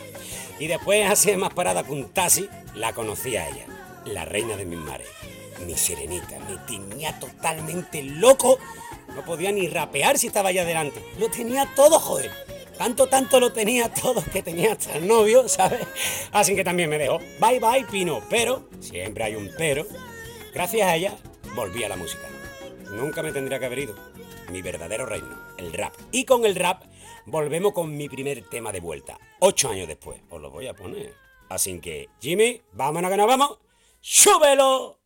Y 0.60 0.68
después, 0.68 1.06
hace 1.12 1.36
más 1.36 1.54
parada 1.54 1.84
con 1.84 2.14
Tassi, 2.14 2.48
la 2.76 2.94
conocí 2.94 3.36
a 3.36 3.50
ella, 3.50 3.66
la 4.06 4.24
reina 4.24 4.56
de 4.56 4.64
mis 4.64 4.80
mares. 4.80 5.10
Mi 5.68 5.76
serenita, 5.76 6.40
me 6.48 6.56
tenía 6.66 7.20
totalmente 7.20 8.02
loco. 8.04 8.58
No 9.16 9.24
podía 9.24 9.52
ni 9.52 9.68
rapear 9.68 10.18
si 10.18 10.28
estaba 10.28 10.50
allá 10.50 10.66
delante. 10.66 11.04
Lo 11.20 11.30
tenía 11.30 11.70
todo, 11.76 12.00
joder. 12.00 12.32
Tanto, 12.78 13.08
tanto 13.08 13.40
lo 13.40 13.54
tenía 13.54 13.94
todo 13.94 14.24
que 14.32 14.42
tenía 14.42 14.74
hasta 14.74 14.98
el 14.98 15.08
novio, 15.08 15.48
¿sabes? 15.48 15.86
Así 16.32 16.56
que 16.56 16.64
también 16.64 16.90
me 16.90 16.98
dejó. 16.98 17.20
Bye, 17.40 17.60
bye, 17.60 17.86
Pino. 17.90 18.22
Pero, 18.30 18.68
siempre 18.80 19.24
hay 19.24 19.36
un 19.36 19.52
pero. 19.58 19.86
Gracias 20.54 20.88
a 20.88 20.96
ella, 20.96 21.16
volví 21.56 21.84
a 21.84 21.90
la 21.90 21.96
música. 21.96 22.28
Nunca 22.92 23.24
me 23.24 23.32
tendría 23.32 23.60
que 23.60 23.66
haber 23.66 23.80
ido. 23.80 23.96
Mi 24.52 24.62
verdadero 24.62 25.06
reino, 25.06 25.40
el 25.58 25.74
rap. 25.74 25.94
Y 26.12 26.26
con 26.26 26.46
el 26.46 26.56
rap, 26.56 26.84
volvemos 27.26 27.74
con 27.74 27.96
mi 27.96 28.10
primer 28.10 28.48
tema 28.50 28.72
de 28.72 28.80
vuelta. 28.80 29.18
Ocho 29.40 29.70
años 29.70 29.88
después. 29.88 30.20
Os 30.30 30.42
lo 30.42 30.52
voy 30.52 30.68
a 30.68 30.74
poner. 30.74 31.14
Así 31.50 31.80
que, 31.80 32.10
Jimmy, 32.20 32.62
vámonos 32.72 33.12
que 33.12 33.18
nos 33.18 33.28
vamos. 33.28 33.60
¡Súbelo! 34.02 35.03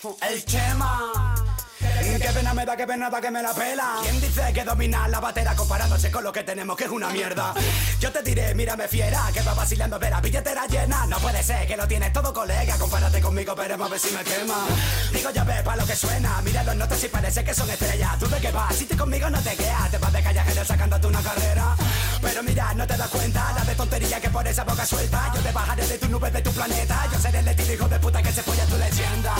El 0.00 0.44
tema. 0.44 1.34
Qué 1.78 2.30
pena 2.32 2.54
me 2.54 2.64
da, 2.64 2.76
qué 2.76 2.86
pena 2.86 3.10
da 3.10 3.20
que 3.20 3.30
me 3.32 3.42
la 3.42 3.52
pela. 3.52 3.96
¿Quién 4.02 4.20
dice 4.20 4.52
que 4.52 4.64
domina 4.64 5.08
la 5.08 5.18
batera 5.18 5.56
comparándose 5.56 6.08
con 6.10 6.22
lo 6.22 6.32
que 6.32 6.44
tenemos, 6.44 6.76
que 6.76 6.84
es 6.84 6.90
una 6.90 7.08
mierda? 7.10 7.52
Yo 7.98 8.12
te 8.12 8.22
diré, 8.22 8.54
mírame 8.54 8.86
fiera, 8.86 9.28
que 9.34 9.42
va 9.42 9.54
vacilando, 9.54 9.98
verá, 9.98 10.20
billetera 10.20 10.66
llena. 10.66 11.04
No 11.06 11.18
puede 11.18 11.42
ser 11.42 11.66
que 11.66 11.76
lo 11.76 11.88
tienes 11.88 12.12
todo, 12.12 12.32
colega. 12.32 12.78
Compárate 12.78 13.20
conmigo, 13.20 13.56
pero 13.56 13.84
a 13.84 13.88
ver 13.88 13.98
si 13.98 14.14
me 14.14 14.22
quema. 14.22 14.66
Digo, 15.12 15.30
ya 15.30 15.42
ves, 15.42 15.62
pa' 15.62 15.74
lo 15.74 15.84
que 15.84 15.96
suena. 15.96 16.40
Mira 16.42 16.62
los 16.62 16.76
notas 16.76 17.02
y 17.02 17.08
parece 17.08 17.42
que 17.42 17.54
son 17.54 17.68
estrellas. 17.68 18.18
¿Tú 18.20 18.28
de 18.28 18.38
qué 18.38 18.52
vas? 18.52 18.76
Si 18.76 18.84
te 18.84 18.96
conmigo 18.96 19.28
no 19.30 19.40
te 19.42 19.56
quedas, 19.56 19.90
te 19.90 19.98
vas 19.98 20.12
de 20.12 20.22
callejero 20.22 20.64
sacándote 20.64 21.06
una 21.08 21.22
carrera. 21.22 21.76
Pero 22.22 22.42
mira, 22.44 22.72
no 22.74 22.86
te 22.86 22.96
das 22.96 23.08
cuenta 23.08 23.52
la 23.52 23.64
de 23.64 23.74
tontería 23.74 24.20
que 24.20 24.30
por 24.30 24.46
esa 24.46 24.62
boca 24.62 24.86
suelta. 24.86 25.32
Yo 25.34 25.42
te 25.42 25.50
bajaré 25.50 25.86
de 25.86 25.98
tu 25.98 26.08
nube, 26.08 26.30
de 26.30 26.42
tu 26.42 26.52
planeta. 26.52 27.08
Yo 27.12 27.18
seré 27.18 27.40
el 27.40 27.48
estilo 27.48 27.72
hijo 27.72 27.88
de 27.88 27.98
puta 27.98 28.22
que 28.22 28.32
se 28.32 28.42
folla 28.42 28.64
tu 28.66 28.76
leyenda. 28.76 29.34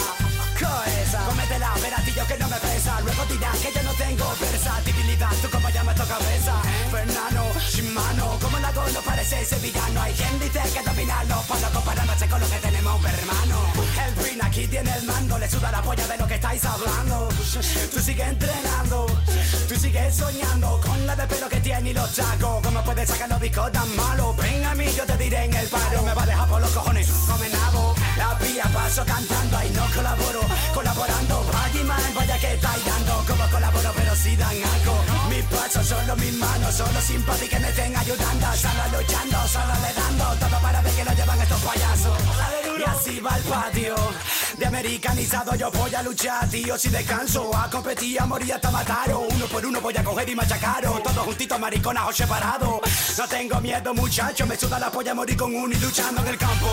Coesa, 0.59 1.23
cómetela, 1.25 1.73
veratillo 1.81 2.27
que 2.27 2.37
no 2.37 2.49
me 2.49 2.57
pesa. 2.57 2.99
Luego 3.01 3.25
dirán 3.25 3.57
que 3.59 3.71
yo 3.73 3.81
no 3.83 3.93
tengo 3.93 4.25
versatilidad. 4.41 5.31
Tú 5.41 5.49
como 5.49 5.69
llamas 5.69 5.95
tu 5.95 6.05
cabeza, 6.05 6.53
Fernando, 6.91 7.43
sin 7.59 7.93
mano. 7.93 8.37
Como 8.41 8.59
la 8.59 8.69
no 8.71 9.01
parece 9.05 9.45
sevillano. 9.45 10.01
Hay 10.01 10.13
quien 10.13 10.37
dice 10.39 10.61
que 10.73 10.83
domina 10.83 11.23
los 11.25 11.45
palos 11.45 11.69
comparándose 11.71 12.27
con 12.27 12.41
lo 12.41 12.49
que 12.49 12.57
tenemos, 12.57 13.05
hermano. 13.05 13.57
El 14.05 14.15
Green 14.15 14.43
aquí 14.43 14.67
tiene 14.67 14.93
el 14.95 15.03
mando, 15.03 15.39
le 15.39 15.49
suda 15.49 15.71
la 15.71 15.81
polla 15.81 16.07
de 16.07 16.17
lo 16.17 16.27
que 16.27 16.35
estáis 16.35 16.65
hablando. 16.65 17.29
Tú 17.29 17.99
sigues 18.01 18.27
entrenando, 18.27 19.05
tú 19.67 19.75
sigues 19.75 20.15
soñando 20.15 20.81
con 20.85 21.07
la 21.07 21.15
de 21.15 21.27
pelo 21.27 21.47
que 21.47 21.61
tiene 21.61 21.91
y 21.91 21.93
los 21.93 22.13
chacos. 22.13 22.61
¿Cómo 22.63 22.83
puedes 22.83 23.09
sacar 23.09 23.29
los 23.29 23.39
discos 23.39 23.71
tan 23.71 23.95
malos? 23.95 24.35
Ven 24.35 24.65
a 24.65 24.75
mí, 24.75 24.85
yo 24.95 25.05
te 25.05 25.15
diré 25.17 25.45
en 25.45 25.53
el 25.53 25.67
paro. 25.67 26.03
Me 26.03 26.13
va 26.13 26.23
a 26.23 26.25
dejar 26.25 26.49
por 26.49 26.59
los 26.59 26.71
cojones, 26.71 27.07
come 27.27 27.47
nabo. 27.47 27.95
La 28.19 28.37
pía 28.37 28.65
paso 28.73 29.05
cantando, 29.05 29.57
ahí 29.57 29.71
no 29.73 29.85
colaboro, 29.95 30.41
colaborando. 30.73 31.35
Vaya 31.53 31.83
man, 31.85 32.13
vaya 32.13 32.37
que 32.37 32.53
estáis 32.53 32.83
dando. 32.83 33.23
Como 33.25 33.49
colaboro, 33.49 33.91
pero 33.95 34.13
si 34.13 34.35
dan 34.35 34.57
algo. 34.73 34.95
Mis 35.29 35.45
pasos, 35.45 35.87
solo 35.87 36.17
mis 36.17 36.33
manos, 36.33 36.75
solo 36.75 36.99
simpatía 36.99 37.47
que 37.47 37.59
me 37.61 37.69
estén 37.69 37.95
ayudando. 37.95 38.47
Solo 38.63 38.83
luchando, 38.97 39.47
solo 39.47 39.73
le 39.83 39.93
dando. 39.93 40.25
Todo 40.35 40.59
para 40.61 40.81
ver 40.81 40.93
que 40.95 41.05
lo 41.05 41.13
llevan 41.13 41.39
estos 41.39 41.61
payasos. 41.61 42.17
Y 42.77 42.83
así 42.83 43.19
va 43.21 43.37
el 43.37 43.43
patio. 43.43 43.95
De 44.57 44.65
americanizado 44.65 45.55
yo 45.55 45.71
voy 45.71 45.95
a 45.95 46.03
luchar, 46.03 46.49
tío, 46.49 46.77
si 46.77 46.89
descanso. 46.89 47.55
A 47.55 47.69
competir, 47.69 48.19
a 48.19 48.25
morir 48.25 48.53
hasta 48.53 48.69
mataros. 48.69 49.21
Uno 49.33 49.45
por 49.45 49.65
uno 49.65 49.79
voy 49.79 49.95
a 49.95 50.03
coger 50.03 50.27
y 50.27 50.35
machacaros. 50.35 51.01
Todos 51.03 51.25
juntitos, 51.25 51.57
mariconas 51.57 52.03
o 52.09 52.11
separados. 52.11 52.81
No 53.17 53.27
tengo 53.29 53.61
miedo, 53.61 53.93
muchacho. 53.93 54.45
Me 54.45 54.57
suda 54.57 54.77
la 54.77 54.91
polla 54.91 55.13
morir 55.13 55.37
con 55.37 55.55
uno 55.55 55.73
y 55.73 55.79
luchando 55.79 56.21
en 56.21 56.27
el 56.27 56.37
campo. 56.37 56.67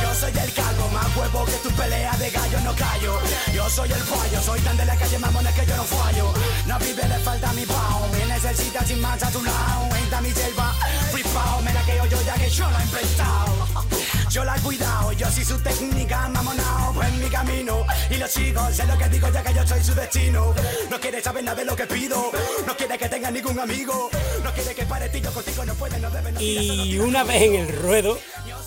Yo 0.00 0.14
soy 0.14 0.30
el 0.30 0.52
calvo, 0.52 0.91
más 0.92 1.16
huevo 1.16 1.44
que 1.44 1.52
tu 1.52 1.70
pelea 1.70 2.16
de 2.16 2.30
gallo, 2.30 2.60
no 2.60 2.74
callo. 2.74 3.18
Yo 3.52 3.68
soy 3.68 3.90
el 3.90 4.02
fallo, 4.02 4.42
soy 4.42 4.60
tan 4.60 4.76
de 4.76 4.84
la 4.84 4.96
calle, 4.96 5.18
mamones 5.18 5.54
que 5.54 5.66
yo 5.66 5.76
no 5.76 5.84
fallo. 5.84 6.32
No 6.66 6.78
vive, 6.78 7.08
le 7.08 7.18
falta 7.18 7.52
mi 7.52 7.64
pao. 7.66 8.08
Me 8.12 8.26
necesitas 8.26 8.86
sin 8.86 9.00
más 9.00 9.22
a 9.22 9.30
tu 9.30 9.42
lado. 9.42 9.96
Entra 9.96 10.20
mi 10.20 10.30
selva, 10.30 10.74
free 11.10 11.24
pao. 11.24 11.62
Me 11.62 11.72
la 11.72 11.82
que 11.82 11.96
yo, 11.96 12.22
ya 12.22 12.34
que 12.34 12.50
yo 12.50 12.70
la 12.70 12.80
he 12.80 12.84
inventado. 12.84 13.52
Yo 14.32 14.44
la 14.44 14.56
he 14.56 14.60
cuidado, 14.60 15.12
yo 15.12 15.30
soy 15.30 15.44
su 15.44 15.58
técnica, 15.58 16.26
mamonao, 16.28 16.94
pues 16.94 17.06
en 17.08 17.20
mi 17.20 17.28
camino. 17.28 17.84
Y 18.08 18.16
lo 18.16 18.26
sigo, 18.26 18.66
sé 18.70 18.86
lo 18.86 18.96
que 18.96 19.06
digo 19.10 19.28
ya 19.28 19.42
que 19.42 19.52
yo 19.52 19.66
soy 19.66 19.84
su 19.84 19.94
destino. 19.94 20.54
No 20.90 20.98
quiere 20.98 21.20
saber 21.20 21.44
nada 21.44 21.58
de 21.58 21.66
lo 21.66 21.76
que 21.76 21.84
pido, 21.84 22.30
no 22.66 22.74
quiere 22.74 22.96
que 22.96 23.10
tenga 23.10 23.30
ningún 23.30 23.58
amigo. 23.60 24.08
No 24.42 24.50
quiere 24.54 24.74
que 24.74 24.86
pare 24.86 25.10
tío 25.10 25.30
contigo, 25.32 25.66
no 25.66 25.74
puede, 25.74 26.00
no 26.00 26.10
debe, 26.10 26.32
no 26.32 26.40
Y 26.40 26.98
una 26.98 27.24
vez 27.24 27.42
en 27.42 27.54
el 27.56 27.76
ruedo, 27.82 28.18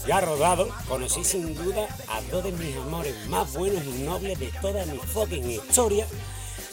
ya 0.07 0.21
rodado, 0.21 0.69
conocí 0.87 1.23
sin 1.23 1.55
duda 1.55 1.87
a 2.07 2.21
dos 2.31 2.43
de 2.43 2.51
mis 2.51 2.75
amores 2.77 3.15
más 3.27 3.53
buenos 3.53 3.83
y 3.83 4.03
nobles 4.03 4.39
de 4.39 4.47
toda 4.61 4.85
mi 4.85 4.97
fucking 4.97 5.49
historia. 5.49 6.07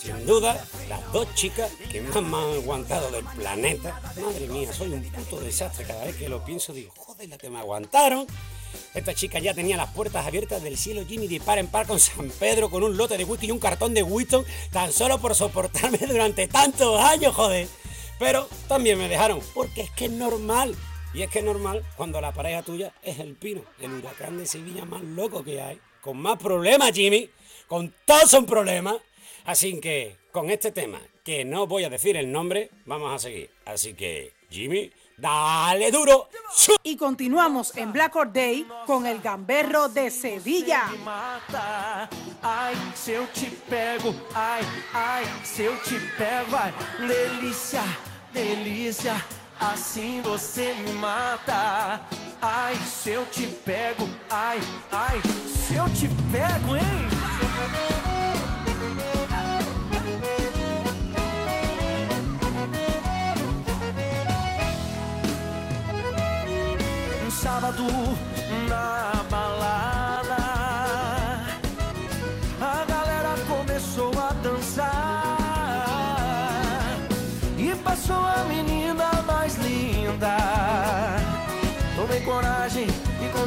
Sin 0.01 0.27
duda, 0.27 0.63
las 0.89 1.13
dos 1.13 1.33
chicas 1.35 1.71
que 1.91 2.01
más 2.01 2.23
me 2.23 2.37
han 2.37 2.63
aguantado 2.63 3.11
del 3.13 3.25
planeta. 3.25 4.01
Madre 4.21 4.49
mía, 4.49 4.73
soy 4.73 4.93
un 4.93 5.03
puto 5.05 5.39
desastre. 5.39 5.87
Cada 5.87 6.05
vez 6.05 6.17
que 6.17 6.29
lo 6.29 6.45
pienso 6.45 6.73
digo, 6.73 6.93
joder, 6.97 7.29
la 7.29 7.39
que 7.39 7.49
me 7.49 7.61
aguantaron. 7.61 8.27
Esta 8.95 9.15
chica 9.15 9.39
ya 9.39 9.55
tenía 9.55 9.77
las 9.77 9.93
puertas 9.93 10.27
abiertas 10.27 10.63
del 10.63 10.77
cielo 10.77 11.05
Jimmy 11.07 11.29
de 11.29 11.41
par 11.41 11.59
en 11.59 11.69
par 11.69 11.87
con 11.87 12.01
San 12.01 12.31
Pedro, 12.31 12.69
con 12.69 12.83
un 12.83 12.97
lote 12.97 13.17
de 13.17 13.25
whisky 13.25 13.47
y 13.47 13.51
un 13.53 13.59
cartón 13.61 13.95
de 13.95 14.03
Winston, 14.03 14.45
tan 14.73 14.93
solo 14.93 15.19
por 15.19 15.35
soportarme 15.37 15.99
durante 15.99 16.49
tantos 16.49 17.01
años, 17.01 17.35
joder. 17.35 17.69
Pero 18.19 18.49
también 18.67 18.99
me 18.99 19.09
dejaron, 19.09 19.41
porque 19.55 19.83
es 19.83 19.91
que 19.91 20.07
es 20.07 20.11
normal. 20.11 20.75
Y 21.15 21.23
es 21.23 21.31
que 21.31 21.41
es 21.41 21.45
normal 21.45 21.85
cuando 21.97 22.21
la 22.21 22.33
pareja 22.33 22.63
tuya 22.63 22.95
es 23.03 23.19
el 23.19 23.35
pino, 23.35 23.63
el 23.81 23.93
huracán 23.93 24.39
de 24.39 24.47
Sevilla 24.47 24.85
más 24.85 25.03
loco 25.03 25.45
que 25.45 25.61
hay. 25.61 25.79
Con 26.01 26.19
más 26.19 26.39
problemas, 26.39 26.93
Jimmy. 26.93 27.31
Con 27.69 27.95
todos 28.05 28.31
son 28.31 28.47
problemas. 28.47 28.97
Así 29.45 29.79
que 29.81 30.17
con 30.33 30.51
este 30.51 30.73
tema, 30.73 31.01
que 31.25 31.45
no 31.45 31.67
voy 31.67 31.85
a 31.85 31.91
decir 31.91 32.17
el 32.17 32.33
nombre, 32.33 32.71
vamos 32.87 33.13
a 33.15 33.19
seguir. 33.19 33.51
Así 33.65 33.95
que, 33.95 34.33
Jimmy, 34.51 34.91
dale 35.17 35.91
duro. 35.91 36.29
Y 36.83 36.97
continuamos 36.97 37.77
en 37.77 37.93
Black 37.93 38.17
Or 38.17 38.33
Day 38.33 38.67
con 38.87 39.07
el 39.07 39.21
gamberro 39.21 39.89
de 39.89 40.11
Sevilla. 40.11 40.85
mata. 41.05 42.09
Ai, 42.43 42.75
se 42.97 43.13
eu 43.13 43.27
te 43.29 43.47
pego, 43.71 44.13
ai, 44.35 44.63
ai, 44.93 45.25
se 45.45 45.63
eu 45.63 45.77
te 45.85 45.97
pego, 46.19 46.57
ai, 46.57 46.73
delícia, 47.07 47.83
delícia, 48.33 49.15
assim 49.61 50.21
você 50.23 50.75
me 50.75 50.93
mata. 50.93 52.01
Ai, 52.41 52.75
se 52.77 53.11
eu 53.11 53.25
te 53.27 53.47
pego, 53.47 54.09
ai, 54.29 54.61
ai, 54.91 55.21
se 55.47 55.75
eu 55.75 55.89
te 55.91 56.09
pego, 56.31 56.77
hein? 56.77 56.83
Um 67.25 67.31
sábado 67.31 67.85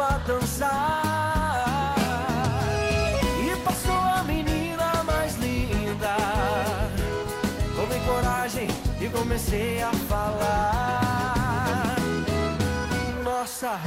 a 0.00 0.18
dançar. 0.26 1.94
E 3.40 3.56
passou 3.64 3.94
a 3.94 4.22
menina 4.24 5.04
mais 5.04 5.36
linda. 5.36 6.16
Tomei 7.76 8.00
coragem 8.00 8.68
e 9.00 9.08
comecei 9.08 9.80
a 9.82 9.92
falar. 10.08 11.96
Nossa, 13.22 13.80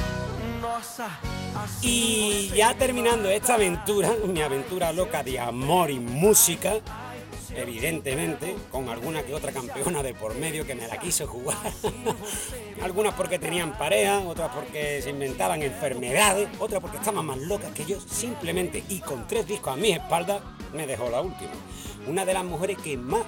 nossa. 0.62 1.10
assim 1.56 1.88
Y 1.88 2.48
você 2.48 2.56
ya 2.56 2.74
terminando 2.74 3.26
esta 3.26 3.54
aventura, 3.54 4.16
mi 4.26 4.42
aventura 4.42 4.92
loca 4.92 5.22
de 5.22 5.38
amor 5.38 5.90
y 5.90 6.00
música, 6.00 6.80
evidentemente, 7.56 8.54
con 8.70 8.88
alguna 8.88 9.22
que 9.22 9.34
otra 9.34 9.52
campeona 9.52 10.02
de 10.02 10.14
por 10.14 10.34
medio 10.34 10.66
que 10.66 10.74
me 10.74 10.86
la 10.86 10.98
quiso 10.98 11.26
jugar. 11.26 11.56
Algunas 12.82 13.14
porque 13.14 13.38
tenían 13.38 13.76
pareja, 13.76 14.20
otras 14.20 14.50
porque 14.54 15.00
se 15.02 15.10
inventaban 15.10 15.62
enfermedades, 15.62 16.48
otras 16.58 16.80
porque 16.80 16.98
estaban 16.98 17.24
más 17.24 17.38
locas 17.38 17.72
que 17.72 17.84
yo, 17.84 17.98
simplemente, 18.00 18.84
y 18.88 19.00
con 19.00 19.26
tres 19.26 19.46
discos 19.46 19.72
a 19.72 19.76
mi 19.76 19.92
espalda, 19.92 20.40
me 20.74 20.86
dejó 20.86 21.08
la 21.08 21.22
última. 21.22 21.52
Una 22.06 22.24
de 22.24 22.34
las 22.34 22.44
mujeres 22.44 22.76
que 22.78 22.96
más 22.96 23.24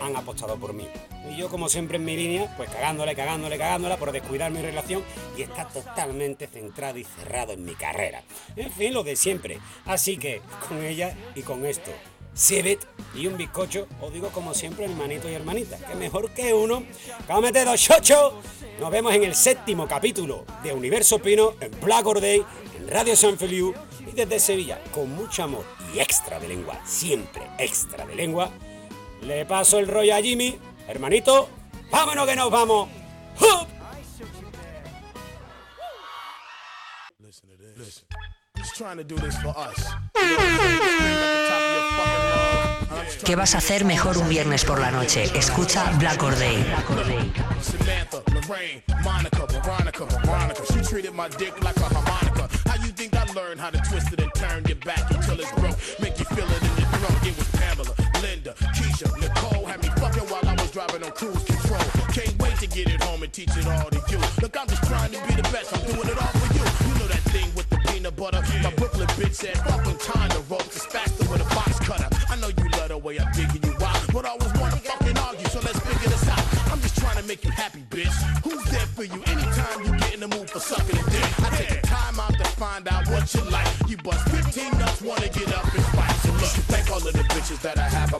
han 0.00 0.16
apostado 0.16 0.56
por 0.56 0.72
mí. 0.72 0.86
Y 1.30 1.36
yo, 1.36 1.48
como 1.48 1.68
siempre 1.68 1.96
en 1.96 2.04
mi 2.04 2.16
línea, 2.16 2.52
pues 2.56 2.70
cagándole, 2.70 3.14
cagándole, 3.14 3.58
cagándola 3.58 3.96
por 3.96 4.12
descuidar 4.12 4.50
mi 4.50 4.62
relación 4.62 5.02
y 5.36 5.42
está 5.42 5.66
totalmente 5.68 6.46
centrado 6.46 6.98
y 6.98 7.04
cerrado 7.04 7.52
en 7.52 7.64
mi 7.64 7.74
carrera. 7.74 8.22
En 8.56 8.70
fin, 8.72 8.94
lo 8.94 9.02
de 9.02 9.16
siempre. 9.16 9.58
Así 9.84 10.16
que, 10.16 10.40
con 10.68 10.82
ella 10.82 11.16
y 11.34 11.42
con 11.42 11.66
esto, 11.66 11.90
Civit 12.38 12.80
y 13.14 13.26
un 13.26 13.36
bizcocho, 13.36 13.88
os 14.00 14.12
digo 14.12 14.28
como 14.28 14.54
siempre, 14.54 14.84
hermanito 14.84 15.28
y 15.28 15.34
hermanita, 15.34 15.76
que 15.76 15.94
mejor 15.96 16.30
que 16.30 16.54
uno. 16.54 16.84
¡Cómete 17.26 17.64
dos 17.64 17.80
chochos! 17.80 18.34
Nos 18.78 18.90
vemos 18.90 19.12
en 19.12 19.24
el 19.24 19.34
séptimo 19.34 19.88
capítulo 19.88 20.44
de 20.62 20.72
Universo 20.72 21.18
Pino 21.18 21.54
en 21.60 21.72
Black 21.80 22.06
Or 22.06 22.20
Day, 22.20 22.44
en 22.78 22.88
Radio 22.88 23.16
San 23.16 23.36
Feliu 23.36 23.74
y 24.06 24.12
desde 24.12 24.38
Sevilla, 24.38 24.80
con 24.94 25.10
mucho 25.10 25.42
amor 25.42 25.64
y 25.92 25.98
extra 25.98 26.38
de 26.38 26.46
lengua, 26.46 26.80
siempre 26.86 27.42
extra 27.58 28.06
de 28.06 28.14
lengua. 28.14 28.50
Le 29.22 29.44
paso 29.44 29.80
el 29.80 29.88
rollo 29.88 30.14
a 30.14 30.22
Jimmy, 30.22 30.56
hermanito, 30.86 31.48
vámonos 31.90 32.26
que 32.26 32.36
nos 32.36 32.50
vamos. 32.52 32.88
¡Hup! 33.40 33.77
Trying 38.78 38.96
to 38.96 39.02
do 39.02 39.16
this 39.16 39.36
for 39.38 39.52
us. 39.58 39.88
¿Qué 43.24 43.34
vas 43.34 43.56
a 43.56 43.58
hacer 43.58 43.84
mejor 43.84 44.16
un 44.18 44.28
viernes 44.28 44.64
por 44.64 44.78
la 44.80 44.92
noche? 44.92 45.24
Escucha 45.34 45.90
Black 45.98 46.22
Or 46.22 46.32
Day. 46.36 46.64
Samantha, 47.60 48.22
Lorraine, 48.32 48.84
Monica, 49.02 49.46
Veronica, 49.46 50.04
Veronica. 50.04 50.62
She 50.72 50.80
treated 50.82 51.12
my 51.12 51.28
dick 51.28 51.60
like 51.64 51.76
a 51.78 51.88
harmonica. 51.92 52.48
How 52.68 52.76
you 52.84 52.92
think 52.92 53.16
I 53.16 53.24
learned 53.32 53.58
how 53.60 53.70
to 53.70 53.78
twist 53.78 54.12
it 54.12 54.20
and 54.20 54.32
turn 54.34 54.64
your 54.66 54.76
back 54.76 55.10
until 55.10 55.40
it's 55.40 55.50
broke? 55.58 55.76
Make 55.98 56.16
you 56.20 56.26
feel 56.26 56.46
it 56.46 56.62
in 56.62 56.74
your 56.78 56.88
throat. 56.94 57.26
It 57.26 57.36
was 57.36 57.48
Pamela, 57.58 57.94
Linda, 58.22 58.54
Keisha, 58.76 59.10
Nicole 59.18 59.66
had 59.66 59.82
me 59.82 59.88
fucking 59.98 60.28
while 60.30 60.46
I 60.46 60.54
was 60.54 60.70
driving 60.70 61.02
on 61.02 61.10
cruise 61.10 61.42
control. 61.42 61.82
Can't 62.14 62.38
wait 62.38 62.56
to 62.58 62.68
get 62.68 62.88
it 62.88 63.02
home 63.02 63.24
and 63.24 63.32
teach 63.32 63.56
it 63.56 63.66
all 63.66 63.90
to 63.90 64.00
you. 64.08 64.18
Look, 64.40 64.56
I'm 64.56 64.68
just 64.68 64.84
trying 64.84 65.10
to 65.10 65.18
be 65.26 65.34
the 65.34 65.48
best. 65.50 65.74
I'm 65.74 65.84
doing 65.90 66.08
it 66.08 66.22
all 66.22 66.28
for 66.28 66.46
you. 66.46 66.47
Peanut 68.10 68.16
butter? 68.16 68.62
My 68.62 68.74
Brooklyn 68.74 69.06
bitch 69.08 69.34
said, 69.34 69.56
fucking 69.58 69.98
time 69.98 70.30
to 70.30 70.40
rope. 70.50 70.66
It's 70.66 70.86
faster 70.86 71.28
with 71.30 71.40
a 71.40 71.54
box 71.54 71.78
cutter. 71.80 72.08
I 72.30 72.36
know 72.36 72.48
you 72.48 72.68
love 72.70 72.88
the 72.88 72.98
way 72.98 73.18
I'm 73.18 73.30
digging 73.32 73.62
you 73.62 73.74
out, 73.84 74.00
but 74.12 74.24
I 74.24 74.30
always 74.30 74.52
want 74.60 74.74
to 74.74 74.80
fucking 74.80 75.18
argue, 75.18 75.46
so 75.48 75.60
let's 75.60 75.80
figure 75.80 76.08
this 76.08 76.28
out. 76.28 76.72
I'm 76.72 76.80
just 76.80 76.98
trying 76.98 77.16
to 77.16 77.24
make 77.24 77.44
you 77.44 77.50
happy, 77.50 77.84
bitch. 77.90 78.12
Who's 78.44 78.64
there 78.70 78.86
for 78.96 79.04
you 79.04 79.22
anytime 79.26 79.84
you 79.84 79.92
get 79.98 80.14
in 80.14 80.20
the 80.20 80.28
mood 80.28 80.48
for 80.50 80.60
sucking 80.60 80.96
a 80.96 81.10
dick? 81.10 81.28
I 81.40 81.50
take 81.56 81.80
the 81.80 81.86
time 81.86 82.20
out 82.20 82.34
to 82.34 82.44
find 82.56 82.88
out 82.88 83.08
what 83.08 83.32
you 83.34 83.42
like. 83.50 83.68
You 83.88 83.96
bust 83.98 84.28
15 84.28 84.78
nuts, 84.78 85.02
wanna 85.02 85.28
get 85.28 85.52
up 85.54 85.64
and 85.64 85.84
fight. 85.96 86.16
So 86.22 86.32
look, 86.32 86.54
thank 86.72 86.90
all 86.90 86.98
of 86.98 87.12
the 87.12 87.24
bitches 87.34 87.60
that 87.62 87.78
I 87.78 87.88
have 87.88 88.12
my 88.12 88.18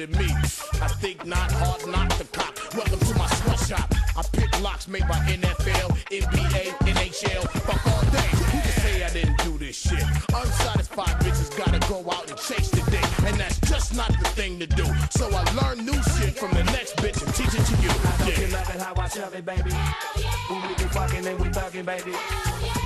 than 0.00 0.10
me? 0.12 0.32
I 0.80 0.88
think 1.02 1.26
not, 1.26 1.52
hard 1.52 1.86
not 1.86 2.10
to 2.12 2.24
cop. 2.32 2.56
Welcome 2.74 3.00
to 3.00 3.14
my 3.18 3.26
sweatshop. 3.26 3.92
I 4.16 4.22
pick 4.32 4.48
locks 4.62 4.88
made 4.88 5.06
by 5.06 5.18
NFL, 5.28 5.88
NBA, 6.10 6.64
NHL. 6.96 7.42
Fuck 7.66 7.86
all 7.86 8.04
day. 8.10 8.30
Who 8.50 8.58
can 8.64 8.76
say 8.82 9.04
I 9.04 9.10
didn't 9.10 9.38
do 9.44 9.58
this 9.58 9.76
shit? 9.76 10.02
Unsatisfied 10.34 11.16
bitches 11.20 11.50
gotta 11.56 11.80
go 11.88 11.98
out 12.10 12.30
and 12.30 12.38
chase 12.38 12.70
the 12.70 12.82
dick. 12.90 13.04
And 13.26 13.36
that's 13.38 13.60
just 13.60 13.94
not 13.94 14.08
the 14.08 14.28
thing 14.30 14.58
to 14.60 14.66
do. 14.66 14.86
So 15.10 15.28
I 15.32 15.42
learn 15.60 15.84
new 15.84 16.00
shit 16.16 16.38
from 16.38 16.52
the 16.52 16.64
next 16.64 16.96
bitch 16.96 17.20
and 17.22 17.34
teach 17.34 17.52
it 17.52 17.64
to 17.66 17.76
you. 17.82 17.92
Don't 18.18 18.38
you 18.38 18.46
Yeah. 18.46 18.56
love 18.56 18.74
it 18.74 18.80
how 18.80 18.94
I 18.96 19.08
shove 19.08 19.34
it, 19.34 19.44
baby? 19.44 19.72
When 20.48 20.62
we 20.62 20.74
be 20.74 20.88
fucking 20.96 21.26
and 21.26 21.38
we 21.38 21.48
thugging, 21.48 21.84
baby. 21.84 22.12
The 22.12 22.16
way 22.16 22.79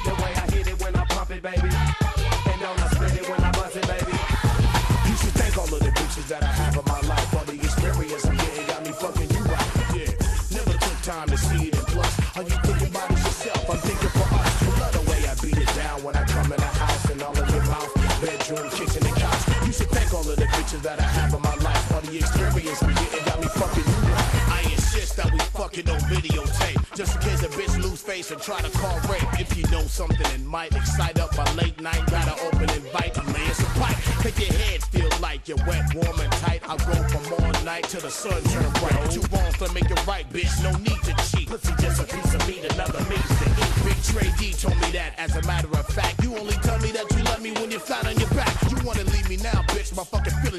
face 28.25 28.31
and 28.33 28.43
try 28.43 28.61
to 28.61 28.79
call 28.79 28.99
rape. 29.11 29.41
If 29.41 29.57
you 29.57 29.65
know 29.71 29.83
something 29.83 30.19
that 30.19 30.41
might 30.41 30.75
excite 30.75 31.19
up 31.19 31.37
my 31.37 31.51
late 31.55 31.81
night, 31.81 32.01
gotta 32.07 32.35
open 32.47 32.71
invite. 32.71 33.19
I'm 33.19 33.33
laying 33.33 33.55
some 33.55 33.73
pipe. 33.83 33.97
Make 34.25 34.39
your 34.39 34.59
head 34.59 34.83
feel 34.85 35.11
like 35.21 35.49
you're 35.49 35.59
wet, 35.67 35.95
warm, 35.95 36.21
and 36.21 36.33
tight. 36.33 36.63
I'll 36.69 36.79
go 36.79 36.95
from 37.09 37.25
all 37.35 37.65
night 37.65 37.85
till 37.85 38.01
the 38.01 38.11
sun 38.11 38.43
turn 38.45 38.71
bright. 38.81 39.11
Two 39.11 39.23
wrongs 39.33 39.59
to 39.59 39.73
make 39.73 39.91
it 39.91 40.07
right, 40.07 40.29
bitch. 40.31 40.53
No 40.63 40.73
need 40.79 41.01
to 41.05 41.15
cheat. 41.29 41.49
Pussy 41.49 41.73
just 41.81 42.01
a 42.01 42.05
piece 42.05 42.35
of 42.35 42.47
meat, 42.49 42.65
another 42.73 43.01
means 43.11 43.29
to 43.41 43.47
eat. 43.63 43.73
Big 43.85 43.99
Trey 44.03 44.31
D 44.39 44.53
told 44.53 44.79
me 44.81 44.91
that. 44.93 45.19
As 45.19 45.37
a 45.37 45.43
matter 45.47 45.69
of 45.69 45.87
fact, 45.87 46.23
you 46.23 46.37
only 46.37 46.57
tell 46.63 46.79
me 46.81 46.91
that 46.93 47.11
you 47.17 47.23
love 47.25 47.43
me 47.43 47.53
when 47.53 47.71
you're 47.71 47.81
flat 47.81 48.07
on 48.07 48.17
your 48.19 48.31
back. 48.31 48.55
You 48.71 48.77
wanna 48.85 49.05
leave 49.05 49.29
me 49.29 49.37
now, 49.37 49.63
bitch? 49.75 49.95
My 49.97 50.05
fucking 50.05 50.33
feelings 50.43 50.54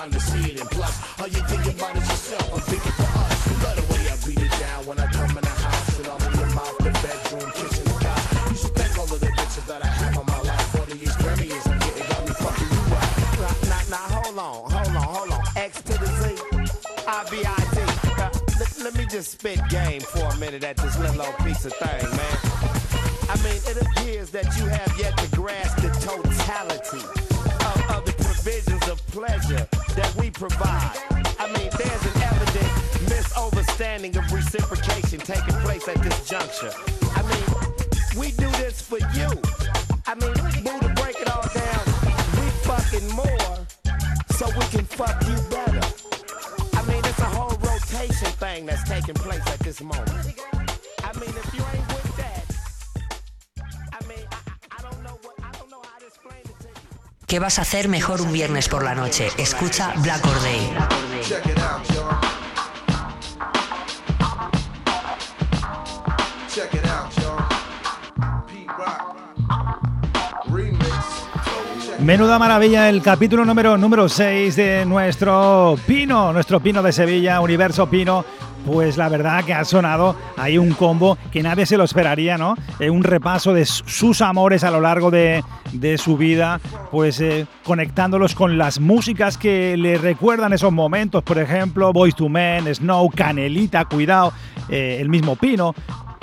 time 0.00 0.10
to 0.10 0.20
see 0.20 0.52
it, 0.52 0.60
and 0.60 0.70
plus, 0.70 0.96
are 1.20 1.28
you 1.28 1.42
thinking 1.44 1.76
about 1.76 1.94
it 1.94 2.00
yourself? 2.08 2.54
I'm 2.54 2.60
thinking 2.60 2.92
for 2.92 3.10
us. 3.20 3.36
Love 3.60 3.76
the 3.76 3.84
way 3.92 4.02
I 4.08 4.16
beat 4.24 4.40
it 4.40 4.54
down 4.56 4.80
when 4.88 4.98
I 4.98 5.06
come 5.12 5.28
in 5.36 5.44
the 5.44 5.56
house 5.60 5.98
and 5.98 6.08
all 6.08 6.22
in 6.24 6.32
your 6.40 6.50
mouth, 6.56 6.78
the 6.78 6.92
bedroom, 7.04 7.48
kitchen, 7.52 7.84
and 7.84 8.00
couch. 8.00 8.24
You 8.48 8.56
should 8.56 8.74
thank 8.80 8.96
all 8.96 9.04
of 9.04 9.20
the 9.20 9.32
bitches 9.36 9.66
that 9.68 9.84
I 9.84 9.90
have 10.00 10.16
in 10.16 10.24
my 10.24 10.40
life 10.40 10.68
for 10.72 10.84
the 10.88 10.96
experience 10.96 11.66
I'm 11.68 11.78
getting. 11.84 12.06
Got 12.08 12.22
me 12.24 12.32
fucking 12.32 12.70
you 12.72 12.82
right. 12.96 13.12
Now, 13.44 13.52
now, 13.68 13.82
now, 13.92 14.06
hold 14.16 14.38
on, 14.40 14.56
hold 14.72 14.96
on, 14.96 15.08
hold 15.16 15.30
on. 15.36 15.42
X 15.56 15.82
to 15.82 15.94
the 16.00 16.08
Z, 16.16 16.24
I-V-I-T. 17.04 17.76
Uh, 18.16 18.30
let, 18.56 18.70
let 18.80 18.94
me 18.96 19.04
just 19.04 19.36
spit 19.36 19.60
game 19.68 20.00
for 20.00 20.24
a 20.24 20.36
minute 20.38 20.64
at 20.64 20.78
this 20.78 20.96
little 20.96 21.20
old 21.20 21.36
piece 21.44 21.66
of 21.68 21.74
thing, 21.76 22.08
man. 22.16 22.38
I 23.28 23.36
mean, 23.44 23.60
it 23.68 23.76
appears 23.76 24.30
that 24.30 24.48
you 24.56 24.64
have 24.64 24.92
yet 24.96 25.12
to 25.18 25.28
grasp 25.36 25.76
the 25.84 25.92
totality 26.00 27.04
of, 27.68 27.78
of 27.92 28.00
the 28.08 28.14
provisions 28.16 28.88
of 28.88 28.96
pleasure 29.12 29.68
provide. 30.40 30.96
I 31.38 31.52
mean, 31.52 31.68
there's 31.76 32.04
an 32.06 32.22
evident 32.22 33.10
misunderstanding 33.10 34.16
of 34.16 34.32
reciprocation 34.32 35.18
taking 35.18 35.54
place 35.60 35.86
at 35.86 36.02
this 36.02 36.26
juncture. 36.26 36.72
I 37.14 37.20
mean, 37.28 38.18
we 38.18 38.30
do 38.32 38.48
this 38.52 38.80
for 38.80 38.96
you. 39.12 39.28
I 40.06 40.14
mean, 40.14 40.32
boo, 40.64 40.80
to 40.80 40.94
break 40.94 41.20
it 41.20 41.28
all 41.28 41.46
down, 41.52 41.84
we 42.40 42.48
fucking 42.64 43.06
more 43.12 43.66
so 44.30 44.46
we 44.58 44.64
can 44.72 44.86
fuck 44.86 45.22
you 45.28 45.36
better. 45.50 45.84
I 46.72 46.86
mean, 46.86 47.04
it's 47.04 47.18
a 47.18 47.30
whole 47.36 47.54
rotation 47.58 48.32
thing 48.40 48.64
that's 48.64 48.88
taking 48.88 49.16
place 49.16 49.46
at 49.46 49.58
this 49.58 49.82
moment. 49.82 50.09
¿Qué 57.30 57.38
vas 57.38 57.60
a 57.60 57.62
hacer 57.62 57.86
mejor 57.86 58.20
un 58.22 58.32
viernes 58.32 58.68
por 58.68 58.82
la 58.82 58.92
noche? 58.92 59.28
Escucha 59.38 59.94
Black 59.98 60.26
or 60.26 60.34
Menuda 72.00 72.38
maravilla 72.40 72.88
el 72.88 73.00
capítulo 73.00 73.44
número 73.44 73.78
número 73.78 74.08
6 74.08 74.56
de 74.56 74.84
nuestro 74.84 75.78
Pino, 75.86 76.32
nuestro 76.32 76.58
Pino 76.58 76.82
de 76.82 76.92
Sevilla, 76.92 77.40
Universo 77.40 77.88
Pino. 77.88 78.24
Pues 78.72 78.96
la 78.96 79.08
verdad 79.08 79.44
que 79.44 79.52
ha 79.52 79.64
sonado 79.64 80.14
ahí 80.36 80.56
un 80.56 80.74
combo 80.74 81.18
que 81.32 81.42
nadie 81.42 81.66
se 81.66 81.76
lo 81.76 81.82
esperaría, 81.82 82.38
¿no? 82.38 82.54
Eh, 82.78 82.88
un 82.88 83.02
repaso 83.02 83.52
de 83.52 83.66
sus 83.66 84.20
amores 84.20 84.62
a 84.62 84.70
lo 84.70 84.80
largo 84.80 85.10
de, 85.10 85.42
su 85.98 86.16
vida, 86.16 86.60
pues 86.92 87.20
eh, 87.20 87.46
conectándolos 87.64 88.36
con 88.36 88.58
las 88.58 88.78
músicas 88.78 89.36
que 89.36 89.76
le 89.76 89.98
recuerdan 89.98 90.52
esos 90.52 90.72
momentos, 90.72 91.24
por 91.24 91.38
ejemplo, 91.38 91.92
Boys 91.92 92.14
to 92.14 92.28
Men, 92.28 92.72
Snow, 92.72 93.10
Canelita, 93.10 93.86
cuidado, 93.86 94.32
eh, 94.68 94.98
el 95.00 95.08
mismo 95.08 95.34
Pino, 95.34 95.74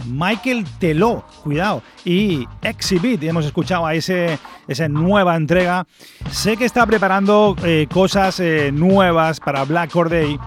Michael 0.05 0.65
Teló, 0.79 1.25
cuidado, 1.43 1.83
y 2.05 2.47
Exhibit, 2.61 3.23
hemos 3.23 3.45
escuchado 3.45 3.85
a 3.85 3.93
esa 3.93 4.87
nueva 4.87 5.35
entrega. 5.35 5.85
Sé 6.31 6.55
que 6.55 6.63
está 6.63 6.85
preparando 6.85 7.57
cosas 7.93 8.41
nuevas 8.71 9.41
para 9.41 9.65
Black 9.65 9.91
Corday 9.91 10.39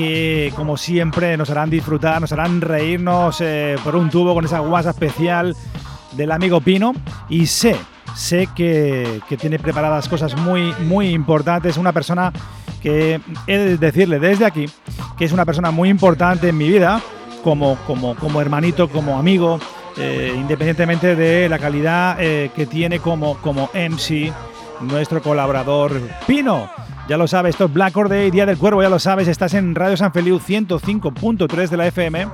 que 0.00 0.50
como 0.56 0.78
siempre 0.78 1.36
nos 1.36 1.50
harán 1.50 1.68
disfrutar, 1.68 2.22
nos 2.22 2.32
harán 2.32 2.62
reírnos 2.62 3.36
eh, 3.42 3.76
por 3.84 3.96
un 3.96 4.08
tubo 4.08 4.32
con 4.32 4.46
esa 4.46 4.60
guasa 4.60 4.90
especial 4.90 5.54
del 6.12 6.32
amigo 6.32 6.62
Pino 6.62 6.94
y 7.28 7.44
sé, 7.44 7.76
sé 8.14 8.48
que, 8.56 9.20
tiene 9.38 9.58
preparadas 9.58 10.08
cosas 10.08 10.34
muy, 10.38 10.72
muy 10.86 11.10
importantes, 11.10 11.76
una 11.76 11.92
persona 11.92 12.32
que 12.82 13.20
he 13.46 13.58
de 13.58 13.76
decirle 13.76 14.18
desde 14.18 14.46
aquí 14.46 14.64
que 15.18 15.26
es 15.26 15.32
una 15.32 15.44
persona 15.44 15.70
muy 15.70 15.90
importante 15.90 16.48
en 16.48 16.56
mi 16.56 16.70
vida, 16.70 17.02
como, 17.44 17.76
como, 17.86 18.16
como 18.16 18.40
hermanito, 18.40 18.88
como 18.88 19.18
amigo, 19.18 19.60
eh, 19.98 20.32
independientemente 20.34 21.14
de 21.14 21.46
la 21.46 21.58
calidad 21.58 22.16
eh, 22.18 22.50
que 22.56 22.64
tiene 22.64 23.00
como, 23.00 23.36
como 23.42 23.68
MC 23.74 24.32
nuestro 24.80 25.20
colaborador 25.20 26.00
Pino. 26.26 26.70
Ya 27.10 27.16
lo 27.16 27.26
sabes, 27.26 27.56
esto 27.56 27.64
es 27.64 27.72
Black 27.72 27.96
Or 27.96 28.08
Day, 28.08 28.30
Día 28.30 28.46
del 28.46 28.56
Cuervo, 28.56 28.84
ya 28.84 28.88
lo 28.88 29.00
sabes, 29.00 29.26
estás 29.26 29.54
en 29.54 29.74
Radio 29.74 29.96
San 29.96 30.12
Feliu 30.12 30.38
105.3 30.38 31.68
de 31.68 31.76
la 31.76 31.88
FM 31.88 32.28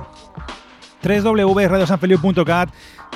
www.radiosanfeliu.cat. 1.01 2.69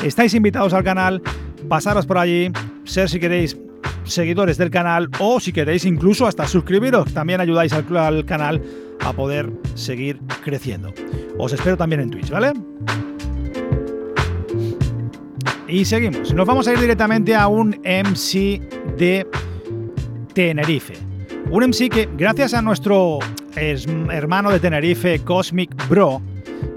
Estáis 0.05 0.35
invitados 0.35 0.73
al 0.75 0.85
canal, 0.85 1.23
pasaros 1.69 2.07
por 2.07 2.19
allí, 2.19 2.53
ser 2.85 3.09
si 3.09 3.19
queréis 3.19 3.57
seguidores 4.05 4.59
del 4.59 4.71
canal 4.71 5.09
o 5.19 5.41
si 5.41 5.53
queréis 5.53 5.85
incluso 5.85 6.27
hasta 6.27 6.47
suscribiros, 6.47 7.13
también 7.13 7.41
ayudáis 7.41 7.73
al 7.73 8.25
canal 8.25 8.63
a 9.05 9.13
poder 9.13 9.51
seguir 9.75 10.21
creciendo. 10.45 10.93
Os 11.39 11.53
espero 11.53 11.77
también 11.77 12.01
en 12.03 12.11
Twitch, 12.11 12.31
¿vale? 12.31 12.53
Y 15.69 15.85
seguimos. 15.85 16.35
Nos 16.35 16.47
vamos 16.47 16.67
a 16.67 16.73
ir 16.73 16.81
directamente 16.81 17.35
a 17.35 17.47
un 17.47 17.81
MC 17.85 18.61
de 18.99 19.27
Tenerife. 20.35 20.95
Un 21.51 21.65
MC 21.69 21.89
que, 21.89 22.09
gracias 22.17 22.55
a 22.55 22.63
nuestro 22.63 23.19
hermano 23.55 24.51
de 24.51 24.61
Tenerife, 24.61 25.21
Cosmic 25.21 25.71
Bro, 25.89 26.23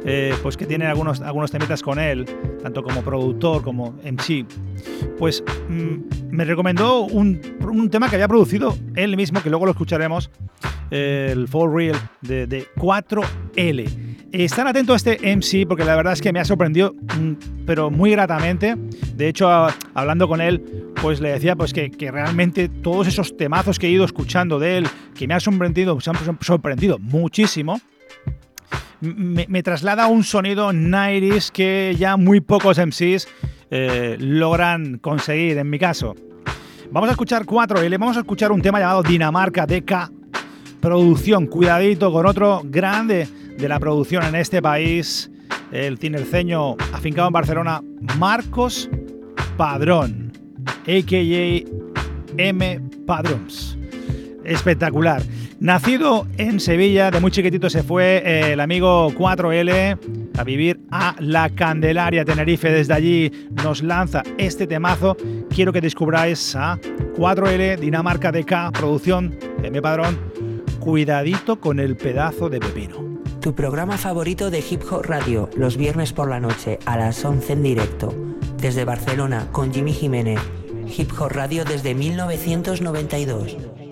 eh, 0.06 0.36
pues 0.42 0.58
que 0.58 0.66
tiene 0.66 0.86
algunos, 0.86 1.22
algunos 1.22 1.52
temitas 1.52 1.82
con 1.82 2.00
él, 2.00 2.26
tanto 2.62 2.84
como 2.84 3.02
productor 3.02 3.64
como 3.64 3.96
MC, 4.04 4.46
pues 5.18 5.44
mm, 5.70 6.32
me 6.32 6.46
recomendó 6.46 7.02
un, 7.02 7.40
un, 7.62 7.90
tema 7.90 8.10
que 8.10 8.16
había 8.16 8.28
producido 8.28 8.76
él 8.96 9.16
mismo, 9.16 9.42
que 9.42 9.50
luego 9.50 9.66
lo 9.66 9.72
escucharemos, 9.72 10.30
el 10.92 11.48
For 11.48 11.74
Real 11.74 11.98
de, 12.22 12.48
de 12.48 12.68
4L. 12.76 14.14
Están 14.32 14.68
atentos 14.68 14.94
a 14.94 14.98
este 14.98 15.36
MC 15.36 15.68
porque 15.68 15.86
la 15.86 15.96
verdad 15.96 16.14
es 16.14 16.22
que 16.22 16.34
me 16.34 16.40
ha 16.40 16.46
sorprendido, 16.46 16.94
mm, 16.94 17.66
pero 17.66 17.92
muy 17.92 18.12
gratamente. 18.12 18.76
De 19.16 19.28
hecho, 19.28 19.48
hablando 19.94 20.28
con 20.28 20.42
él, 20.42 20.92
pues 21.02 21.22
le 21.22 21.30
decía 21.30 21.56
pues 21.56 21.72
que, 21.72 21.92
que, 21.92 22.12
realmente 22.12 22.68
todos 22.68 23.08
esos 23.08 23.38
temazos 23.38 23.78
que 23.78 23.88
he 23.88 23.90
ido 23.92 24.06
escuchando 24.06 24.60
de 24.60 24.80
él, 24.80 24.88
que 25.16 25.28
me 25.28 25.34
han 25.34 25.42
sorprendido, 25.42 25.96
me 25.96 26.02
han 26.06 26.38
sorprendido 26.42 26.98
muchísimo, 27.00 27.80
me, 29.04 29.64
traslada 29.64 30.08
un 30.08 30.24
sonido 30.24 30.72
90 30.72 31.52
que 31.54 31.96
ya 31.98 32.18
muy 32.18 32.40
pocos 32.40 32.78
MCs 32.78 33.28
eh, 33.70 34.18
logran 34.20 34.98
conseguir, 34.98 35.58
en 35.58 35.70
mi 35.70 35.78
caso. 35.78 36.16
Vamos 36.92 37.10
a 37.10 37.12
escuchar 37.12 37.46
4L, 37.46 38.00
vamos 38.00 38.18
a 38.18 38.22
escuchar 38.22 38.52
un 38.52 38.62
tema 38.62 38.80
llamado 38.80 39.04
Dinamarca 39.04 39.66
DK 39.66 40.12
Producción. 40.80 41.48
Cuidadito 41.48 42.12
con 42.12 42.26
otro 42.26 42.62
grande 42.66 43.28
de 43.58 43.68
la 43.68 43.80
producción 43.80 44.24
en 44.24 44.36
este 44.36 44.62
país, 44.62 45.30
el 45.72 45.98
tinerceño 46.00 46.76
afincado 46.94 47.28
en 47.28 47.34
Barcelona, 47.34 47.82
Marcos 48.18 48.90
Padrón, 49.58 50.32
a.k.a. 50.88 51.84
M. 52.38 52.82
Padrons. 53.06 53.78
Espectacular. 54.44 55.22
Nacido 55.64 56.28
en 56.36 56.60
Sevilla, 56.60 57.10
de 57.10 57.22
muy 57.22 57.32
chiquitito 57.32 57.70
se 57.70 57.84
fue 57.84 58.22
eh, 58.26 58.52
el 58.52 58.60
amigo 58.60 59.10
4L 59.14 59.98
a 60.38 60.44
vivir 60.44 60.82
a 60.92 61.16
La 61.20 61.48
Candelaria, 61.52 62.26
Tenerife. 62.26 62.70
Desde 62.70 62.94
allí 62.94 63.32
nos 63.64 63.82
lanza 63.82 64.24
este 64.38 64.68
temazo. 64.68 65.16
Quiero 65.50 65.72
que 65.72 65.80
descubráis 65.80 66.54
a 66.58 66.78
4L, 67.16 67.80
Dinamarca 67.80 68.34
DK, 68.34 68.78
producción 68.78 69.40
M. 69.64 69.82
Padrón. 69.82 70.20
Cuidadito 70.82 71.62
con 71.62 71.80
el 71.80 71.96
pedazo 71.96 72.50
de 72.50 72.60
pepino. 72.60 73.22
Tu 73.40 73.56
programa 73.56 73.98
favorito 73.98 74.52
de 74.52 74.62
Hip 74.70 74.82
Hop 74.92 75.06
Radio, 75.06 75.50
los 75.56 75.78
viernes 75.78 76.12
por 76.12 76.30
la 76.30 76.42
noche 76.42 76.78
a 76.86 76.98
las 76.98 77.24
11 77.24 77.54
en 77.54 77.64
directo. 77.64 78.14
Desde 78.58 78.84
Barcelona, 78.84 79.48
con 79.54 79.74
Jimmy 79.74 79.94
Jiménez. 79.94 80.42
Hip 80.98 81.12
Hop 81.18 81.32
Radio 81.32 81.64
desde 81.64 81.96
1992. 81.96 83.83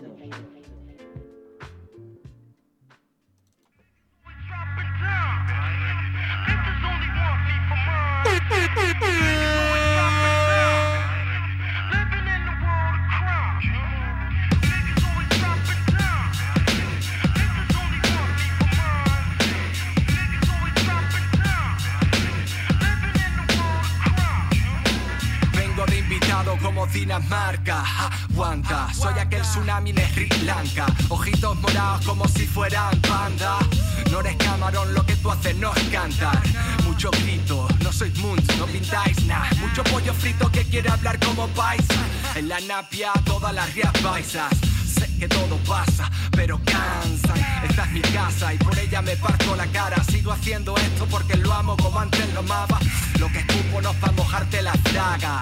En 42.36 42.48
la 42.48 42.60
napia 42.60 43.12
todas 43.26 43.52
las 43.52 43.74
rías 43.74 43.92
paisas 44.04 44.52
sé 44.86 45.08
que 45.18 45.28
todo 45.28 45.58
pasa, 45.68 46.08
pero 46.32 46.60
cansan. 46.64 47.38
Esta 47.68 47.86
es 47.86 47.92
mi 47.92 48.02
casa 48.02 48.54
y 48.54 48.58
por 48.58 48.78
ella 48.78 49.02
me 49.02 49.16
parto 49.18 49.56
la 49.56 49.66
cara. 49.68 50.04
Sigo 50.04 50.32
haciendo 50.32 50.76
esto 50.78 51.08
porque 51.10 51.36
lo 51.38 51.52
amo 51.52 51.76
como 51.78 52.00
antes 52.00 52.32
lo 52.34 52.42
amaba. 52.42 52.80
Lo 53.20 53.28
que 53.32 53.40
escupo 53.40 53.82
no 53.82 53.90
es 53.90 53.98
para 53.98 54.14
mojarte 54.14 54.62
las 54.62 54.84
dagas. 54.94 55.42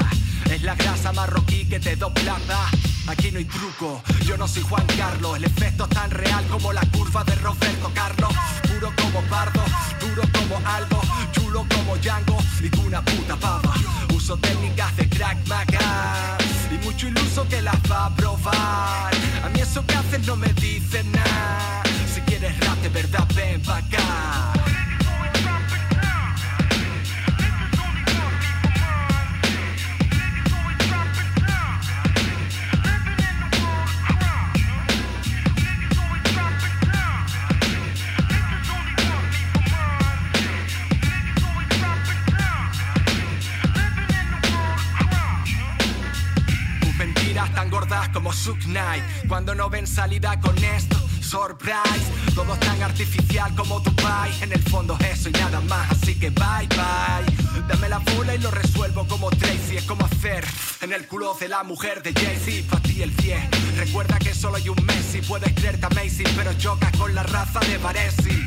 Es 0.50 0.62
la 0.64 0.76
grasa 0.76 1.12
marroquí 1.12 1.66
que 1.66 1.80
te 1.82 1.97
doblada. 1.97 2.70
Aquí 3.08 3.32
no 3.32 3.39
hay 3.39 3.45
truco, 3.45 4.02
yo 4.26 4.38
no 4.38 4.47
soy 4.47 4.64
Juan 4.64 4.86
Carlos. 4.97 5.36
El 5.36 5.43
efecto 5.43 5.84
es 5.84 5.89
tan 5.89 6.12
real 6.12 6.45
como 6.47 6.72
la 6.72 6.82
curva 6.91 7.24
de 7.26 7.36
Roberto 7.36 7.91
Carlos. 7.93 8.32
Puro 8.70 8.93
como 9.02 9.22
Pardo, 9.24 9.64
duro 10.00 10.24
como 10.32 10.66
Aldo, 10.66 11.02
chulo 11.34 11.66
como 11.76 11.97
Django 11.97 12.38
y 12.64 12.70
tú 12.70 12.82
una 12.84 13.02
puta 13.04 13.36
pava. 13.36 13.74
Uso 14.30 14.38
técnicas 14.38 14.96
de 14.96 15.10
crack 15.10 15.48
maga 15.48 16.38
y 16.70 16.86
mucho 16.86 17.08
iluso 17.08 17.48
que 17.48 17.64
las 17.64 17.80
va 17.92 18.06
a 18.06 18.16
probar. 18.16 19.12
A 19.44 19.50
mí 19.50 19.60
eso 19.60 19.84
que 19.88 19.96
haces 19.96 20.28
no 20.28 20.36
me 20.36 20.54
dice 20.54 21.04
nada. 21.04 21.82
Si 22.14 22.22
quieres 22.22 22.56
rap 22.60 22.78
de 22.84 22.90
verdad, 22.90 23.28
ven 23.34 23.60
pa' 23.64 23.78
acá. 23.78 24.59
Cuando 49.28 49.54
no 49.54 49.70
ven 49.70 49.86
salida 49.86 50.39
con 50.39 50.58
esto 50.58 50.97
Surprise, 51.22 52.34
todo 52.34 52.54
es 52.54 52.60
tan 52.62 52.82
artificial 52.82 53.54
como 53.56 53.82
tu 53.82 53.93
pai 53.95 54.32
En 54.41 54.52
el 54.52 54.62
fondo 54.64 54.97
eso 55.12 55.30
y 55.30 55.34
nada 55.34 55.62
más, 55.62 55.91
así 55.91 56.16
que 56.16 56.30
bye 56.32 56.68
bye. 56.70 57.68
Dame 57.68 57.89
la 57.89 58.00
bola 58.00 58.34
y 58.34 58.39
lo 58.39 58.50
resuelvo 58.50 59.08
como 59.08 59.30
Tracy. 59.30 59.78
Es 59.78 59.84
como 59.84 60.06
hacer 60.06 60.43
en 60.82 60.93
el 60.93 61.06
culo 61.08 61.36
de 61.39 61.47
la 61.47 61.64
mujer 61.64 62.02
de 62.02 62.14
Jay-Z 62.14 62.70
Pa' 62.72 62.82
ti 62.82 63.04
el 63.04 63.16
10 63.16 63.78
Recuerda 63.78 64.18
que 64.18 64.34
solo 64.34 64.56
hay 64.56 64.70
un 64.70 64.84
Messi 64.86 65.22
Puedes 65.22 65.54
creerte 65.54 65.86
amazing 65.86 66.34
pero 66.36 66.54
chocas 66.54 66.91
con 66.97 67.14
la 67.14 67.24
raza 67.24 67.60
de 67.60 67.78
Varesi 67.78 68.45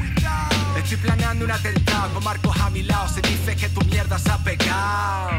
Estoy 0.77 0.97
planeando 0.99 1.45
un 1.45 1.51
atentado 1.51 2.15
con 2.15 2.25
Marcos 2.25 2.57
a 2.61 2.71
mi 2.71 2.83
lado. 2.83 3.09
Se 3.09 3.21
dice 3.23 3.57
que 3.57 3.69
tu 3.69 3.81
mierda 3.87 4.19
se 4.19 4.31
ha 4.31 4.39
pegado. 4.39 5.31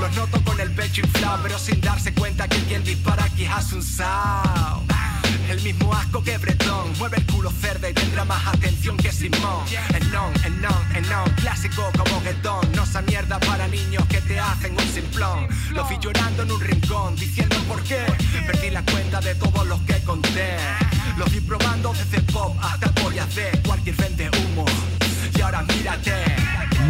Los 0.00 0.16
noto 0.16 0.42
con 0.44 0.60
el 0.60 0.70
pecho 0.72 1.00
inflado 1.00 1.40
Pero 1.42 1.58
sin 1.58 1.80
darse 1.80 2.12
cuenta 2.12 2.46
que 2.48 2.58
quien 2.64 2.84
dispara 2.84 3.24
aquí 3.24 3.46
hace 3.46 3.76
un 3.76 3.82
sound 3.82 4.92
el 5.50 5.60
mismo 5.60 5.92
asco 5.92 6.22
que 6.22 6.38
Bretón. 6.38 6.92
Mueve 6.98 7.18
el 7.18 7.26
culo 7.26 7.50
cerda 7.50 7.88
y 7.88 7.94
tendrá 7.94 8.24
más 8.24 8.46
atención 8.46 8.96
que 8.96 9.12
Simón. 9.12 9.64
El 9.94 10.10
non, 10.10 10.32
el 10.44 10.60
non, 10.60 10.96
el 10.96 11.08
non. 11.08 11.30
Clásico 11.36 11.90
como 11.96 12.20
guetón 12.22 12.72
No 12.74 12.84
esa 12.84 13.02
mierda 13.02 13.38
para 13.40 13.68
niños 13.68 14.04
que 14.08 14.20
te 14.22 14.38
hacen 14.38 14.72
un 14.72 14.88
simplón. 14.88 15.48
Los 15.70 15.88
vi 15.88 15.98
llorando 16.00 16.42
en 16.42 16.52
un 16.52 16.60
rincón 16.60 17.14
Diciendo 17.16 17.56
por 17.68 17.82
qué. 17.82 18.04
Perdí 18.46 18.70
la 18.70 18.82
cuenta 18.84 19.20
de 19.20 19.34
todos 19.34 19.66
los 19.66 19.80
que 19.82 20.02
conté 20.02 20.56
Los 21.18 21.32
vi 21.32 21.40
probando 21.40 21.92
desde 21.92 22.20
pop 22.32 22.56
hasta 22.60 22.90
pollas 22.92 23.34
de 23.36 23.60
Cualquier 23.64 23.96
vende 23.96 24.28
humo 24.30 24.64
Y 25.36 25.40
ahora 25.40 25.62
mírate 25.62 26.12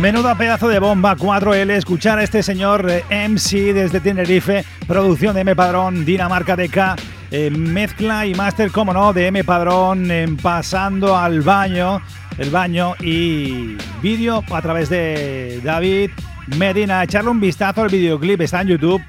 Menuda 0.00 0.36
pedazo 0.36 0.68
de 0.68 0.78
bomba 0.78 1.16
4L 1.16 1.70
escuchar 1.70 2.18
a 2.18 2.24
este 2.24 2.42
señor 2.42 2.90
eh, 2.90 3.04
MC 3.10 3.72
desde 3.72 4.00
Tenerife, 4.00 4.64
producción 4.88 5.34
de 5.34 5.42
M 5.42 5.54
Padrón, 5.54 6.04
Dinamarca 6.04 6.56
DK, 6.56 7.00
eh, 7.30 7.50
mezcla 7.50 8.26
y 8.26 8.34
máster, 8.34 8.72
como 8.72 8.92
no, 8.92 9.12
de 9.12 9.28
M 9.28 9.44
Padrón, 9.44 10.10
en 10.10 10.36
pasando 10.36 11.16
al 11.16 11.42
baño, 11.42 12.02
el 12.38 12.50
baño 12.50 12.94
y 13.00 13.76
vídeo 14.02 14.42
a 14.52 14.60
través 14.60 14.88
de 14.88 15.60
David 15.62 16.10
Medina. 16.58 17.02
Echarle 17.02 17.30
un 17.30 17.40
vistazo 17.40 17.82
al 17.82 17.88
videoclip, 17.88 18.40
está 18.40 18.62
en 18.62 18.68
YouTube, 18.68 19.02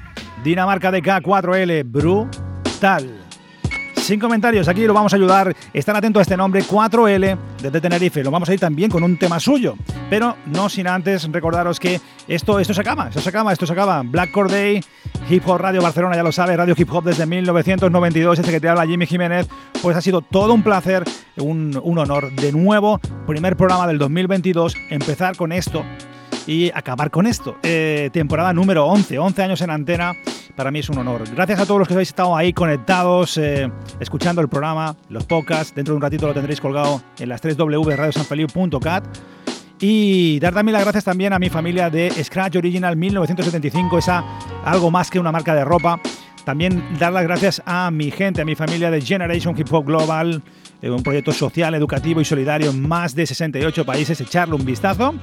Dinamarca 0.44 0.92
DK 0.92 1.20
4L, 1.20 1.84
brutal. 1.84 3.25
Sin 4.06 4.20
comentarios, 4.20 4.68
aquí 4.68 4.86
lo 4.86 4.94
vamos 4.94 5.12
a 5.12 5.16
ayudar. 5.16 5.52
Están 5.72 5.96
atentos 5.96 6.20
a 6.20 6.22
este 6.22 6.36
nombre 6.36 6.62
4L 6.62 7.36
desde 7.60 7.80
Tenerife. 7.80 8.22
Lo 8.22 8.30
vamos 8.30 8.48
a 8.48 8.54
ir 8.54 8.60
también 8.60 8.88
con 8.88 9.02
un 9.02 9.18
tema 9.18 9.40
suyo. 9.40 9.74
Pero 10.08 10.36
no 10.46 10.68
sin 10.68 10.86
antes 10.86 11.28
recordaros 11.32 11.80
que 11.80 12.00
esto, 12.28 12.60
esto 12.60 12.72
se 12.72 12.82
acaba, 12.82 13.08
esto 13.08 13.20
se 13.20 13.28
acaba, 13.28 13.52
esto 13.52 13.66
se 13.66 13.72
acaba. 13.72 14.04
Black 14.04 14.30
Corday, 14.30 14.80
Hip 15.28 15.42
Hop 15.48 15.58
Radio 15.58 15.82
Barcelona, 15.82 16.14
ya 16.14 16.22
lo 16.22 16.30
sabe, 16.30 16.56
Radio 16.56 16.76
Hip 16.78 16.88
Hop 16.92 17.02
desde 17.02 17.26
1992. 17.26 18.38
Este 18.38 18.52
que 18.52 18.60
te 18.60 18.68
habla 18.68 18.86
Jimmy 18.86 19.06
Jiménez. 19.06 19.48
Pues 19.82 19.96
ha 19.96 20.00
sido 20.00 20.20
todo 20.22 20.54
un 20.54 20.62
placer, 20.62 21.02
un, 21.38 21.76
un 21.82 21.98
honor. 21.98 22.30
De 22.30 22.52
nuevo, 22.52 23.00
primer 23.26 23.56
programa 23.56 23.88
del 23.88 23.98
2022, 23.98 24.76
empezar 24.88 25.34
con 25.34 25.50
esto 25.50 25.82
y 26.46 26.70
acabar 26.70 27.10
con 27.10 27.26
esto. 27.26 27.56
Eh, 27.64 28.10
temporada 28.12 28.52
número 28.52 28.86
11, 28.86 29.18
11 29.18 29.42
años 29.42 29.60
en 29.62 29.70
antena. 29.70 30.12
Para 30.56 30.70
mí 30.70 30.78
es 30.78 30.88
un 30.88 30.96
honor. 30.96 31.22
Gracias 31.34 31.60
a 31.60 31.66
todos 31.66 31.78
los 31.78 31.86
que 31.86 31.92
habéis 31.92 32.08
estado 32.08 32.34
ahí 32.34 32.54
conectados, 32.54 33.36
eh, 33.36 33.70
escuchando 34.00 34.40
el 34.40 34.48
programa, 34.48 34.96
los 35.10 35.24
podcasts. 35.24 35.74
Dentro 35.74 35.92
de 35.92 35.96
un 35.96 36.02
ratito 36.02 36.26
lo 36.26 36.32
tendréis 36.32 36.62
colgado 36.62 37.02
en 37.18 37.28
las 37.28 37.42
3 37.42 37.58
www.radiosanfeliu.cat. 37.58 39.04
Y 39.78 40.40
dar 40.40 40.54
también 40.54 40.72
las 40.72 40.82
gracias 40.82 41.04
también 41.04 41.34
a 41.34 41.38
mi 41.38 41.50
familia 41.50 41.90
de 41.90 42.10
Scratch 42.10 42.56
Original 42.56 42.96
1975, 42.96 43.98
esa 43.98 44.24
algo 44.64 44.90
más 44.90 45.10
que 45.10 45.20
una 45.20 45.30
marca 45.30 45.54
de 45.54 45.64
ropa. 45.64 46.00
También 46.46 46.82
dar 46.98 47.12
las 47.12 47.24
gracias 47.24 47.62
a 47.66 47.90
mi 47.90 48.10
gente, 48.10 48.40
a 48.40 48.46
mi 48.46 48.54
familia 48.54 48.90
de 48.90 49.02
Generation 49.02 49.54
Hip 49.58 49.70
Hop 49.70 49.84
Global, 49.84 50.42
eh, 50.80 50.88
un 50.88 51.02
proyecto 51.02 51.32
social, 51.32 51.74
educativo 51.74 52.22
y 52.22 52.24
solidario 52.24 52.70
en 52.70 52.88
más 52.88 53.14
de 53.14 53.26
68 53.26 53.84
países. 53.84 54.18
Echarle 54.22 54.54
un 54.54 54.64
vistazo. 54.64 55.14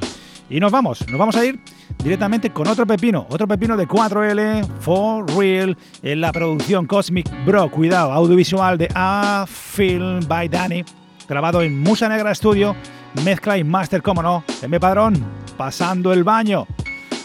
Y 0.49 0.59
nos 0.59 0.71
vamos, 0.71 1.07
nos 1.07 1.17
vamos 1.17 1.35
a 1.35 1.45
ir 1.45 1.59
directamente 2.03 2.51
con 2.51 2.67
otro 2.67 2.85
pepino, 2.85 3.25
otro 3.29 3.47
pepino 3.47 3.77
de 3.77 3.87
4L, 3.87 4.67
For 4.79 5.29
Real, 5.35 5.77
en 6.01 6.21
la 6.21 6.31
producción 6.31 6.85
Cosmic 6.85 7.29
Bro, 7.45 7.71
cuidado, 7.71 8.11
audiovisual 8.11 8.77
de 8.77 8.89
A 8.93 9.45
Film 9.47 10.19
by 10.27 10.49
Danny, 10.49 10.83
grabado 11.27 11.61
en 11.61 11.79
Musa 11.79 12.09
Negra 12.09 12.35
Studio, 12.35 12.75
mezcla 13.23 13.57
y 13.57 13.63
master, 13.63 14.01
como 14.01 14.21
no, 14.21 14.43
M 14.61 14.79
Padrón, 14.79 15.23
pasando 15.57 16.13
el 16.13 16.23
baño. 16.23 16.67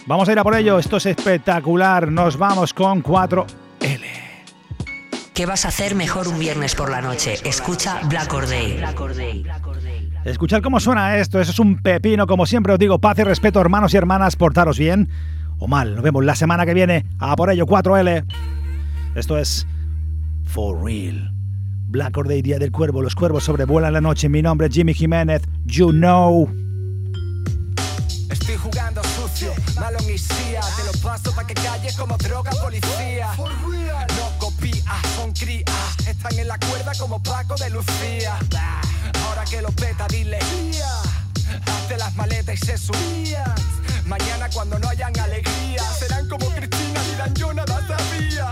Vamos 0.06 0.28
a 0.28 0.32
ir 0.32 0.38
a 0.38 0.44
por 0.44 0.54
ello, 0.54 0.78
esto 0.78 0.96
es 0.96 1.06
espectacular, 1.06 2.10
nos 2.10 2.38
vamos 2.38 2.72
con 2.72 3.02
4 3.02 3.46
¿Qué 5.38 5.46
vas 5.46 5.64
a 5.66 5.68
hacer 5.68 5.94
mejor 5.94 6.26
un 6.26 6.36
viernes 6.40 6.74
por 6.74 6.90
la 6.90 7.00
noche? 7.00 7.34
Escucha 7.44 8.00
Black 8.08 8.34
or 8.34 8.48
Day. 8.48 8.82
Escuchad 10.28 10.60
cómo 10.60 10.78
suena 10.78 11.16
esto, 11.16 11.40
eso 11.40 11.52
es 11.52 11.58
un 11.58 11.80
pepino, 11.80 12.26
como 12.26 12.44
siempre 12.44 12.74
os 12.74 12.78
digo, 12.78 12.98
paz 12.98 13.18
y 13.18 13.24
respeto, 13.24 13.62
hermanos 13.62 13.94
y 13.94 13.96
hermanas, 13.96 14.36
portaros 14.36 14.78
bien 14.78 15.08
o 15.58 15.66
mal. 15.66 15.94
Nos 15.94 16.04
vemos 16.04 16.22
la 16.22 16.34
semana 16.34 16.66
que 16.66 16.74
viene, 16.74 17.06
a 17.18 17.34
por 17.34 17.50
ello 17.50 17.64
4L. 17.64 18.24
Esto 19.14 19.38
es 19.38 19.66
For 20.44 20.84
Real. 20.84 21.32
Black 21.86 22.18
or 22.18 22.28
Day, 22.28 22.42
Día 22.42 22.58
del 22.58 22.70
Cuervo, 22.70 23.00
los 23.00 23.14
cuervos 23.14 23.44
sobrevuelan 23.44 23.94
la 23.94 24.02
noche. 24.02 24.28
Mi 24.28 24.42
nombre 24.42 24.66
es 24.66 24.74
Jimmy 24.74 24.92
Jiménez, 24.92 25.42
you 25.64 25.92
know. 25.92 26.46
Estoy 28.30 28.56
jugando 28.56 29.02
sucio, 29.04 29.50
malo 29.80 29.96
en 30.00 30.06
Te 30.06 30.84
lo 30.84 31.02
paso 31.02 31.34
pa' 31.34 31.46
que 31.46 31.54
como 31.96 32.18
droga 32.18 32.50
policía 32.62 33.28
Están 36.18 36.36
en 36.36 36.48
la 36.48 36.58
cuerda 36.58 36.90
como 36.98 37.22
Paco 37.22 37.54
de 37.54 37.70
Lucía. 37.70 38.36
Ahora 39.24 39.44
que 39.44 39.62
lo 39.62 39.70
peta, 39.70 40.08
dile 40.08 40.40
Hazte 41.64 41.96
las 41.96 42.12
maletas 42.16 42.56
y 42.56 42.66
se 42.66 42.76
subían 42.76 43.54
Mañana 44.04 44.50
cuando 44.52 44.80
no 44.80 44.88
hayan 44.88 45.16
alegría 45.16 45.80
Serán 45.96 46.28
como 46.28 46.46
Cristina, 46.50 47.00
dirán 47.04 47.34
yo 47.34 47.54
nada 47.54 47.86
sabía 47.86 48.50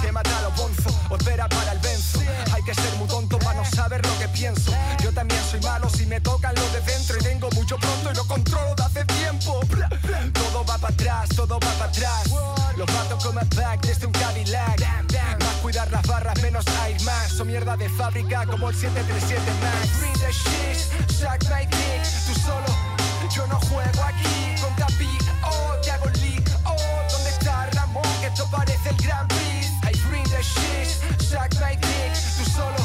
Que 0.00 0.12
mata 0.12 0.38
a 0.38 0.42
los 0.42 0.56
bonzos, 0.56 0.94
o 1.10 1.16
espera 1.16 1.48
para 1.48 1.72
el 1.72 1.78
benzo. 1.80 2.20
Hay 2.54 2.62
que 2.62 2.72
ser 2.72 2.94
muy 2.94 3.08
tonto 3.08 3.36
para 3.40 3.62
no 3.62 3.64
saber 3.64 4.06
lo 4.06 4.16
que 4.20 4.28
pienso. 4.28 4.72
Yo 5.02 5.12
también 5.12 5.40
soy 5.50 5.60
malo 5.60 5.90
si 5.90 6.06
me 6.06 6.20
tocan 6.20 6.54
lo 6.54 6.70
de 6.70 6.80
dentro 6.82 7.18
Y 7.18 7.24
tengo 7.24 7.50
mucho 7.50 7.78
pronto 7.78 8.12
y 8.12 8.14
lo 8.14 8.24
controlo 8.28 8.76
de 8.76 8.82
hace 8.84 9.04
tiempo. 9.04 9.60
Todo 10.34 10.64
va 10.64 10.78
para 10.78 10.94
atrás, 10.94 11.28
todo 11.34 11.58
va 11.58 11.72
para 11.78 11.90
atrás. 11.90 12.30
Los 12.76 12.88
mato 12.92 13.18
como 13.18 13.40
back 13.56 13.84
desde 13.84 14.06
un 14.06 14.12
Cadillac 14.12 15.07
cuidar 15.68 15.90
las 15.92 16.06
barras, 16.06 16.40
menos 16.40 16.64
hay 16.80 16.98
más. 17.00 17.38
O 17.38 17.44
mierda 17.44 17.76
de 17.76 17.90
fábrica 17.90 18.46
como 18.46 18.70
el 18.70 18.74
737 18.74 19.42
Max. 19.60 20.00
Read 20.00 20.16
the 20.16 20.32
shit, 20.32 21.18
Jack 21.20 21.44
my 21.50 21.66
dick. 21.66 22.02
Tú 22.26 22.40
solo, 22.40 22.72
yo 23.36 23.46
no 23.48 23.60
juego 23.68 24.02
aquí. 24.02 24.54
Con 24.62 24.74
David, 24.76 25.20
oh, 25.44 25.76
te 25.82 25.90
hago 25.90 26.06
oh, 26.64 26.76
¿dónde 27.12 27.28
está 27.28 27.66
Ramón? 27.72 28.02
Que 28.20 28.28
esto 28.28 28.48
parece 28.50 28.88
el 28.88 28.96
Gran 28.96 29.28
Prix. 29.28 29.66
I 29.84 29.92
bring 30.08 30.24
the 30.30 30.42
shit, 30.42 30.88
Jack 31.30 31.52
my 31.60 31.76
dick. 31.76 32.14
Tú 32.38 32.50
solo, 32.50 32.82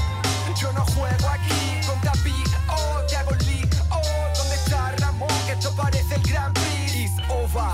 yo 0.60 0.74
no 0.74 0.84
juego 0.88 1.30
aquí. 1.30 1.88
Con 1.88 2.02
David, 2.02 2.48
oh, 2.68 3.00
te 3.08 3.16
hago 3.16 3.32
oh, 3.92 4.28
¿dónde 4.36 4.56
está 4.56 4.92
Ramón? 4.98 5.32
Que 5.46 5.54
esto 5.54 5.74
parece 5.74 6.16
el 6.16 6.24
Gran 6.24 6.54
Prix. 6.54 6.96
It's 6.96 7.30
over. 7.30 7.74